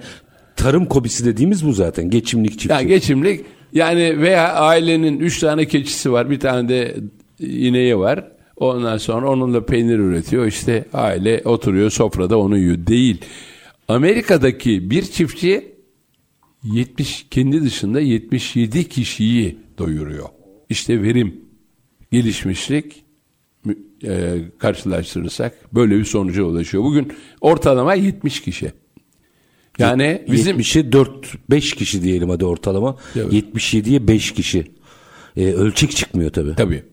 tarım 0.55 0.85
kobisi 0.85 1.25
dediğimiz 1.25 1.65
bu 1.65 1.73
zaten. 1.73 2.09
Geçimlik 2.09 2.51
çiftçi. 2.51 2.71
yani 2.71 2.87
geçimlik 2.87 3.45
yani 3.73 4.21
veya 4.21 4.53
ailenin 4.53 5.19
üç 5.19 5.39
tane 5.39 5.67
keçisi 5.67 6.11
var 6.11 6.29
bir 6.29 6.39
tane 6.39 6.69
de 6.69 6.95
ineği 7.39 7.97
var. 7.97 8.31
Ondan 8.57 8.97
sonra 8.97 9.29
onunla 9.29 9.65
peynir 9.65 9.99
üretiyor. 9.99 10.45
İşte 10.45 10.85
aile 10.93 11.41
oturuyor 11.45 11.89
sofrada 11.89 12.39
onu 12.39 12.57
yiyor. 12.57 12.87
Değil. 12.87 13.21
Amerika'daki 13.87 14.89
bir 14.89 15.01
çiftçi 15.01 15.75
70 16.63 17.25
kendi 17.31 17.61
dışında 17.63 17.99
77 17.99 18.89
kişiyi 18.89 19.57
doyuruyor. 19.77 20.29
İşte 20.69 21.03
verim, 21.03 21.41
gelişmişlik 22.11 23.03
e, 24.03 24.37
karşılaştırırsak 24.59 25.75
böyle 25.75 25.97
bir 25.97 26.05
sonuca 26.05 26.43
ulaşıyor. 26.43 26.83
Bugün 26.83 27.13
ortalama 27.41 27.93
70 27.93 28.41
kişi. 28.41 28.71
Yani 29.79 30.21
bizim 30.31 30.59
70'e 30.59 30.81
4-5 31.51 31.75
kişi 31.75 32.03
diyelim 32.03 32.29
hadi 32.29 32.45
ortalama. 32.45 32.97
Evet. 33.15 33.33
77'ye 33.33 34.07
5 34.07 34.31
kişi. 34.31 34.65
Ee, 35.37 35.45
ölçek 35.45 35.91
çıkmıyor 35.91 36.31
tabii. 36.31 36.55
Tabii. 36.55 36.83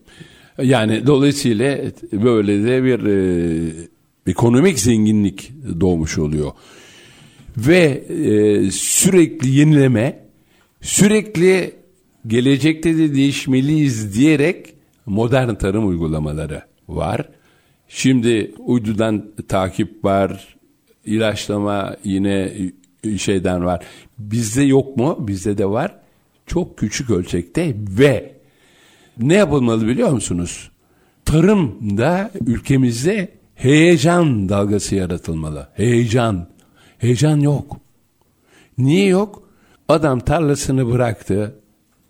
Yani 0.63 1.07
dolayısıyla 1.07 1.77
böyle 2.11 2.63
de 2.63 2.83
bir 2.83 3.05
e, 3.05 4.31
ekonomik 4.31 4.79
zenginlik 4.79 5.51
doğmuş 5.79 6.17
oluyor. 6.17 6.51
ve 7.57 8.03
e, 8.09 8.71
sürekli 8.71 9.49
yenileme, 9.49 10.19
sürekli 10.81 11.71
gelecekte 12.27 12.97
de 12.97 13.15
değişmeliyiz 13.15 14.15
diyerek 14.17 14.73
modern 15.05 15.55
tarım 15.55 15.87
uygulamaları 15.87 16.61
var. 16.87 17.29
Şimdi 17.87 18.51
uydudan 18.57 19.25
takip 19.47 20.05
var, 20.05 20.57
ilaçlama 21.05 21.95
yine 22.03 22.53
şeyden 23.17 23.65
var. 23.65 23.85
Bizde 24.17 24.63
yok 24.63 24.97
mu? 24.97 25.17
Bizde 25.27 25.57
de 25.57 25.65
var. 25.65 25.95
Çok 26.47 26.77
küçük 26.77 27.09
ölçekte 27.09 27.75
ve 27.77 28.35
ne 29.17 29.33
yapılmalı 29.33 29.87
biliyor 29.87 30.09
musunuz? 30.09 30.71
Tarımda 31.25 32.31
ülkemizde 32.47 33.29
heyecan 33.55 34.49
dalgası 34.49 34.95
yaratılmalı. 34.95 35.67
Heyecan. 35.73 36.47
Heyecan 36.97 37.39
yok. 37.39 37.77
Niye 38.77 39.05
yok? 39.07 39.49
Adam 39.89 40.19
tarlasını 40.19 40.91
bıraktı, 40.91 41.55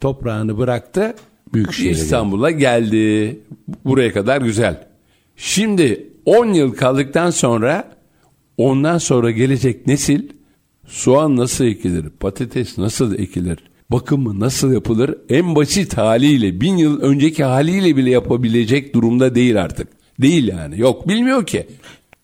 toprağını 0.02 0.58
bıraktı, 0.58 1.16
Büyükşehir'e 1.54 1.92
İstanbul'a 1.92 2.52
geldi. 2.52 3.40
Buraya 3.86 4.14
kadar 4.14 4.42
güzel. 4.42 4.88
Şimdi 5.36 6.10
10 6.26 6.54
yıl 6.54 6.74
kaldıktan 6.74 7.30
sonra 7.30 7.92
ondan 8.58 8.98
sonra 8.98 9.32
gelecek 9.32 9.88
nesil 9.88 10.22
soğan 10.88 11.38
nasıl 11.38 11.66
ekilir, 11.66 12.10
patates 12.20 12.78
nasıl 12.78 13.20
ekilir, 13.20 13.58
bakımı 13.92 14.40
nasıl 14.40 14.74
yapılır 14.74 15.18
en 15.30 15.56
basit 15.56 15.98
haliyle 15.98 16.62
bin 16.62 16.78
yıl 16.78 17.02
önceki 17.02 17.44
haliyle 17.44 17.98
bile 17.98 18.10
yapabilecek 18.10 18.96
durumda 18.96 19.36
değil 19.36 19.62
artık. 19.62 19.88
Değil 20.22 20.48
yani 20.48 20.80
yok 20.80 21.08
bilmiyor 21.08 21.46
ki. 21.46 21.68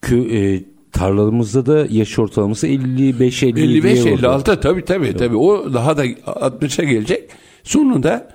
Kö, 0.02 0.16
e, 0.16 0.64
tarlalarımızda 0.92 1.66
da 1.66 1.88
yaş 1.90 2.20
ortalaması 2.20 2.68
55 2.68 3.44
57 3.44 3.88
55 3.88 4.06
56 4.06 4.62
tabii 4.62 4.86
tabii 4.86 5.18
tabii 5.18 5.36
o 5.36 5.74
daha 5.74 5.98
da 5.98 6.06
60'a 6.06 6.84
gelecek. 6.84 7.30
Sonunda 7.64 8.30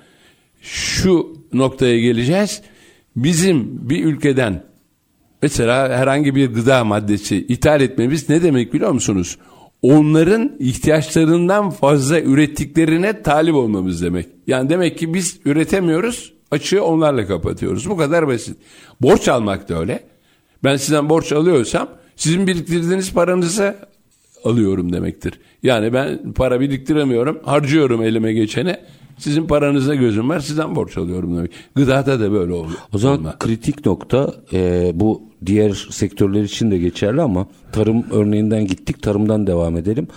şu 0.61 1.37
noktaya 1.53 1.99
geleceğiz. 1.99 2.61
Bizim 3.15 3.89
bir 3.89 4.05
ülkeden 4.05 4.63
mesela 5.41 5.97
herhangi 5.97 6.35
bir 6.35 6.53
gıda 6.53 6.83
maddesi 6.83 7.37
ithal 7.37 7.81
etmemiz 7.81 8.29
ne 8.29 8.43
demek 8.43 8.73
biliyor 8.73 8.91
musunuz? 8.91 9.37
Onların 9.81 10.51
ihtiyaçlarından 10.59 11.69
fazla 11.69 12.21
ürettiklerine 12.21 13.23
talip 13.23 13.55
olmamız 13.55 14.01
demek. 14.01 14.27
Yani 14.47 14.69
demek 14.69 14.97
ki 14.97 15.13
biz 15.13 15.39
üretemiyoruz, 15.45 16.33
açığı 16.51 16.83
onlarla 16.83 17.27
kapatıyoruz. 17.27 17.89
Bu 17.89 17.97
kadar 17.97 18.27
basit. 18.27 18.57
Borç 19.01 19.27
almak 19.27 19.69
da 19.69 19.79
öyle. 19.79 20.03
Ben 20.63 20.77
sizden 20.77 21.09
borç 21.09 21.31
alıyorsam 21.31 21.89
sizin 22.15 22.47
biriktirdiğiniz 22.47 23.13
paranızı 23.13 23.75
alıyorum 24.43 24.93
demektir. 24.93 25.39
Yani 25.63 25.93
ben 25.93 26.33
para 26.33 26.59
biriktiremiyorum, 26.59 27.39
harcıyorum 27.43 28.03
elime 28.03 28.33
geçene. 28.33 28.79
Sizin 29.17 29.47
paranıza 29.47 29.95
gözüm 29.95 30.29
var, 30.29 30.39
sizden 30.39 30.75
borç 30.75 30.97
alıyorum 30.97 31.37
demek. 31.37 31.51
Gıdada 31.75 32.19
da 32.19 32.31
böyle 32.31 32.53
oluyor. 32.53 32.77
O 32.93 32.97
zaman 32.97 33.39
kritik 33.39 33.85
nokta 33.85 34.33
e, 34.53 34.91
bu 34.95 35.21
diğer 35.45 35.87
sektörler 35.91 36.43
için 36.43 36.71
de 36.71 36.77
geçerli 36.77 37.21
ama 37.21 37.47
tarım 37.71 38.05
örneğinden 38.11 38.67
gittik 38.67 39.01
tarımdan 39.01 39.47
devam 39.47 39.77
edelim. 39.77 40.07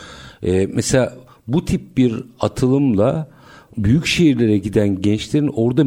E, 0.42 0.66
mesela 0.66 1.14
bu 1.48 1.64
tip 1.64 1.96
bir 1.96 2.24
atılımla 2.40 3.28
büyük 3.78 4.06
şehirlere 4.06 4.58
giden 4.58 5.00
gençlerin 5.02 5.50
orada 5.54 5.86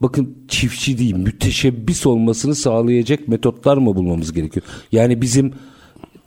bakın 0.00 0.34
çiftçi 0.48 0.98
değil 0.98 1.14
müteşebbis 1.14 2.06
olmasını 2.06 2.54
sağlayacak 2.54 3.28
metotlar 3.28 3.76
mı 3.76 3.96
bulmamız 3.96 4.32
gerekiyor? 4.32 4.66
Yani 4.92 5.22
bizim 5.22 5.52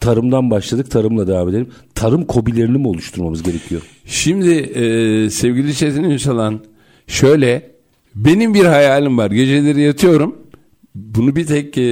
tarımdan 0.02 0.50
başladık 0.50 0.90
tarımla 0.90 1.26
devam 1.26 1.48
edelim. 1.48 1.68
Tarım 1.94 2.24
kobilerini 2.24 2.78
mi 2.78 2.88
oluşturmamız 2.88 3.42
gerekiyor? 3.42 3.82
Şimdi 4.06 4.50
e, 4.50 5.30
sevgili 5.30 5.74
Çetin 5.74 6.04
Ünsalan 6.04 6.60
şöyle 7.06 7.70
benim 8.14 8.54
bir 8.54 8.64
hayalim 8.64 9.18
var. 9.18 9.30
Geceleri 9.30 9.80
yatıyorum. 9.80 10.36
Bunu 10.94 11.36
bir 11.36 11.46
tek 11.46 11.78
e, 11.78 11.82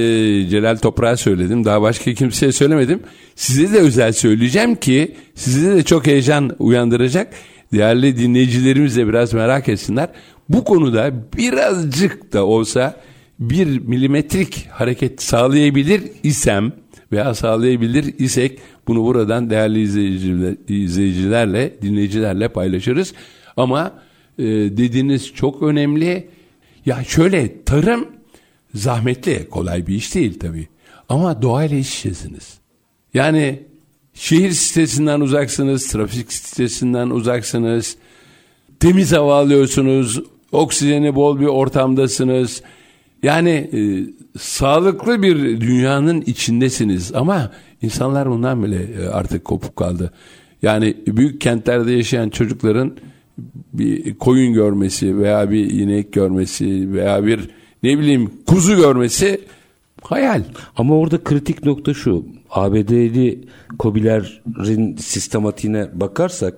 Celal 0.49 0.75
Toprak'a 0.77 1.17
söyledim. 1.17 1.65
Daha 1.65 1.81
başka 1.81 2.13
kimseye 2.13 2.51
söylemedim. 2.51 2.99
Size 3.35 3.73
de 3.73 3.77
özel 3.77 4.13
söyleyeceğim 4.13 4.75
ki 4.75 5.15
size 5.35 5.75
de 5.75 5.83
çok 5.83 6.07
heyecan 6.07 6.55
uyandıracak. 6.59 7.33
Değerli 7.73 8.17
dinleyicilerimiz 8.17 8.97
de 8.97 9.07
biraz 9.07 9.33
merak 9.33 9.69
etsinler. 9.69 10.09
Bu 10.49 10.63
konuda 10.63 11.11
birazcık 11.37 12.33
da 12.33 12.45
olsa 12.45 13.01
bir 13.39 13.79
milimetrik 13.79 14.67
hareket 14.71 15.21
sağlayabilir 15.21 16.03
isem 16.23 16.71
veya 17.11 17.35
sağlayabilir 17.35 18.13
isek 18.19 18.59
bunu 18.87 19.03
buradan 19.03 19.49
değerli 19.49 19.81
izleyiciler, 19.81 20.55
izleyicilerle, 20.67 21.73
dinleyicilerle 21.81 22.47
paylaşırız. 22.47 23.13
Ama 23.57 23.93
e, 24.39 24.43
dediğiniz 24.45 25.33
çok 25.33 25.61
önemli. 25.61 26.27
Ya 26.85 27.03
şöyle 27.03 27.63
tarım 27.63 28.07
zahmetli, 28.73 29.49
kolay 29.49 29.87
bir 29.87 29.95
iş 29.95 30.15
değil 30.15 30.39
tabii. 30.39 30.67
Ama 31.09 31.41
doğayla 31.41 31.77
iç 31.77 31.97
içesiniz. 31.97 32.59
Yani 33.13 33.63
şehir 34.13 34.51
sitesinden 34.51 35.21
uzaksınız, 35.21 35.87
trafik 35.87 36.33
sitesinden 36.33 37.09
uzaksınız. 37.09 37.95
Temiz 38.79 39.11
hava 39.11 39.39
alıyorsunuz, 39.39 40.21
oksijeni 40.51 41.15
bol 41.15 41.39
bir 41.39 41.45
ortamdasınız. 41.45 42.61
Yani 43.23 43.49
e, 43.49 43.79
sağlıklı 44.39 45.21
bir 45.21 45.61
dünyanın 45.61 46.21
içindesiniz 46.21 47.11
ama 47.15 47.51
insanlar 47.81 48.29
bundan 48.29 48.63
bile 48.63 48.83
e, 48.83 49.07
artık 49.07 49.45
kopuk 49.45 49.75
kaldı. 49.75 50.11
Yani 50.61 50.97
büyük 51.07 51.41
kentlerde 51.41 51.91
yaşayan 51.91 52.29
çocukların 52.29 52.97
bir 53.73 54.13
koyun 54.13 54.53
görmesi 54.53 55.17
veya 55.17 55.51
bir 55.51 55.69
inek 55.69 56.13
görmesi 56.13 56.93
veya 56.93 57.25
bir 57.25 57.49
ne 57.83 57.99
bileyim 57.99 58.31
kuzu 58.47 58.75
görmesi 58.75 59.41
hayal. 60.01 60.43
Ama 60.75 60.97
orada 60.97 61.23
kritik 61.23 61.65
nokta 61.65 61.93
şu. 61.93 62.25
ABD'li 62.49 63.39
kobilerin 63.79 64.97
sistematiğine 64.97 65.87
bakarsak 65.93 66.53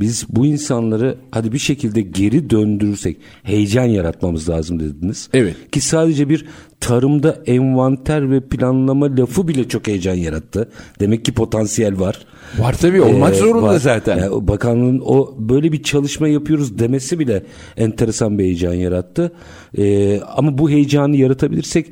biz 0.00 0.26
bu 0.30 0.46
insanları 0.46 1.18
hadi 1.30 1.52
bir 1.52 1.58
şekilde 1.58 2.00
geri 2.00 2.50
döndürürsek 2.50 3.16
heyecan 3.42 3.84
yaratmamız 3.84 4.48
lazım 4.48 4.80
dediniz. 4.80 5.28
Evet. 5.32 5.56
Ki 5.72 5.80
sadece 5.80 6.28
bir 6.28 6.46
tarımda 6.80 7.42
envanter 7.46 8.30
ve 8.30 8.40
planlama 8.40 9.16
lafı 9.16 9.48
bile 9.48 9.68
çok 9.68 9.86
heyecan 9.86 10.14
yarattı. 10.14 10.68
Demek 11.00 11.24
ki 11.24 11.32
potansiyel 11.32 12.00
var. 12.00 12.26
Var 12.58 12.76
tabii 12.80 13.00
olmak 13.00 13.34
Ee, 13.34 13.38
zorunda 13.38 13.66
var. 13.66 13.78
zaten. 13.80 14.18
Yani 14.18 14.30
o 14.30 14.48
bakanlığın 14.48 15.02
o 15.04 15.34
böyle 15.38 15.72
bir 15.72 15.82
çalışma 15.82 16.28
yapıyoruz 16.28 16.78
demesi 16.78 17.18
bile 17.18 17.42
enteresan 17.76 18.38
bir 18.38 18.44
heyecan 18.44 18.74
yarattı. 18.74 19.32
Ee, 19.78 20.20
ama 20.36 20.58
bu 20.58 20.70
heyecanı 20.70 21.16
yaratabilirsek 21.16 21.86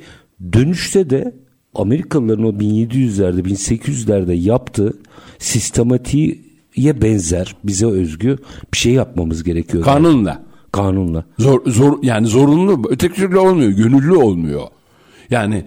dönüşte 0.52 1.10
de 1.10 1.34
Amerikalıların 1.74 2.44
o 2.44 2.50
1700'lerde 2.52 3.40
1800'lerde 3.42 4.32
yaptığı 4.32 4.92
sistematiğe 6.72 7.02
benzer 7.02 7.56
bize 7.64 7.86
özgü 7.86 8.38
bir 8.72 8.78
şey 8.78 8.92
yapmamız 8.92 9.44
gerekiyor. 9.44 9.84
Kanunla. 9.84 10.42
Kanunla. 10.72 11.24
Zor, 11.38 11.60
zor 11.66 11.98
yani 12.02 12.26
zorunlu 12.26 12.82
öteki 12.90 13.14
türlü 13.14 13.38
olmuyor 13.38 13.70
gönüllü 13.70 14.14
olmuyor 14.16 14.62
yani 15.30 15.64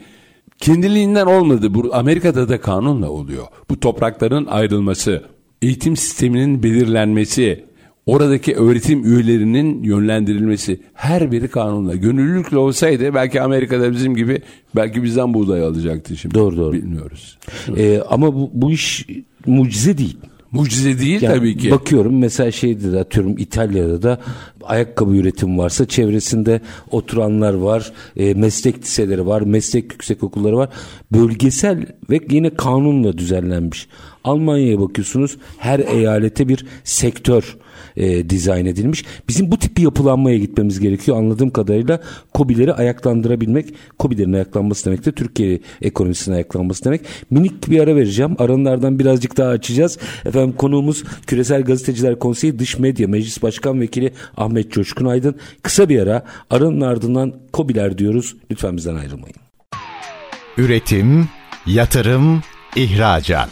kendiliğinden 0.58 1.26
olmadı 1.26 1.74
bu 1.74 1.89
Amerika'da 1.96 2.50
da 2.50 2.62
kanunla 2.62 3.10
oluyor 3.10 3.46
bu 3.70 3.80
toprakların 3.80 4.46
ayrılması 4.46 5.24
eğitim 5.62 5.98
sisteminin 5.98 6.63
belirlenmesi 6.63 7.65
oradaki 8.06 8.56
öğretim 8.56 9.06
üyelerinin 9.06 9.84
yönlendirilmesi 9.84 10.80
her 10.94 11.32
biri 11.32 11.48
kanunla 11.48 11.96
gönüllülükle 11.96 12.58
olsaydı 12.58 13.13
belki 13.13 13.41
Amerika'da 13.41 13.91
bizim 13.91 14.15
gibi 14.15 14.41
belki 14.76 15.04
bizden 15.04 15.34
buğday 15.34 15.62
alacaktı 15.63 16.18
şimdi 16.18 16.36
Doğru, 16.36 16.58
doğru. 16.58 16.74
bilmiyoruz 16.74 17.38
Ee, 17.78 18.02
ama 18.10 18.34
bu, 18.34 18.50
bu 18.54 18.72
iş 18.72 19.06
mucize 19.46 19.98
değil. 19.98 20.18
Mucize 20.51 20.99
değil 20.99 21.21
Yani 21.21 21.36
tabii 21.36 21.58
ki 21.58 21.71
Bakıyorum 21.71 22.19
mesela 22.19 22.51
şeyde 22.51 22.91
de 22.91 22.99
atıyorum 22.99 23.38
İtalya'da 23.38 24.01
da 24.01 24.19
ayakkabı 24.63 25.15
üretim 25.15 25.58
varsa 25.58 25.88
çevresinde 25.88 26.62
oturanlar 26.91 27.53
var, 27.53 27.91
e, 28.17 28.34
meslek 28.34 28.81
liseleri 28.84 29.27
var, 29.27 29.41
meslek 29.41 29.93
yüksekokulları 29.93 30.58
var. 30.58 30.69
Bölgesel 31.12 31.86
ve 32.10 32.19
yine 32.29 32.49
kanunla 32.49 33.17
düzenlenmiş. 33.17 33.88
Almanya'ya 34.23 34.79
bakıyorsunuz 34.79 35.38
her 35.58 35.79
eyalete 35.79 36.47
bir 36.47 36.65
sektör 36.84 37.58
e, 37.97 38.29
dizayn 38.29 38.65
edilmiş. 38.65 39.05
Bizim 39.29 39.51
bu 39.51 39.60
tip 39.60 39.77
bir 39.77 39.84
yapılanmaya 39.84 40.38
gitmemiz 40.38 40.79
gerekiyor. 40.79 41.17
Anladığım 41.17 41.49
kadarıyla 41.49 41.99
KOBİ'leri 42.34 42.73
ayaklandırabilmek, 42.73 43.73
KOBİ'lerin 43.99 44.34
ayaklanması 44.34 44.86
demek 44.86 45.05
de 45.05 45.12
Türkiye 45.12 45.60
ekonomisinin 45.81 46.36
ayaklanması 46.36 46.86
demek. 46.86 47.01
Minik 47.29 47.69
bir 47.69 47.79
ara 47.79 47.95
vereceğim. 47.95 48.36
Aranlardan 48.39 48.99
birazcık 48.99 49.38
daha 49.38 49.49
açacağız. 49.49 49.97
Efendim 50.25 50.55
konuğumuz 50.58 51.03
Küresel 51.27 51.63
Gazeteciler 51.63 52.19
Konseyi 52.19 52.60
Dış 52.60 52.79
Medya 52.79 53.08
Meclis 53.08 53.43
Başkan 53.43 53.81
Vekili 53.81 54.12
Ahmet 54.38 54.71
Coşkun 54.71 55.05
Aydın. 55.05 55.36
Kısa 55.63 55.89
bir 55.89 55.99
ara 55.99 56.23
aranın 56.49 56.81
ardından 56.81 57.34
KOBİ'ler 57.53 57.97
diyoruz. 57.97 58.36
Lütfen 58.51 58.77
bizden 58.77 58.95
ayrılmayın. 58.95 59.36
Üretim, 60.58 61.29
yatırım, 61.65 62.41
ihracat. 62.75 63.49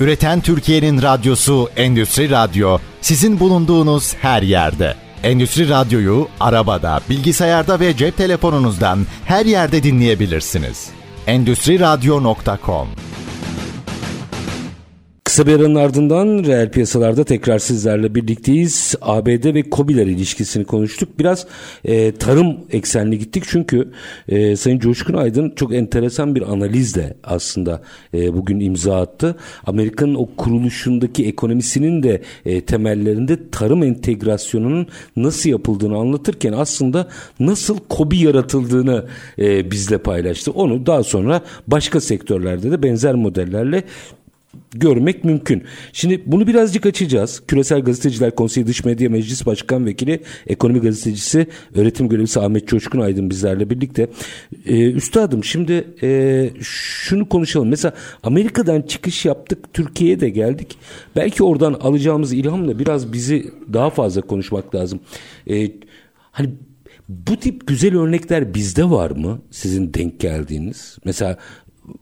Üreten 0.00 0.40
Türkiye'nin 0.40 1.02
radyosu 1.02 1.68
Endüstri 1.76 2.30
Radyo 2.30 2.78
sizin 3.00 3.40
bulunduğunuz 3.40 4.14
her 4.14 4.42
yerde. 4.42 4.94
Endüstri 5.22 5.68
Radyo'yu 5.68 6.28
arabada, 6.40 7.00
bilgisayarda 7.10 7.80
ve 7.80 7.96
cep 7.96 8.16
telefonunuzdan 8.16 9.06
her 9.24 9.46
yerde 9.46 9.82
dinleyebilirsiniz. 9.82 10.88
Endüstri 11.26 11.80
Radyo.com 11.80 12.88
Kısa 15.40 15.52
bir 15.52 15.60
aranın 15.60 15.74
ardından 15.74 16.44
reel 16.44 16.70
piyasalarda 16.70 17.24
tekrar 17.24 17.58
sizlerle 17.58 18.14
birlikteyiz. 18.14 18.94
ABD 19.00 19.54
ve 19.54 19.64
COBİ'ler 19.70 20.06
ilişkisini 20.06 20.64
konuştuk. 20.64 21.18
Biraz 21.18 21.46
e, 21.84 22.12
tarım 22.12 22.56
eksenli 22.70 23.18
gittik 23.18 23.44
çünkü 23.46 23.90
e, 24.28 24.56
Sayın 24.56 24.78
Coşkun 24.78 25.14
Aydın 25.14 25.52
çok 25.56 25.74
enteresan 25.74 26.34
bir 26.34 26.42
analizle 26.42 27.14
aslında 27.24 27.82
e, 28.14 28.34
bugün 28.34 28.60
imza 28.60 29.00
attı. 29.00 29.36
Amerika'nın 29.66 30.14
o 30.14 30.28
kuruluşundaki 30.36 31.26
ekonomisinin 31.26 32.02
de 32.02 32.22
e, 32.46 32.60
temellerinde 32.60 33.50
tarım 33.50 33.82
entegrasyonunun 33.82 34.86
nasıl 35.16 35.50
yapıldığını 35.50 35.96
anlatırken 35.96 36.52
aslında 36.52 37.08
nasıl 37.40 37.78
COBİ 37.90 38.16
yaratıldığını 38.16 39.04
e, 39.38 39.70
bizle 39.70 39.98
paylaştı. 39.98 40.50
Onu 40.50 40.86
daha 40.86 41.02
sonra 41.02 41.42
başka 41.66 42.00
sektörlerde 42.00 42.70
de 42.70 42.82
benzer 42.82 43.14
modellerle 43.14 43.84
görmek 44.74 45.24
mümkün. 45.24 45.64
Şimdi 45.92 46.22
bunu 46.26 46.46
birazcık 46.46 46.86
açacağız. 46.86 47.42
Küresel 47.48 47.80
Gazeteciler 47.80 48.34
Konseyi 48.34 48.66
Dış 48.66 48.84
Medya 48.84 49.10
Meclis 49.10 49.46
Başkan 49.46 49.86
Vekili, 49.86 50.20
Ekonomi 50.46 50.80
Gazetecisi, 50.80 51.46
Öğretim 51.74 52.08
Görevlisi 52.08 52.40
Ahmet 52.40 52.68
Coşkun 52.68 53.00
Aydın 53.00 53.30
bizlerle 53.30 53.70
birlikte. 53.70 54.08
Ee, 54.66 54.90
üstadım 54.90 55.44
şimdi 55.44 55.84
e, 56.02 56.50
şunu 56.60 57.28
konuşalım. 57.28 57.68
Mesela 57.68 57.94
Amerika'dan 58.22 58.82
çıkış 58.82 59.24
yaptık, 59.24 59.74
Türkiye'ye 59.74 60.20
de 60.20 60.28
geldik. 60.28 60.78
Belki 61.16 61.44
oradan 61.44 61.72
alacağımız 61.72 62.32
ilhamla 62.32 62.78
biraz 62.78 63.12
bizi 63.12 63.50
daha 63.72 63.90
fazla 63.90 64.20
konuşmak 64.20 64.74
lazım. 64.74 65.00
Ee, 65.50 65.72
hani 66.32 66.50
bu 67.10 67.36
tip 67.36 67.66
güzel 67.66 67.96
örnekler 67.96 68.54
bizde 68.54 68.90
var 68.90 69.10
mı? 69.10 69.42
Sizin 69.50 69.94
denk 69.94 70.20
geldiğiniz. 70.20 70.98
Mesela 71.04 71.38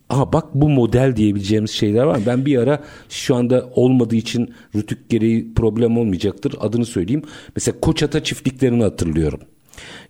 Aha 0.08 0.32
bak 0.32 0.54
bu 0.54 0.68
model 0.68 1.16
diyebileceğimiz 1.16 1.70
şeyler 1.70 2.04
var. 2.04 2.20
Ben 2.26 2.46
bir 2.46 2.58
ara 2.58 2.84
şu 3.08 3.34
anda 3.34 3.70
olmadığı 3.74 4.16
için 4.16 4.54
rütük 4.74 5.10
gereği 5.10 5.54
problem 5.54 5.98
olmayacaktır. 5.98 6.54
Adını 6.60 6.84
söyleyeyim. 6.84 7.22
Mesela 7.56 7.80
Koçata 7.80 8.24
çiftliklerini 8.24 8.82
hatırlıyorum. 8.82 9.40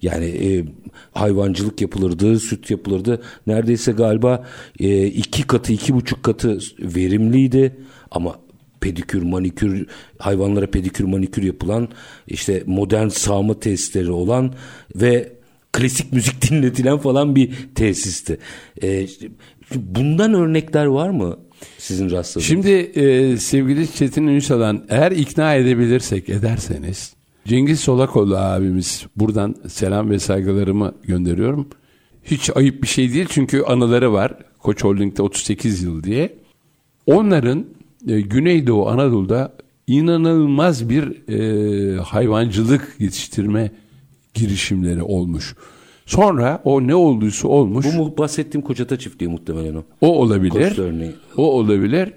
Yani 0.03 0.25
e, 0.25 0.64
hayvancılık 1.12 1.81
yapılırdı, 1.81 2.38
süt 2.38 2.71
yapılırdı. 2.71 3.23
Neredeyse 3.47 3.93
galiba 3.93 4.47
e, 4.81 5.07
iki 5.07 5.43
katı, 5.43 5.73
iki 5.73 5.95
buçuk 5.95 6.23
katı 6.23 6.59
verimliydi. 6.79 7.77
Ama 8.11 8.37
pedikür, 8.81 9.23
manikür, 9.23 9.87
hayvanlara 10.19 10.67
pedikür, 10.67 11.05
manikür 11.05 11.43
yapılan, 11.43 11.88
işte 12.27 12.62
modern 12.67 13.09
sağma 13.09 13.61
testleri 13.61 14.11
olan 14.11 14.55
ve 14.97 15.33
klasik 15.73 16.12
müzik 16.12 16.43
dinletilen 16.51 16.99
falan 16.99 17.37
bir 17.37 17.51
tesisti. 17.75 18.38
E, 18.83 19.07
bundan 19.74 20.35
örnekler 20.35 20.87
var 20.87 21.11
mı 21.11 21.37
sizin 21.78 22.11
rastladığınız? 22.11 22.48
Şimdi 22.48 22.70
e, 22.70 23.37
sevgili 23.37 23.92
Çetin 23.92 24.26
Ünsal'dan 24.26 24.85
eğer 24.88 25.12
ikna 25.12 25.54
edebilirsek 25.54 26.28
ederseniz 26.28 27.14
Cengiz 27.48 27.81
Solakoğlu 27.81 28.37
abimiz 28.37 29.07
buradan 29.16 29.54
selam 29.68 30.11
ve 30.11 30.18
saygılarımı 30.18 30.94
gönderiyorum. 31.02 31.68
Hiç 32.24 32.50
ayıp 32.57 32.83
bir 32.83 32.88
şey 32.88 33.14
değil 33.14 33.26
çünkü 33.31 33.62
anıları 33.62 34.12
var. 34.12 34.35
Koç 34.59 34.85
Holding'de 34.85 35.22
38 35.22 35.83
yıl 35.83 36.02
diye. 36.02 36.37
Onların 37.07 37.66
e, 38.09 38.20
Güneydoğu 38.20 38.88
Anadolu'da 38.88 39.52
inanılmaz 39.87 40.88
bir 40.88 41.28
e, 41.28 42.00
hayvancılık 42.00 42.96
yetiştirme 42.98 43.70
girişimleri 44.35 45.02
olmuş. 45.02 45.54
Sonra 46.09 46.61
o 46.64 46.87
ne 46.87 46.94
olduysa 46.94 47.49
olmuş. 47.49 47.87
Bu 47.87 48.05
mu 48.05 48.14
bahsettiğim 48.18 48.66
Kocata 48.66 48.99
çiftliği 48.99 49.31
muhtemelen 49.31 49.75
o. 49.75 49.83
O 50.01 50.18
olabilir. 50.18 50.81
O 51.37 51.42
olabilir. 51.53 52.12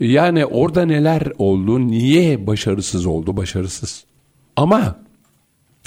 Yani 0.00 0.46
orada 0.46 0.86
neler 0.86 1.32
oldu, 1.38 1.86
niye 1.86 2.46
başarısız 2.46 3.06
oldu, 3.06 3.36
başarısız. 3.36 4.04
Ama 4.56 4.96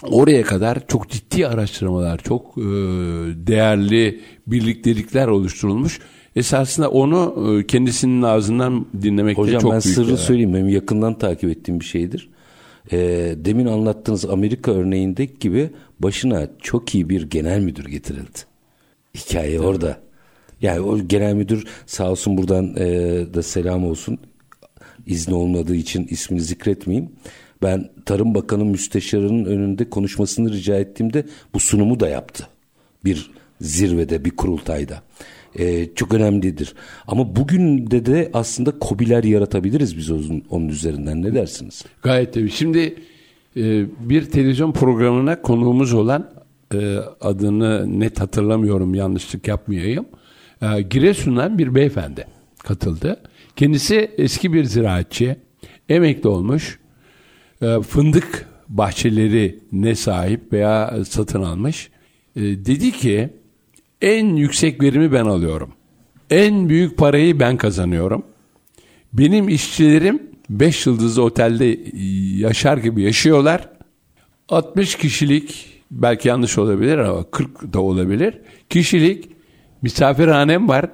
oraya 0.03 0.43
kadar 0.43 0.87
çok 0.87 1.09
ciddi 1.09 1.47
araştırmalar, 1.47 2.17
çok 2.17 2.57
e, 2.57 2.61
değerli 3.47 4.21
birliktelikler 4.47 5.27
oluşturulmuş. 5.27 5.99
Esasında 6.35 6.89
onu 6.89 7.35
e, 7.59 7.67
kendisinin 7.67 8.21
ağzından 8.21 8.85
dinlemekte 9.01 9.41
Hocam, 9.41 9.61
çok 9.61 9.71
büyük. 9.71 9.83
Hocam 9.85 9.95
ben 9.95 10.03
sırrı 10.03 10.07
değer. 10.07 10.17
söyleyeyim. 10.17 10.53
Benim 10.53 10.69
yakından 10.69 11.17
takip 11.17 11.49
ettiğim 11.49 11.79
bir 11.79 11.85
şeydir. 11.85 12.29
E, 12.91 12.97
demin 13.37 13.65
anlattığınız 13.65 14.25
Amerika 14.25 14.71
örneğindeki 14.71 15.39
gibi 15.39 15.69
başına 15.99 16.47
çok 16.61 16.95
iyi 16.95 17.09
bir 17.09 17.29
genel 17.29 17.59
müdür 17.59 17.85
getirildi. 17.85 18.39
Hikaye 19.15 19.51
evet. 19.51 19.61
orada. 19.61 19.99
Yani 20.61 20.79
o 20.79 20.99
genel 20.99 21.33
müdür 21.33 21.67
sağ 21.85 22.11
olsun 22.11 22.37
buradan 22.37 22.75
e, 22.77 22.85
da 23.33 23.43
selam 23.43 23.85
olsun. 23.85 24.17
İzni 25.05 25.35
olmadığı 25.35 25.75
için 25.75 26.07
ismini 26.09 26.41
zikretmeyeyim. 26.41 27.11
Ben 27.61 27.89
Tarım 28.05 28.35
Bakanı 28.35 28.65
Müsteşarı'nın 28.65 29.45
önünde 29.45 29.89
konuşmasını 29.89 30.51
rica 30.51 30.75
ettiğimde 30.75 31.25
bu 31.53 31.59
sunumu 31.59 31.99
da 31.99 32.09
yaptı. 32.09 32.47
Bir 33.05 33.31
zirvede, 33.61 34.25
bir 34.25 34.31
kurultayda. 34.31 35.01
Ee, 35.59 35.87
çok 35.95 36.13
önemlidir. 36.13 36.73
Ama 37.07 37.35
bugün 37.35 37.91
de 37.91 38.05
de 38.05 38.29
aslında 38.33 38.79
kobiler 38.79 39.23
yaratabiliriz 39.23 39.97
biz 39.97 40.11
onun, 40.11 40.43
onun 40.49 40.67
üzerinden. 40.67 41.23
Ne 41.23 41.33
dersiniz? 41.33 41.85
Gayet 42.01 42.33
tabii. 42.33 42.51
Şimdi 42.51 42.95
e, 43.57 43.85
bir 44.09 44.25
televizyon 44.25 44.71
programına 44.71 45.41
konuğumuz 45.41 45.93
olan 45.93 46.31
e, 46.73 46.97
adını 47.21 47.99
net 47.99 48.19
hatırlamıyorum 48.21 48.95
yanlışlık 48.95 49.47
yapmayayım. 49.47 50.05
E, 50.61 50.81
Giresun'dan 50.81 51.57
bir 51.57 51.75
beyefendi 51.75 52.25
katıldı. 52.63 53.19
Kendisi 53.55 54.11
eski 54.17 54.53
bir 54.53 54.63
ziraatçı, 54.63 55.35
emekli 55.89 56.29
olmuş, 56.29 56.79
e, 57.61 57.81
fındık 57.81 58.47
bahçeleri 58.69 59.59
ne 59.71 59.95
sahip 59.95 60.53
veya 60.53 61.05
satın 61.09 61.43
almış. 61.43 61.89
E, 62.35 62.41
dedi 62.41 62.91
ki 62.91 63.29
en 64.01 64.35
yüksek 64.35 64.83
verimi 64.83 65.11
ben 65.11 65.25
alıyorum. 65.25 65.71
En 66.29 66.69
büyük 66.69 66.97
parayı 66.97 67.39
ben 67.39 67.57
kazanıyorum. 67.57 68.23
Benim 69.13 69.49
işçilerim 69.49 70.21
5 70.49 70.85
yıldızlı 70.85 71.23
otelde 71.23 71.79
yaşar 72.37 72.77
gibi 72.77 73.01
yaşıyorlar. 73.01 73.69
60 74.49 74.95
kişilik 74.95 75.65
belki 75.91 76.27
yanlış 76.27 76.57
olabilir 76.57 76.97
ama 76.97 77.23
40 77.31 77.73
da 77.73 77.81
olabilir. 77.81 78.33
Kişilik 78.69 79.29
misafirhanem 79.81 80.69
var. 80.69 80.89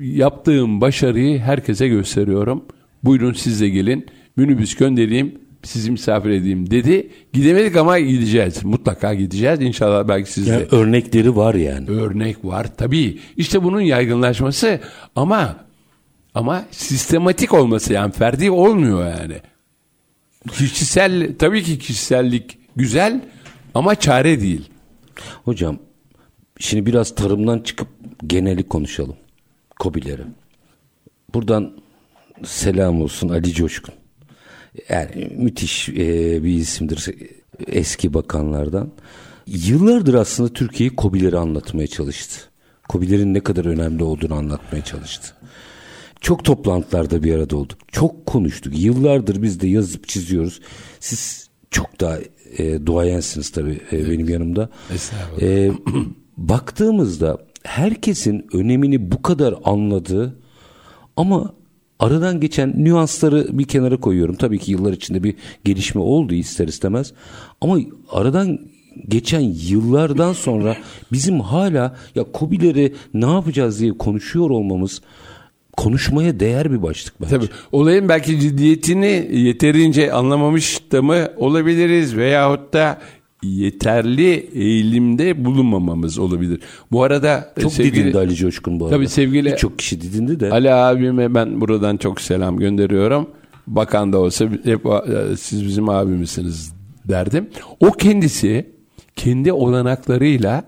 Yaptığım 0.00 0.80
başarıyı 0.80 1.38
herkese 1.38 1.88
gösteriyorum. 1.88 2.64
Buyurun 3.04 3.32
siz 3.32 3.60
de 3.60 3.68
gelin. 3.68 4.06
Minibüs 4.36 4.74
göndereyim 4.74 5.38
sizi 5.66 5.90
misafir 5.90 6.30
edeyim 6.30 6.70
dedi. 6.70 7.10
Gidemedik 7.32 7.76
ama 7.76 7.98
gideceğiz. 7.98 8.64
Mutlaka 8.64 9.14
gideceğiz. 9.14 9.60
İnşallah 9.60 10.08
belki 10.08 10.32
siz 10.32 10.46
yani 10.46 10.60
de. 10.70 10.76
Örnekleri 10.76 11.36
var 11.36 11.54
yani. 11.54 11.90
Örnek 11.90 12.44
var 12.44 12.76
tabii. 12.76 13.18
İşte 13.36 13.62
bunun 13.62 13.80
yaygınlaşması 13.80 14.80
ama 15.16 15.56
ama 16.34 16.64
sistematik 16.70 17.54
olması 17.54 17.92
yani 17.92 18.12
ferdi 18.12 18.50
olmuyor 18.50 19.06
yani. 19.18 19.40
Kişisel 20.52 21.34
tabii 21.38 21.62
ki 21.62 21.78
kişisellik 21.78 22.58
güzel 22.76 23.20
ama 23.74 23.94
çare 23.94 24.40
değil. 24.40 24.70
Hocam 25.44 25.78
şimdi 26.58 26.86
biraz 26.86 27.14
tarımdan 27.14 27.58
çıkıp 27.58 27.88
geneli 28.26 28.62
konuşalım. 28.68 29.16
Kobileri. 29.78 30.22
Buradan 31.34 31.72
selam 32.44 33.02
olsun 33.02 33.28
Ali 33.28 33.52
Coşkun. 33.52 33.94
Yani 34.88 35.32
müthiş 35.36 35.88
e, 35.88 35.94
bir 36.44 36.54
isimdir 36.54 37.10
eski 37.66 38.14
bakanlardan. 38.14 38.90
Yıllardır 39.46 40.14
aslında 40.14 40.52
Türkiye'yi 40.52 40.96
Kobileri 40.96 41.38
anlatmaya 41.38 41.86
çalıştı. 41.86 42.40
Kobilerin 42.88 43.34
ne 43.34 43.40
kadar 43.40 43.64
önemli 43.64 44.04
olduğunu 44.04 44.34
anlatmaya 44.34 44.84
çalıştı. 44.84 45.34
Çok 46.20 46.44
toplantılarda 46.44 47.22
bir 47.22 47.34
arada 47.34 47.56
olduk. 47.56 47.78
Çok 47.92 48.26
konuştuk. 48.26 48.72
Yıllardır 48.78 49.42
biz 49.42 49.60
de 49.60 49.68
yazıp 49.68 50.08
çiziyoruz. 50.08 50.60
Siz 51.00 51.48
çok 51.70 52.00
daha 52.00 52.18
e, 52.58 52.86
duayensiniz 52.86 53.50
tabii 53.50 53.80
e, 53.92 54.10
benim 54.10 54.28
yanımda. 54.28 54.68
E, 55.40 55.70
baktığımızda 56.36 57.38
herkesin 57.62 58.46
önemini 58.52 59.12
bu 59.12 59.22
kadar 59.22 59.54
anladığı 59.64 60.38
ama 61.16 61.54
aradan 61.98 62.40
geçen 62.40 62.84
nüansları 62.84 63.58
bir 63.58 63.64
kenara 63.64 63.96
koyuyorum. 63.96 64.34
Tabii 64.34 64.58
ki 64.58 64.72
yıllar 64.72 64.92
içinde 64.92 65.22
bir 65.22 65.34
gelişme 65.64 66.00
oldu 66.00 66.34
ister 66.34 66.68
istemez. 66.68 67.12
Ama 67.60 67.78
aradan 68.10 68.58
geçen 69.08 69.40
yıllardan 69.40 70.32
sonra 70.32 70.76
bizim 71.12 71.40
hala 71.40 71.96
ya 72.14 72.24
Kobileri 72.32 72.94
ne 73.14 73.26
yapacağız 73.26 73.80
diye 73.80 73.98
konuşuyor 73.98 74.50
olmamız 74.50 75.00
konuşmaya 75.76 76.40
değer 76.40 76.72
bir 76.72 76.82
başlık 76.82 77.20
bence. 77.20 77.36
Tabii. 77.36 77.48
Olayın 77.72 78.08
belki 78.08 78.40
ciddiyetini 78.40 79.28
yeterince 79.32 80.12
anlamamış 80.12 80.92
da 80.92 81.02
mı 81.02 81.28
olabiliriz 81.36 82.16
veyahut 82.16 82.72
da 82.72 82.98
yeterli 83.42 84.30
eğilimde 84.54 85.44
bulunmamamız 85.44 86.18
olabilir. 86.18 86.60
Bu 86.92 87.02
arada 87.02 87.54
Çok 87.60 87.72
sevgili, 87.72 87.94
didindi 87.94 88.18
Ali 88.18 88.34
Coşkun 88.34 88.80
bu 88.80 88.84
arada. 88.84 88.96
Tabii 88.96 89.08
sevgili- 89.08 89.52
Birçok 89.52 89.78
kişi 89.78 90.00
didindi 90.00 90.40
de. 90.40 90.50
Ali 90.50 90.72
abime 90.72 91.34
ben 91.34 91.60
buradan 91.60 91.96
çok 91.96 92.20
selam 92.20 92.56
gönderiyorum. 92.56 93.28
Bakan 93.66 94.12
da 94.12 94.18
olsa 94.18 94.44
hep 94.64 94.86
e, 94.86 95.36
siz 95.36 95.64
bizim 95.66 95.88
abimizsiniz 95.88 96.72
derdim. 97.08 97.48
O 97.80 97.92
kendisi 97.92 98.66
kendi 99.16 99.52
olanaklarıyla 99.52 100.64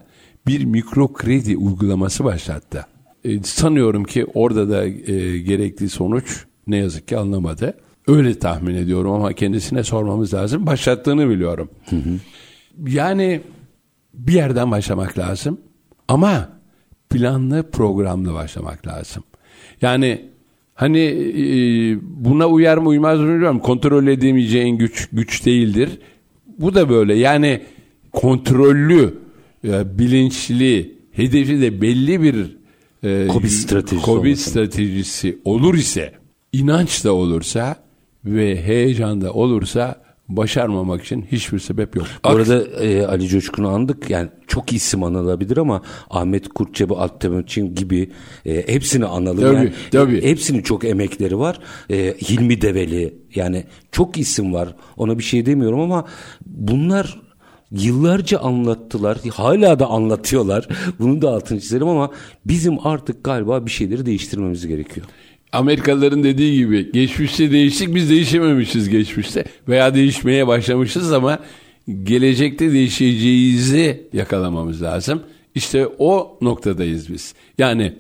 bir 0.46 0.64
mikro 0.64 1.12
kredi 1.12 1.56
uygulaması 1.56 2.24
başlattı. 2.24 2.86
E, 3.24 3.42
sanıyorum 3.42 4.04
ki 4.04 4.26
orada 4.34 4.70
da 4.70 4.84
e, 4.86 5.38
gerekli 5.38 5.88
sonuç 5.88 6.44
ne 6.66 6.76
yazık 6.76 7.08
ki 7.08 7.16
alınamadı. 7.16 7.74
Öyle 8.06 8.38
tahmin 8.38 8.74
ediyorum 8.74 9.12
ama 9.12 9.32
kendisine 9.32 9.82
sormamız 9.84 10.34
lazım. 10.34 10.66
Başlattığını 10.66 11.28
biliyorum. 11.30 11.70
Yani 12.86 13.40
bir 14.14 14.32
yerden 14.32 14.70
başlamak 14.70 15.18
lazım 15.18 15.60
ama 16.08 16.48
planlı 17.10 17.70
programlı 17.70 18.34
başlamak 18.34 18.86
lazım. 18.86 19.24
Yani 19.82 20.24
hani 20.74 20.98
e, 20.98 21.44
buna 22.02 22.46
uyar 22.46 22.78
mı 22.78 22.88
uymaz 22.88 23.20
mı 23.20 23.28
bilmiyorum. 23.28 23.58
Kontrol 23.58 24.06
edemeyeceğin 24.06 24.78
güç 24.78 25.08
güç 25.12 25.46
değildir. 25.46 25.98
Bu 26.58 26.74
da 26.74 26.88
böyle 26.88 27.14
yani 27.14 27.62
kontrollü, 28.12 29.14
e, 29.64 29.98
bilinçli, 29.98 30.98
hedefi 31.12 31.60
de 31.60 31.80
belli 31.80 32.22
bir 32.22 32.56
e, 33.02 33.26
Kobi 33.26 33.50
stratejisi 33.50 34.06
Kobi 34.06 34.36
stratejisi 34.36 35.38
olur 35.44 35.74
ise, 35.74 36.12
inanç 36.52 37.04
da 37.04 37.12
olursa 37.12 37.76
ve 38.24 38.62
heyecan 38.62 39.20
da 39.20 39.32
olursa 39.32 39.97
başarmamak 40.28 41.04
için 41.04 41.26
hiçbir 41.32 41.58
sebep 41.58 41.96
yok. 41.96 42.06
Bu 42.24 42.28
arada 42.28 42.64
e, 42.64 43.06
Ali 43.06 43.28
Coşkun'u 43.28 43.68
andık. 43.68 44.10
Yani 44.10 44.28
çok 44.46 44.72
isim 44.72 45.02
anılabilir 45.02 45.56
ama 45.56 45.82
Ahmet 46.10 46.48
Kurtçebi, 46.48 46.94
Alptemuçin 46.94 47.74
gibi 47.74 48.10
e, 48.46 48.74
hepsini 48.74 49.06
analım. 49.06 49.40
Tabii, 49.40 49.56
yani, 49.56 49.72
tabii. 49.90 50.22
Hepsinin 50.22 50.62
çok 50.62 50.84
emekleri 50.84 51.38
var. 51.38 51.60
E, 51.90 51.96
Hilmi 51.96 52.60
Develi 52.60 53.14
yani 53.34 53.64
çok 53.92 54.18
isim 54.18 54.54
var. 54.54 54.68
Ona 54.96 55.18
bir 55.18 55.24
şey 55.24 55.46
demiyorum 55.46 55.80
ama 55.80 56.04
bunlar 56.46 57.20
yıllarca 57.70 58.38
anlattılar. 58.38 59.18
Hala 59.34 59.78
da 59.78 59.86
anlatıyorlar. 59.86 60.68
Bunu 60.98 61.22
da 61.22 61.30
altını 61.30 61.60
çizerim 61.60 61.88
ama 61.88 62.10
bizim 62.46 62.86
artık 62.86 63.24
galiba 63.24 63.66
bir 63.66 63.70
şeyleri 63.70 64.06
değiştirmemiz 64.06 64.66
gerekiyor. 64.66 65.06
Amerikalıların 65.52 66.22
dediği 66.24 66.56
gibi 66.56 66.92
geçmişte 66.92 67.50
değiştik 67.50 67.94
biz 67.94 68.10
değişememişiz 68.10 68.88
geçmişte 68.88 69.44
veya 69.68 69.94
değişmeye 69.94 70.46
başlamışız 70.46 71.12
ama 71.12 71.38
gelecekte 72.02 72.72
değişeceğizi 72.72 74.08
yakalamamız 74.12 74.82
lazım. 74.82 75.22
İşte 75.54 75.86
o 75.98 76.38
noktadayız 76.40 77.12
biz. 77.12 77.34
Yani 77.58 77.92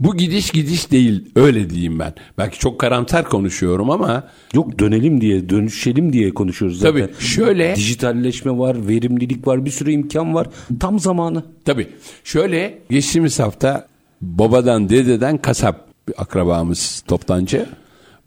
bu 0.00 0.16
gidiş 0.16 0.50
gidiş 0.50 0.90
değil 0.90 1.24
öyle 1.36 1.70
diyeyim 1.70 1.98
ben. 1.98 2.14
Belki 2.38 2.58
çok 2.58 2.78
karamsar 2.80 3.28
konuşuyorum 3.28 3.90
ama 3.90 4.28
Yok 4.54 4.78
dönelim 4.78 5.20
diye, 5.20 5.48
dönüşelim 5.48 6.12
diye 6.12 6.30
konuşuyoruz 6.34 6.78
zaten. 6.78 7.00
Tabii, 7.06 7.14
şöyle- 7.24 7.76
Dijitalleşme 7.76 8.58
var, 8.58 8.88
verimlilik 8.88 9.46
var, 9.46 9.64
bir 9.64 9.70
sürü 9.70 9.90
imkan 9.92 10.34
var. 10.34 10.46
Tam 10.80 10.98
zamanı. 11.00 11.42
Tabii. 11.64 11.86
Şöyle 12.24 12.78
geçtiğimiz 12.90 13.38
hafta 13.40 13.86
babadan 14.20 14.88
dededen 14.88 15.38
kasap 15.38 15.86
bir 16.08 16.22
akrabamız 16.22 17.02
toptancı 17.08 17.66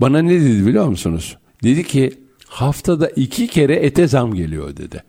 bana 0.01 0.21
ne 0.21 0.41
dedi 0.41 0.65
biliyor 0.67 0.87
musunuz? 0.87 1.37
Dedi 1.63 1.83
ki 1.83 2.11
haftada 2.47 3.09
iki 3.09 3.47
kere 3.47 3.75
ete 3.75 4.07
zam 4.07 4.33
geliyor 4.33 4.77
dedi. 4.77 5.03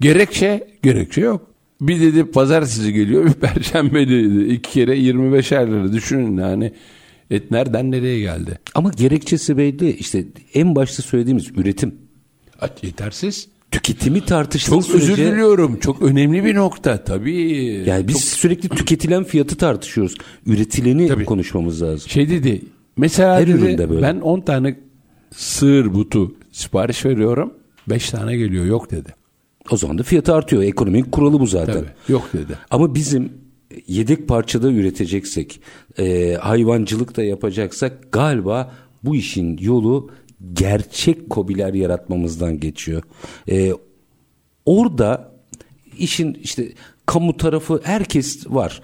Gerekçe 0.00 0.68
gerekçe 0.82 1.20
yok. 1.20 1.46
Bir 1.80 2.00
dedi 2.00 2.24
pazartesi 2.30 2.92
geliyor 2.92 3.24
bir 3.26 3.32
perşembe 3.48 4.08
dedi. 4.08 4.44
iki 4.52 4.70
kere 4.70 4.96
25 4.98 5.52
lira 5.52 5.92
düşünün 5.92 6.36
yani 6.38 6.72
et 7.30 7.50
nereden 7.50 7.90
nereye 7.90 8.20
geldi? 8.20 8.58
Ama 8.74 8.90
gerekçesi 8.96 9.56
belli. 9.56 9.90
İşte 9.96 10.24
en 10.54 10.74
başta 10.74 11.02
söylediğimiz 11.02 11.48
üretim. 11.56 11.94
At- 12.60 12.84
Yetersiz. 12.84 13.48
Tüketimi 13.76 14.20
tartıştığı 14.24 14.70
Çok 14.70 14.84
sürece... 14.84 15.12
özür 15.12 15.16
diliyorum. 15.16 15.78
Çok 15.80 16.02
önemli 16.02 16.44
bir 16.44 16.54
nokta 16.54 17.04
tabii. 17.04 17.82
Yani 17.86 18.08
biz 18.08 18.24
sürekli 18.24 18.68
tüketilen 18.68 19.24
fiyatı 19.24 19.56
tartışıyoruz. 19.56 20.14
Üretileni 20.46 21.08
Tabii. 21.08 21.24
konuşmamız 21.24 21.82
lazım. 21.82 22.10
Şey 22.10 22.28
dedi. 22.30 22.62
Mesela 22.96 23.34
Her 23.34 23.46
dedi, 23.46 23.88
böyle. 23.90 24.02
ben 24.02 24.20
10 24.20 24.40
tane 24.40 24.78
sığır 25.34 25.94
butu 25.94 26.34
sipariş 26.52 27.04
veriyorum. 27.04 27.54
5 27.88 28.10
tane 28.10 28.36
geliyor 28.36 28.64
yok 28.64 28.90
dedi. 28.90 29.14
O 29.70 29.76
zaman 29.76 29.98
da 29.98 30.02
fiyatı 30.02 30.34
artıyor. 30.34 30.62
Ekonominin 30.62 31.04
kuralı 31.04 31.40
bu 31.40 31.46
zaten. 31.46 31.74
Tabii 31.74 32.12
yok 32.12 32.28
dedi. 32.32 32.58
Ama 32.70 32.94
bizim 32.94 33.32
yedek 33.86 34.28
parçada 34.28 34.70
üreteceksek, 34.70 35.60
e, 35.98 36.34
hayvancılık 36.34 37.16
da 37.16 37.24
yapacaksak 37.24 38.12
galiba 38.12 38.72
bu 39.04 39.16
işin 39.16 39.58
yolu 39.60 40.10
gerçek 40.52 41.30
kobiler 41.30 41.74
yaratmamızdan 41.74 42.60
geçiyor. 42.60 43.02
E, 43.50 43.72
orada 44.66 45.32
işin 45.98 46.34
işte 46.42 46.72
kamu 47.06 47.36
tarafı 47.36 47.80
herkes 47.84 48.46
var. 48.46 48.82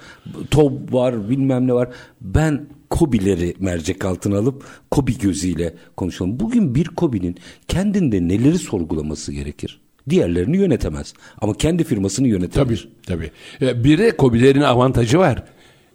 TOB 0.51 0.93
var 0.93 1.31
bilmem 1.31 1.67
ne 1.67 1.75
var. 1.75 1.89
Ben 2.21 2.67
kobileri 2.91 3.55
mercek 3.59 4.05
altına 4.05 4.39
alıp 4.39 4.65
kobi 4.91 5.19
gözüyle 5.19 5.75
konuşalım. 5.97 6.41
Bugün 6.41 6.75
bir 6.75 6.85
kobinin 6.85 7.37
kendinde 7.69 8.29
neleri 8.29 8.59
sorgulaması 8.59 9.33
gerekir? 9.33 9.81
Diğerlerini 10.11 10.57
yönetemez. 10.57 11.15
Ama 11.41 11.55
kendi 11.55 11.85
firmasını 11.85 12.29
yönetebilir. 12.29 12.89
Tabii 13.07 13.31
tabii. 13.61 13.71
E, 13.71 13.85
Bir 13.85 13.99
de 13.99 14.17
kobilerin 14.17 14.61
avantajı 14.61 15.19
var. 15.19 15.45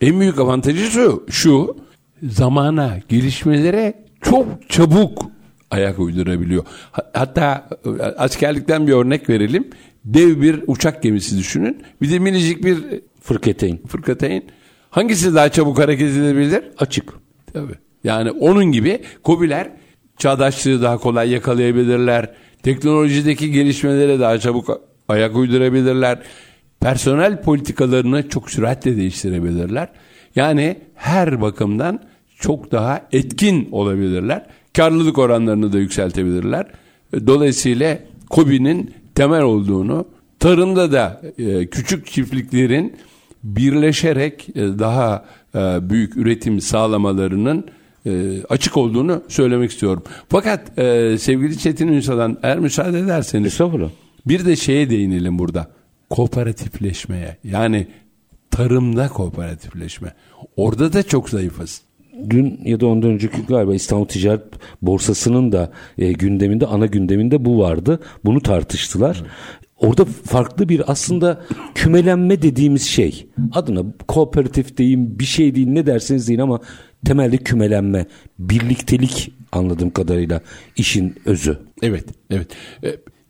En 0.02 0.20
büyük 0.20 0.40
avantajı 0.40 0.86
şu, 0.86 1.26
şu 1.30 1.78
zamana, 2.24 3.00
gelişmelere 3.10 4.06
çok 4.22 4.70
çabuk 4.70 5.26
ayak 5.72 6.00
uydurabiliyor. 6.00 6.64
Ha- 6.92 7.12
Hatta 7.14 7.70
e, 8.00 8.04
askerlikten 8.04 8.88
bir 8.88 8.94
örnek 8.94 9.30
verelim. 9.30 9.68
Dev 10.06 10.42
bir 10.42 10.64
uçak 10.68 11.04
gemisi 11.04 11.38
düşünün. 11.38 11.84
Bir 12.02 12.12
de 12.12 12.20
minicik 12.20 12.64
bir 12.66 12.78
Fırketeyn. 13.22 13.78
fırkateyn. 13.88 14.44
Hangisi 14.90 15.36
daha 15.36 15.50
çabuk 15.50 15.80
hareket 15.80 16.10
edebilir? 16.18 16.64
Açık. 16.78 17.14
Tabii. 17.54 17.74
Yani 18.04 18.32
onun 18.32 18.66
gibi 18.66 19.00
kobiler 19.24 19.70
çağdaşlığı 20.18 20.82
daha 20.82 20.98
kolay 20.98 21.30
yakalayabilirler. 21.32 22.30
Teknolojideki 22.64 23.52
gelişmelere 23.52 24.20
daha 24.20 24.40
çabuk 24.40 24.82
ayak 25.08 25.36
uydurabilirler. 25.36 26.20
Personel 26.80 27.42
politikalarını 27.42 28.30
çok 28.30 28.52
süratle 28.52 28.98
değiştirebilirler. 28.98 29.90
Yani 30.36 30.78
her 30.96 31.42
bakımdan 31.42 32.00
çok 32.40 32.72
daha 32.72 33.02
etkin 33.12 33.70
olabilirler. 33.72 34.46
Karlılık 34.78 35.18
oranlarını 35.18 35.74
da 35.74 35.80
yükseltebilirler. 35.80 36.68
Dolayısıyla 37.28 38.00
KOBİ'nin 38.30 38.94
temel 39.16 39.42
olduğunu, 39.42 40.06
tarımda 40.40 40.92
da 40.92 41.22
e, 41.38 41.66
küçük 41.66 42.08
çiftliklerin 42.08 42.96
birleşerek 43.44 44.50
e, 44.50 44.56
daha 44.56 45.26
e, 45.56 45.90
büyük 45.90 46.18
üretim 46.18 46.62
sağlamalarının 46.62 47.66
açık 48.50 48.78
olduğunu 48.78 49.24
söylemek 49.28 49.72
istiyorum. 49.72 50.04
Fakat 50.30 50.72
sevgili 51.22 51.58
Çetin 51.58 51.88
Ünsal'dan 51.88 52.38
eğer 52.44 52.60
müsaade 52.60 53.00
ederseniz 53.00 53.60
bir 54.26 54.46
de 54.46 54.56
şeye 54.56 54.90
değinelim 54.90 55.40
burada. 55.40 55.68
Kooperatifleşmeye. 56.10 57.38
Yani 57.44 57.88
tarımda 58.52 59.08
kooperatifleşme. 59.08 60.14
Orada 60.56 60.94
da 60.94 61.04
çok 61.04 61.30
zayıfız. 61.30 61.87
Dün 62.30 62.60
ya 62.66 62.80
da 62.80 62.88
ondan 62.88 63.10
önceki 63.10 63.42
galiba 63.48 63.76
İstanbul 63.76 64.06
Ticaret 64.06 64.42
Borsası'nın 64.82 65.52
da 65.52 65.72
e, 65.98 66.12
gündeminde, 66.12 66.66
ana 66.66 66.86
gündeminde 66.86 67.46
bu 67.46 67.60
vardı. 67.60 68.00
Bunu 68.26 68.42
tartıştılar. 68.42 69.24
Orada 69.78 70.06
farklı 70.06 70.70
bir 70.70 70.92
aslında 70.92 71.42
kümelenme 71.76 72.42
dediğimiz 72.42 72.82
şey. 72.84 73.28
Adına 73.54 73.84
kooperatif 74.08 74.78
deyin, 74.78 75.20
bir 75.20 75.26
şey 75.26 75.56
deyin, 75.56 75.76
ne 75.76 75.86
derseniz 75.86 76.28
deyin 76.28 76.40
ama 76.40 76.60
temelde 77.06 77.38
kümelenme, 77.38 78.06
birliktelik 78.40 79.32
anladığım 79.52 79.90
kadarıyla 79.90 80.42
işin 80.76 81.16
özü. 81.26 81.58
Evet, 81.82 82.06
evet. 82.30 82.48
E, 82.84 82.88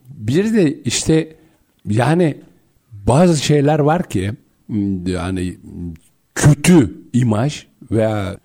Bir 0.10 0.54
de 0.54 0.82
işte 0.84 1.36
yani 1.90 2.38
bazı 2.92 3.44
şeyler 3.44 3.80
var 3.80 4.10
ki 4.10 4.32
yani 5.06 5.58
kötü 6.36 6.98
imaj 7.14 7.66
veya 7.92 8.38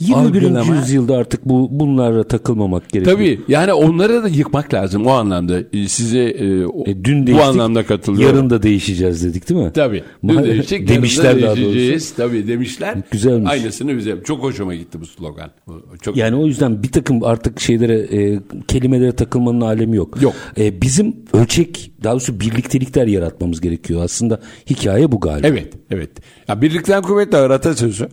21. 0.00 0.42
algılama- 0.42 0.76
yüzyılda 0.76 1.16
artık 1.16 1.44
bu 1.44 1.68
bunlara 1.70 2.24
takılmamak 2.24 2.88
gerekiyor. 2.88 3.16
Tabii 3.16 3.40
yani 3.48 3.72
onları 3.72 4.22
da 4.22 4.28
yıkmak 4.28 4.74
lazım 4.74 5.06
o 5.06 5.10
anlamda. 5.10 5.58
E, 5.72 5.88
Size 5.88 6.18
e, 6.18 6.66
o- 6.66 6.84
E, 6.86 7.04
dün 7.04 7.22
bu 7.22 7.26
değiştik, 7.26 7.48
anlamda 7.48 7.86
katılıyorum. 7.86 8.36
Yarın 8.36 8.50
da 8.50 8.62
değişeceğiz 8.62 9.24
dedik 9.24 9.48
değil 9.48 9.60
mi? 9.60 9.70
Tabii. 9.74 10.02
Dün 10.28 10.42
değişecek, 10.44 10.88
demişler 10.88 11.24
yarın 11.30 11.42
da 11.42 11.46
daha 11.46 11.56
değişeceğiz. 11.56 12.14
Tabii 12.14 12.48
demişler. 12.48 12.96
Güzelmiş. 13.10 13.50
Aynısını 13.52 13.96
bize. 13.96 14.16
Çok 14.24 14.42
hoşuma 14.42 14.74
gitti 14.74 15.00
bu 15.00 15.06
slogan. 15.06 15.50
Bu- 15.66 15.82
Çok 16.02 16.16
Yani 16.16 16.36
o 16.36 16.46
yüzden 16.46 16.82
bir 16.82 16.92
takım 16.92 17.24
artık 17.24 17.60
şeylere 17.60 17.98
e, 17.98 18.40
kelimelere 18.68 19.12
takılmanın 19.12 19.60
alemi 19.60 19.96
yok. 19.96 20.22
Yok. 20.22 20.34
E, 20.58 20.82
bizim 20.82 21.16
ölçek 21.32 21.90
daha 22.04 22.12
doğrusu 22.12 22.40
birliktelikler 22.40 23.06
yaratmamız 23.06 23.60
gerekiyor. 23.60 24.04
Aslında 24.04 24.40
hikaye 24.70 25.12
bu 25.12 25.20
galiba. 25.20 25.46
Evet, 25.46 25.72
evet. 25.90 26.10
Ya 26.48 26.62
birlikten 26.62 27.02
kuvvet 27.02 27.32
doğar 27.32 27.50
atasözü. 27.50 28.08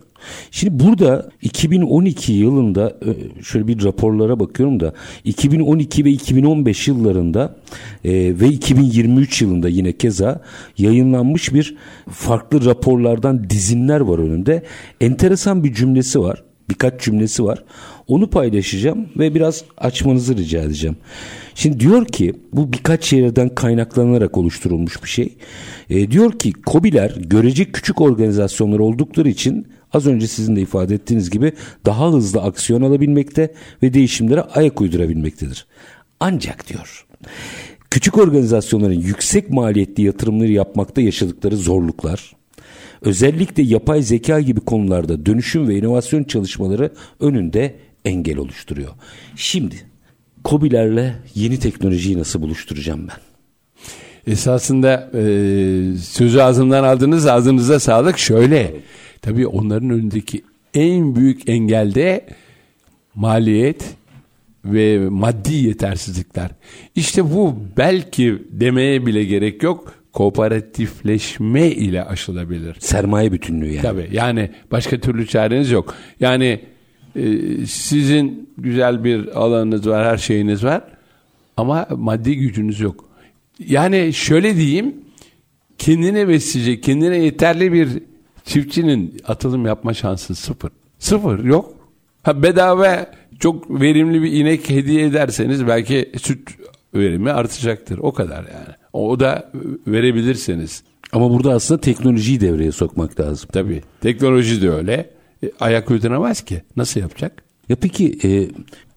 Şimdi 0.50 0.84
burada 0.84 1.30
2012 1.42 2.32
yılında 2.32 2.88
e, 2.88 3.42
şöyle 3.42 3.66
bir 3.66 3.84
raporlara 3.84 4.40
bakıyorum 4.40 4.80
da 4.80 4.92
2012 5.24 6.04
ve 6.04 6.10
2015 6.10 6.88
yıllarında 6.88 7.56
e, 8.04 8.12
ve 8.40 8.48
2023 8.48 9.42
yılında 9.42 9.68
yine 9.68 9.92
keza 9.92 10.40
yayınlanmış 10.78 11.54
bir 11.54 11.76
farklı 12.10 12.64
raporlardan 12.64 13.50
dizinler 13.50 14.00
var 14.00 14.18
önünde. 14.18 14.62
Enteresan 15.00 15.64
bir 15.64 15.74
cümlesi 15.74 16.20
var. 16.20 16.42
Birkaç 16.68 17.00
cümlesi 17.00 17.44
var. 17.44 17.64
Onu 18.06 18.30
paylaşacağım 18.30 19.06
ve 19.16 19.34
biraz 19.34 19.64
açmanızı 19.78 20.36
rica 20.36 20.62
edeceğim. 20.62 20.96
Şimdi 21.54 21.80
diyor 21.80 22.06
ki 22.06 22.34
bu 22.52 22.72
birkaç 22.72 23.12
yerden 23.12 23.48
kaynaklanarak 23.48 24.38
oluşturulmuş 24.38 25.02
bir 25.02 25.08
şey. 25.08 25.34
E, 25.90 26.10
diyor 26.10 26.38
ki 26.38 26.52
COBİ'ler 26.66 27.14
görecek 27.16 27.72
küçük 27.72 28.00
organizasyonlar 28.00 28.78
oldukları 28.78 29.28
için 29.28 29.66
az 29.94 30.06
önce 30.06 30.26
sizin 30.26 30.56
de 30.56 30.60
ifade 30.60 30.94
ettiğiniz 30.94 31.30
gibi 31.30 31.52
daha 31.86 32.12
hızlı 32.12 32.42
aksiyon 32.42 32.82
alabilmekte 32.82 33.54
ve 33.82 33.94
değişimlere 33.94 34.40
ayak 34.40 34.80
uydurabilmektedir. 34.80 35.66
Ancak 36.20 36.68
diyor 36.68 37.06
küçük 37.94 38.18
organizasyonların 38.18 39.00
yüksek 39.00 39.50
maliyetli 39.50 40.02
yatırımları 40.02 40.50
yapmakta 40.50 41.00
yaşadıkları 41.00 41.56
zorluklar, 41.56 42.32
özellikle 43.02 43.62
yapay 43.62 44.02
zeka 44.02 44.40
gibi 44.40 44.60
konularda 44.60 45.26
dönüşüm 45.26 45.68
ve 45.68 45.78
inovasyon 45.78 46.24
çalışmaları 46.24 46.90
önünde 47.20 47.74
engel 48.04 48.38
oluşturuyor. 48.38 48.90
Şimdi 49.36 49.76
COBİ'lerle 50.44 51.14
yeni 51.34 51.58
teknolojiyi 51.58 52.18
nasıl 52.18 52.42
buluşturacağım 52.42 53.08
ben? 53.08 53.16
Esasında 54.32 55.10
e, 55.14 55.22
sözü 55.98 56.40
ağzımdan 56.40 56.84
aldınız 56.84 57.26
ağzınıza 57.26 57.80
sağlık. 57.80 58.18
Şöyle 58.18 58.74
tabii 59.24 59.46
onların 59.46 59.90
önündeki 59.90 60.42
en 60.74 61.16
büyük 61.16 61.48
engelde 61.48 62.26
maliyet 63.14 63.94
ve 64.64 65.08
maddi 65.08 65.54
yetersizlikler. 65.54 66.50
İşte 66.94 67.34
bu 67.34 67.56
belki 67.76 68.42
demeye 68.50 69.06
bile 69.06 69.24
gerek 69.24 69.62
yok 69.62 69.94
kooperatifleşme 70.12 71.70
ile 71.70 72.04
aşılabilir. 72.04 72.76
Sermaye 72.78 73.32
bütünlüğü 73.32 73.72
yani. 73.72 73.82
Tabii 73.82 74.08
yani 74.12 74.50
başka 74.70 75.00
türlü 75.00 75.26
çareniz 75.26 75.70
yok. 75.70 75.94
Yani 76.20 76.60
e, 77.16 77.26
sizin 77.66 78.50
güzel 78.58 79.04
bir 79.04 79.40
alanınız 79.40 79.88
var, 79.88 80.06
her 80.06 80.16
şeyiniz 80.16 80.64
var 80.64 80.82
ama 81.56 81.86
maddi 81.90 82.36
gücünüz 82.36 82.80
yok. 82.80 83.08
Yani 83.58 84.12
şöyle 84.12 84.56
diyeyim, 84.56 84.94
kendine 85.78 86.28
besleyecek, 86.28 86.82
kendine 86.82 87.16
yeterli 87.16 87.72
bir 87.72 87.88
çiftçinin 88.44 89.20
atılım 89.28 89.66
yapma 89.66 89.94
şansı 89.94 90.34
sıfır. 90.34 90.70
Sıfır 90.98 91.44
yok. 91.44 91.74
Ha 92.22 92.42
bedava 92.42 93.06
çok 93.38 93.80
verimli 93.80 94.22
bir 94.22 94.32
inek 94.32 94.70
hediye 94.70 95.06
ederseniz 95.06 95.66
belki 95.66 96.12
süt 96.22 96.50
verimi 96.94 97.30
artacaktır. 97.30 97.98
O 97.98 98.12
kadar 98.12 98.38
yani. 98.38 98.74
O 98.92 99.20
da 99.20 99.50
verebilirseniz. 99.86 100.82
Ama 101.12 101.30
burada 101.30 101.52
aslında 101.52 101.80
teknolojiyi 101.80 102.40
devreye 102.40 102.72
sokmak 102.72 103.20
lazım. 103.20 103.48
Tabii. 103.52 103.82
Teknoloji 104.00 104.62
de 104.62 104.70
öyle. 104.70 105.10
E, 105.44 105.50
ayak 105.60 105.90
uyduramaz 105.90 106.42
ki. 106.42 106.62
Nasıl 106.76 107.00
yapacak? 107.00 107.42
Ya 107.68 107.76
peki 107.76 108.18
e, 108.24 108.48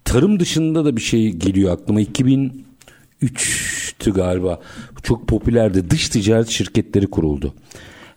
tarım 0.06 0.40
dışında 0.40 0.86
da 0.86 0.96
bir 0.96 1.02
şey 1.02 1.32
geliyor 1.32 1.74
aklıma. 1.74 2.02
2003'tü 2.02 4.12
galiba. 4.14 4.60
Çok 5.04 5.28
popülerdi. 5.28 5.90
Dış 5.90 6.10
ticaret 6.10 6.50
şirketleri 6.50 7.08
kuruldu. 7.08 7.54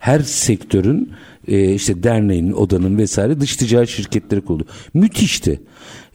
Her 0.01 0.19
sektörün 0.19 1.11
e, 1.47 1.73
işte 1.73 2.03
derneğin, 2.03 2.51
odanın 2.51 2.97
vesaire 2.97 3.39
dış 3.39 3.55
ticaret 3.55 3.89
şirketleri 3.89 4.41
kuruldu. 4.41 4.65
Müthişti. 4.93 5.61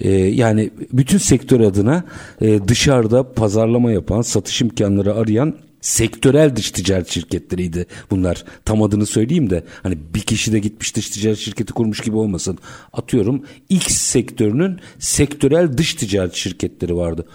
E, 0.00 0.10
yani 0.12 0.70
bütün 0.92 1.18
sektör 1.18 1.60
adına 1.60 2.04
e, 2.40 2.68
dışarıda 2.68 3.32
pazarlama 3.32 3.92
yapan, 3.92 4.22
satış 4.22 4.60
imkanları 4.60 5.14
arayan 5.14 5.54
sektörel 5.80 6.56
dış 6.56 6.70
ticaret 6.70 7.08
şirketleriydi 7.08 7.86
bunlar. 8.10 8.44
Tam 8.64 8.82
adını 8.82 9.06
söyleyeyim 9.06 9.50
de 9.50 9.64
hani 9.82 9.98
bir 10.14 10.20
kişi 10.20 10.52
de 10.52 10.58
gitmiş 10.58 10.96
dış 10.96 11.10
ticaret 11.10 11.38
şirketi 11.38 11.72
kurmuş 11.72 12.00
gibi 12.00 12.16
olmasın. 12.16 12.58
Atıyorum 12.92 13.42
X 13.68 13.86
sektörünün 13.86 14.78
sektörel 14.98 15.78
dış 15.78 15.94
ticaret 15.94 16.34
şirketleri 16.34 16.96
vardı. 16.96 17.26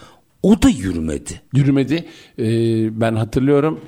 O 0.43 0.62
da 0.62 0.70
yürümedi. 0.70 1.41
Yürümedi. 1.54 2.06
E, 2.39 2.45
ben 3.02 3.16
hatırlıyorum 3.16 3.80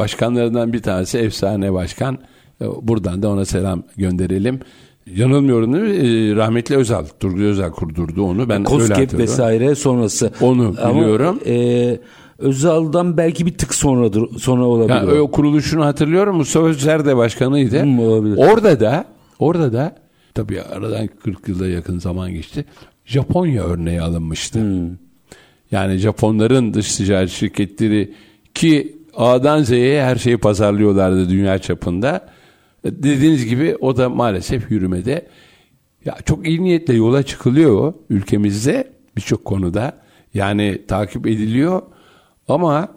başkanlarından 0.00 0.72
bir 0.72 0.82
tanesi 0.82 1.18
efsane 1.18 1.72
başkan. 1.72 2.18
E, 2.62 2.66
buradan 2.82 3.22
da 3.22 3.28
ona 3.28 3.44
selam 3.44 3.82
gönderelim. 3.96 4.60
Yanılmıyorum 5.14 5.72
değil 5.72 5.84
mi? 5.84 6.08
E, 6.08 6.36
rahmetli 6.36 6.76
Özal, 6.76 7.04
Turgut 7.20 7.40
Özal 7.40 7.70
kurdurdu 7.70 8.22
onu. 8.22 8.48
Ben 8.48 8.64
Koskep 8.64 9.14
vesaire 9.14 9.74
sonrası. 9.74 10.32
Onu 10.40 10.72
biliyorum. 10.72 11.40
Ama, 11.46 11.54
e, 11.54 11.98
Özal'dan 12.38 13.16
belki 13.16 13.46
bir 13.46 13.58
tık 13.58 13.74
sonradır 13.74 14.38
sonra 14.38 14.64
olabilir. 14.64 14.94
Yani 14.94 15.20
o. 15.20 15.30
kuruluşunu 15.30 15.84
hatırlıyorum. 15.84 16.36
Mustafa 16.36 16.66
Özer 16.66 17.06
de 17.06 17.16
başkanıydı. 17.16 17.82
Hmm, 17.82 17.98
olabilir. 17.98 18.36
Orada 18.36 18.80
da 18.80 19.04
orada 19.38 19.72
da 19.72 19.96
tabii 20.34 20.62
aradan 20.62 21.08
40 21.24 21.48
yıla 21.48 21.66
yakın 21.66 21.98
zaman 21.98 22.32
geçti. 22.32 22.64
Japonya 23.04 23.64
örneği 23.64 24.02
alınmıştı. 24.02 24.60
Hmm. 24.60 24.96
Yani 25.70 25.96
Japonların 25.96 26.74
dış 26.74 26.96
ticaret 26.96 27.30
şirketleri 27.30 28.14
ki 28.54 28.99
A'dan 29.16 29.62
Z'ye 29.62 30.04
her 30.04 30.16
şeyi 30.16 30.38
pazarlıyorlardı 30.38 31.28
dünya 31.30 31.58
çapında. 31.58 32.28
Dediğiniz 32.84 33.46
gibi 33.46 33.76
o 33.80 33.96
da 33.96 34.08
maalesef 34.08 34.70
yürümede. 34.70 35.26
Ya 36.04 36.16
çok 36.24 36.46
iyi 36.46 36.62
niyetle 36.64 36.94
yola 36.94 37.22
çıkılıyor 37.22 37.94
ülkemizde 38.10 38.92
birçok 39.16 39.44
konuda. 39.44 39.92
Yani 40.34 40.82
takip 40.88 41.26
ediliyor 41.26 41.82
ama 42.48 42.88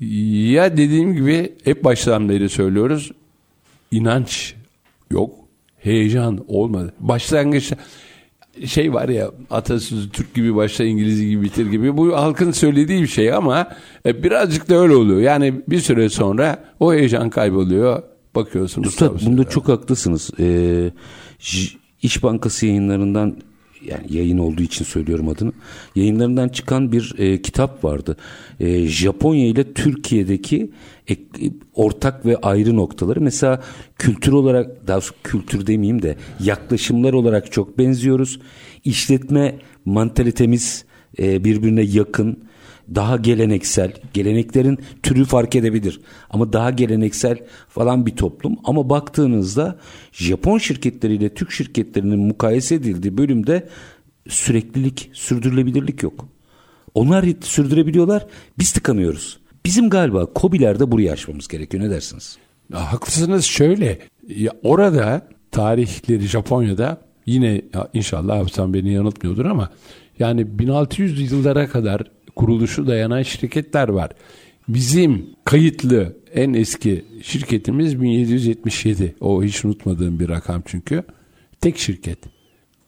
ya 0.00 0.76
dediğim 0.76 1.14
gibi 1.14 1.52
hep 1.64 1.84
baştan 1.84 2.28
beri 2.28 2.48
söylüyoruz 2.48 3.12
inanç 3.90 4.54
yok, 5.10 5.34
heyecan 5.78 6.44
olmadı. 6.48 6.94
Başlangıçta 7.00 7.76
şey 8.66 8.94
var 8.94 9.08
ya 9.08 9.30
atasözü 9.50 10.10
Türk 10.10 10.34
gibi 10.34 10.56
başla 10.56 10.84
İngiliz 10.84 11.20
gibi 11.20 11.42
bitir 11.42 11.66
gibi 11.66 11.96
bu 11.96 12.16
halkın 12.16 12.52
söylediği 12.52 13.02
bir 13.02 13.06
şey 13.06 13.32
ama 13.32 13.68
e, 14.06 14.22
birazcık 14.22 14.68
da 14.68 14.74
öyle 14.74 14.94
oluyor. 14.94 15.20
Yani 15.20 15.54
bir 15.68 15.80
süre 15.80 16.08
sonra 16.08 16.64
o 16.80 16.94
heyecan 16.94 17.30
kayboluyor. 17.30 18.02
Bakıyorsunuz. 18.34 18.88
Üstad 18.88 19.26
bunda 19.26 19.44
çok 19.44 19.68
haklısınız. 19.68 20.30
Ee, 20.40 20.90
İş 22.02 22.22
Bankası 22.22 22.66
yayınlarından 22.66 23.36
yani 23.84 24.16
yayın 24.16 24.38
olduğu 24.38 24.62
için 24.62 24.84
söylüyorum 24.84 25.28
adını. 25.28 25.52
Yayınlarından 25.96 26.48
çıkan 26.48 26.92
bir 26.92 27.14
e, 27.18 27.42
kitap 27.42 27.84
vardı. 27.84 28.16
E, 28.60 28.86
Japonya 28.86 29.46
ile 29.46 29.72
Türkiye'deki 29.72 30.70
ek- 31.08 31.52
ortak 31.74 32.26
ve 32.26 32.36
ayrı 32.36 32.76
noktaları. 32.76 33.20
Mesela 33.20 33.62
kültür 33.98 34.32
olarak 34.32 34.86
daha 34.86 35.00
kültür 35.24 35.66
demeyeyim 35.66 36.02
de 36.02 36.16
yaklaşımlar 36.40 37.12
olarak 37.12 37.52
çok 37.52 37.78
benziyoruz. 37.78 38.40
İşletme 38.84 39.58
mantalitemiz 39.84 40.84
e, 41.18 41.44
birbirine 41.44 41.82
yakın 41.82 42.38
daha 42.94 43.16
geleneksel, 43.16 43.92
geleneklerin 44.12 44.78
türü 45.02 45.24
fark 45.24 45.56
edebilir 45.56 46.00
ama 46.30 46.52
daha 46.52 46.70
geleneksel 46.70 47.38
falan 47.68 48.06
bir 48.06 48.16
toplum. 48.16 48.56
Ama 48.64 48.90
baktığınızda 48.90 49.78
Japon 50.12 50.58
şirketleriyle 50.58 51.34
Türk 51.34 51.50
şirketlerinin 51.50 52.18
mukayese 52.18 52.74
edildiği 52.74 53.18
bölümde 53.18 53.68
süreklilik, 54.28 55.10
sürdürülebilirlik 55.12 56.02
yok. 56.02 56.28
Onlar 56.94 57.26
sürdürebiliyorlar, 57.40 58.26
biz 58.58 58.72
tıkanıyoruz. 58.72 59.38
Bizim 59.64 59.90
galiba 59.90 60.26
COBİ'lerde 60.36 60.90
burayı 60.90 61.12
aşmamız 61.12 61.48
gerekiyor. 61.48 61.84
Ne 61.84 61.90
dersiniz? 61.90 62.38
Ya, 62.72 62.92
haklısınız 62.92 63.44
şöyle. 63.44 63.98
Ya, 64.28 64.50
orada 64.62 65.28
tarihleri 65.50 66.26
Japonya'da 66.26 67.00
yine 67.26 67.62
inşallah 67.94 68.38
hafızam 68.38 68.74
beni 68.74 68.92
yanıltmıyordur 68.92 69.44
ama 69.44 69.70
yani 70.18 70.58
1600 70.58 71.32
yıllara 71.32 71.68
kadar 71.68 72.02
kuruluşu 72.36 72.86
dayanan 72.86 73.22
şirketler 73.22 73.88
var. 73.88 74.10
Bizim 74.68 75.26
kayıtlı 75.44 76.16
en 76.34 76.54
eski 76.54 77.04
şirketimiz 77.22 78.02
1777. 78.02 79.14
O 79.20 79.42
hiç 79.42 79.64
unutmadığım 79.64 80.20
bir 80.20 80.28
rakam 80.28 80.62
çünkü. 80.66 81.02
Tek 81.60 81.78
şirket. 81.78 82.18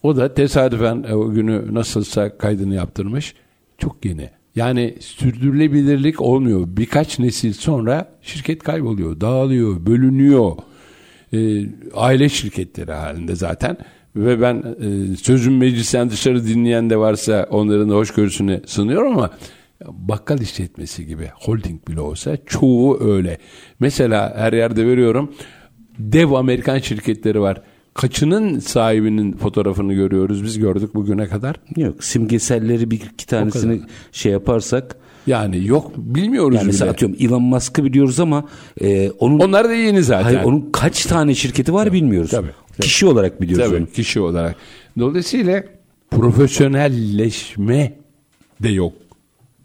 O 0.03 0.17
da 0.17 0.35
tesadüfen 0.35 1.05
e, 1.09 1.15
o 1.15 1.31
günü 1.31 1.75
nasılsa 1.75 2.39
kaydını 2.39 2.75
yaptırmış. 2.75 3.35
Çok 3.79 4.05
yeni. 4.05 4.31
Yani 4.57 4.95
sürdürülebilirlik 5.01 6.21
olmuyor. 6.21 6.67
Birkaç 6.67 7.19
nesil 7.19 7.53
sonra 7.53 8.09
şirket 8.23 8.63
kayboluyor, 8.63 9.21
dağılıyor, 9.21 9.87
bölünüyor. 9.87 10.53
E, 11.33 11.67
aile 11.95 12.29
şirketleri 12.29 12.93
halinde 12.93 13.37
zaten. 13.37 13.77
Ve 14.17 14.41
ben 14.41 14.63
e, 14.81 15.17
sözüm 15.17 15.57
meclisten 15.57 16.11
dışarı 16.11 16.47
dinleyen 16.47 16.91
de 16.91 16.97
varsa 16.97 17.47
onların 17.51 17.91
da 17.91 17.95
hoşgörüsüne 17.95 18.61
sınıyorum 18.67 19.13
ama 19.13 19.31
bakkal 19.87 20.41
işletmesi 20.41 21.07
gibi 21.07 21.31
holding 21.35 21.89
bile 21.89 22.01
olsa 22.01 22.37
çoğu 22.47 23.01
öyle. 23.01 23.39
Mesela 23.81 24.35
her 24.37 24.53
yerde 24.53 24.87
veriyorum 24.87 25.35
dev 25.99 26.33
Amerikan 26.33 26.79
şirketleri 26.79 27.41
var. 27.41 27.63
Kaçının 27.95 28.59
sahibinin 28.59 29.33
fotoğrafını 29.33 29.95
görüyoruz 29.95 30.45
biz 30.45 30.59
gördük 30.59 30.95
bugüne 30.95 31.27
kadar. 31.27 31.57
Yok 31.77 32.05
simgeselleri 32.05 32.91
bir 32.91 33.01
iki 33.13 33.27
tanesini 33.27 33.81
şey 34.13 34.33
yaparsak 34.33 34.97
yani 35.27 35.67
yok 35.67 35.93
bilmiyoruz 35.97 36.57
yani 36.57 36.67
mesela 36.67 36.85
bile. 36.85 36.93
atıyorum 36.93 37.17
Elon 37.21 37.43
Musk'ı 37.43 37.85
biliyoruz 37.85 38.21
ama 38.21 38.49
e, 38.81 39.11
onun 39.11 39.39
Onlar 39.39 39.69
da 39.69 39.75
yeni 39.75 40.03
zaten. 40.03 40.25
hayır, 40.25 40.43
onun 40.45 40.69
kaç 40.73 41.05
tane 41.07 41.35
şirketi 41.35 41.73
var 41.75 41.93
bilmiyoruz. 41.93 42.31
tabii, 42.31 42.51
tabii. 42.73 42.83
Kişi 42.87 43.07
olarak 43.07 43.41
biliyoruz 43.43 43.67
Tabii 43.67 43.77
onu. 43.77 43.87
kişi 43.91 44.21
olarak. 44.21 44.57
Dolayısıyla 44.99 45.65
profesyonelleşme 46.11 47.93
de 48.63 48.69
yok 48.69 48.93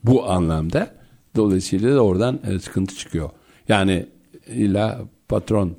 bu 0.03 0.29
anlamda. 0.29 0.91
Dolayısıyla 1.35 1.95
da 1.95 2.01
oradan 2.01 2.39
e, 2.55 2.59
sıkıntı 2.59 2.95
çıkıyor. 2.95 3.29
Yani 3.67 4.05
illa 4.47 4.99
patron 5.29 5.75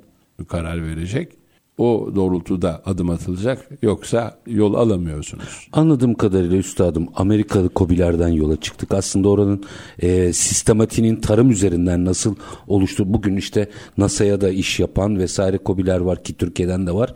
karar 0.47 0.85
verecek. 0.87 1.31
O 1.77 2.11
doğrultuda 2.15 2.81
adım 2.85 3.09
atılacak. 3.09 3.69
Yoksa 3.81 4.37
yol 4.47 4.73
alamıyorsunuz. 4.73 5.67
Anladığım 5.73 6.13
kadarıyla 6.13 6.57
üstadım 6.57 7.07
Amerikalı 7.15 7.69
kobilerden 7.69 8.27
yola 8.27 8.59
çıktık. 8.59 8.93
Aslında 8.93 9.29
oranın 9.29 9.63
e, 9.99 10.33
sistematiğinin 10.33 11.15
tarım 11.15 11.49
üzerinden 11.49 12.05
nasıl 12.05 12.35
oluştu. 12.67 13.13
Bugün 13.13 13.35
işte 13.37 13.69
NASA'ya 13.97 14.41
da 14.41 14.49
iş 14.49 14.79
yapan 14.79 15.17
vesaire 15.19 15.57
kobiler 15.57 15.99
var 15.99 16.23
ki 16.23 16.33
Türkiye'den 16.33 16.87
de 16.87 16.91
var. 16.91 17.13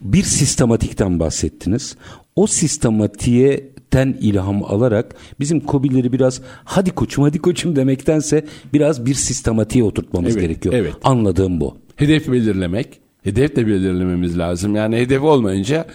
Bir 0.00 0.22
sistematikten 0.22 1.20
bahsettiniz. 1.20 1.96
O 2.36 2.46
sistematiğe 2.46 3.70
ten 3.90 4.16
ilham 4.20 4.64
alarak 4.64 5.14
bizim 5.40 5.60
kobileri 5.60 6.12
biraz 6.12 6.40
hadi 6.64 6.90
koçum 6.90 7.24
hadi 7.24 7.38
koçum 7.38 7.76
demektense 7.76 8.44
biraz 8.72 9.06
bir 9.06 9.14
sistematiğe 9.14 9.84
oturtmamız 9.84 10.32
Evet, 10.36 10.42
gerekiyor. 10.48 10.74
evet. 10.74 10.94
Anladığım 11.04 11.60
bu. 11.60 11.76
Hedef 11.96 12.28
belirlemek. 12.32 13.00
Hedef 13.28 13.56
de 13.56 13.66
belirlememiz 13.66 14.38
lazım. 14.38 14.74
Yani 14.76 14.96
hedef 14.96 15.22
olmayınca 15.22 15.86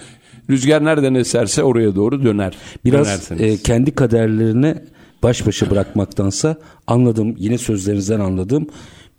rüzgar 0.49 0.85
nereden 0.85 1.13
eserse 1.13 1.63
oraya 1.63 1.95
doğru 1.95 2.23
döner. 2.23 2.53
Biraz 2.85 3.31
e, 3.39 3.57
kendi 3.57 3.95
kaderlerine 3.95 4.83
baş 5.23 5.47
başa 5.47 5.69
bırakmaktansa 5.69 6.57
anladım 6.87 7.35
yine 7.37 7.57
sözlerinizden 7.57 8.19
anladığım 8.19 8.67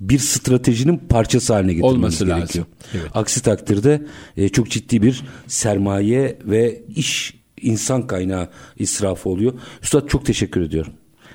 bir 0.00 0.18
stratejinin 0.18 0.98
parçası 0.98 1.52
haline 1.52 1.72
getirmemiz 1.74 1.96
Olması 1.96 2.28
lazım. 2.28 2.38
gerekiyor. 2.38 2.64
Evet. 2.94 3.10
Aksi 3.14 3.42
takdirde 3.42 4.02
e, 4.36 4.48
çok 4.48 4.70
ciddi 4.70 5.02
bir 5.02 5.22
sermaye 5.46 6.38
ve 6.44 6.82
iş 6.96 7.34
insan 7.60 8.06
kaynağı 8.06 8.48
israfı 8.78 9.28
oluyor. 9.28 9.52
Üstad 9.82 10.08
çok 10.08 10.26
teşekkür 10.26 10.60
ediyorum. 10.60 10.92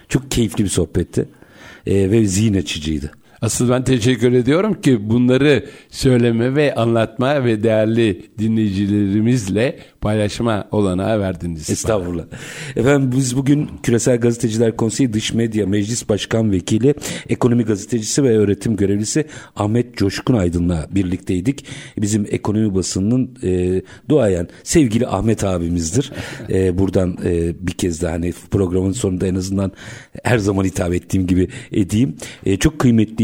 Çok 0.10 0.32
keyifli 0.32 0.64
bir 0.64 0.70
sohbetti 0.70 1.26
e, 1.88 2.12
ve 2.12 2.26
zihin 2.26 2.54
açıcıydı. 2.54 3.12
Asıl 3.42 3.70
ben 3.70 3.84
teşekkür 3.84 4.34
ediyorum 4.34 4.82
ki 4.82 5.10
bunları 5.10 5.66
söyleme 5.90 6.56
ve 6.56 6.76
anlatma 6.76 7.46
ve 7.46 7.64
değerli 7.64 8.26
dinleyicilerimizle 8.40 9.80
paylaşma 10.02 10.68
olanağı 10.72 11.20
verdiniz. 11.20 11.68
bana. 11.68 11.74
Estağfurullah. 11.74 12.24
Efendim 12.76 13.12
biz 13.16 13.38
bugün 13.38 13.70
Küresel 13.84 14.20
Gazeteciler 14.20 14.76
Konseyi 14.76 15.14
Dış 15.14 15.34
Medya 15.34 15.66
Meclis 15.66 16.10
Başkan 16.10 16.52
Vekili, 16.52 16.96
Ekonomi 17.30 17.64
Gazetecisi 17.64 18.24
ve 18.24 18.38
Öğretim 18.38 18.76
Görevlisi 18.76 19.26
Ahmet 19.56 19.98
Coşkun 19.98 20.34
Aydın'la 20.34 20.88
birlikteydik. 20.92 21.66
Bizim 21.98 22.26
ekonomi 22.32 22.76
basınının 22.76 23.38
e, 23.44 23.82
duayen 24.10 24.48
sevgili 24.64 25.08
Ahmet 25.08 25.44
abimizdir. 25.44 26.12
E, 26.50 26.78
buradan 26.78 27.18
e, 27.26 27.54
bir 27.68 27.72
kez 27.72 28.02
daha 28.02 28.12
hani 28.12 28.34
programın 28.52 28.92
sonunda 28.92 29.28
en 29.28 29.36
azından 29.36 29.72
her 30.24 30.38
zaman 30.38 30.64
hitap 30.64 30.94
ettiğim 30.94 31.28
gibi 31.28 31.48
edeyim. 31.72 32.16
E, 32.46 32.58
çok 32.58 32.80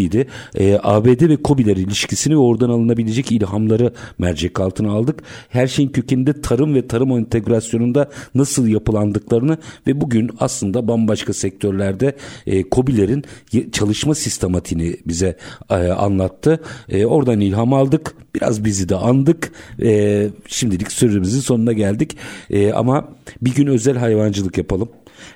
kıymetliydi. 0.10 0.28
E, 0.56 0.80
ABD 0.84 1.30
ve 1.30 1.36
KOBİ'ler 1.36 1.78
ilişkisini 1.78 2.34
ve 2.34 2.38
oradan 2.38 2.70
alınabilecek 2.70 3.32
ilhamları 3.32 3.94
mercek 4.18 4.60
altına 4.60 4.92
aldık. 4.92 5.24
Her 5.50 5.68
şeyin 5.68 5.90
kökeninde 5.90 6.42
tarım 6.42 6.76
ve 6.76 6.88
tarım 6.88 7.12
entegrasyonunda 7.12 8.10
nasıl 8.36 8.68
yapılandıklarını 8.68 9.58
ve 9.88 10.02
bugün 10.02 10.32
aslında 10.40 10.88
bambaşka 10.88 11.34
sektörlerde 11.34 12.16
e, 12.48 12.70
KOBİ'lerin 12.70 13.24
çalışma 13.72 14.16
sistematiğini 14.16 14.98
bize 15.06 15.38
e, 15.70 15.76
anlattı. 15.76 16.60
E, 16.90 17.06
oradan 17.06 17.42
ilham 17.42 17.74
aldık. 17.74 18.16
Biraz 18.36 18.66
bizi 18.66 18.90
de 18.90 18.96
andık. 18.96 19.52
E, 19.82 20.30
şimdilik 20.48 20.92
süremizin 20.92 21.40
sonuna 21.40 21.74
geldik. 21.74 22.18
E, 22.50 22.74
ama 22.74 23.08
bir 23.42 23.56
gün 23.56 23.68
özel 23.68 23.98
hayvancılık 23.98 24.58
yapalım. 24.58 24.90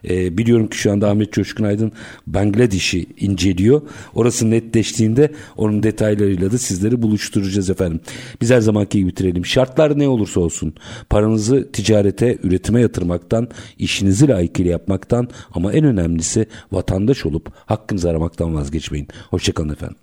E, 0.10 0.38
biliyorum 0.38 0.68
ki 0.68 0.78
şu 0.78 0.92
anda 0.92 1.10
Ahmet 1.10 1.34
Coşkun 1.34 1.64
Aydın 1.64 1.92
Bangladeş'i 2.28 3.06
inceliyor. 3.20 3.82
Orası 4.14 4.52
netleştiğinde 4.52 5.32
onun 5.58 5.84
detaylarıyla 5.84 6.52
da 6.52 6.58
sizleri 6.58 7.02
buluşturacağız 7.02 7.70
efendim. 7.70 8.00
Biz 8.42 8.52
her 8.52 8.62
zamanki 8.62 8.98
gibi 8.98 9.10
bitirelim. 9.10 9.46
Şartlar 9.46 10.00
ne 10.00 10.08
olursa 10.08 10.40
olsun 10.40 10.74
paranızı 11.10 11.72
ticarete, 11.72 12.38
üretime 12.44 12.82
yatırmaktan, 12.82 13.48
işinizi 13.78 14.28
layıkıyla 14.28 14.72
yapmaktan 14.72 15.28
ama 15.52 15.74
en 15.74 15.86
önemlisi 15.86 16.46
vatandaş 16.72 17.26
olup 17.26 17.52
hakkınızı 17.66 18.10
aramaktan 18.10 18.56
vazgeçmeyin. 18.56 19.08
Hoşçakalın 19.30 19.70
efendim. 19.70 19.98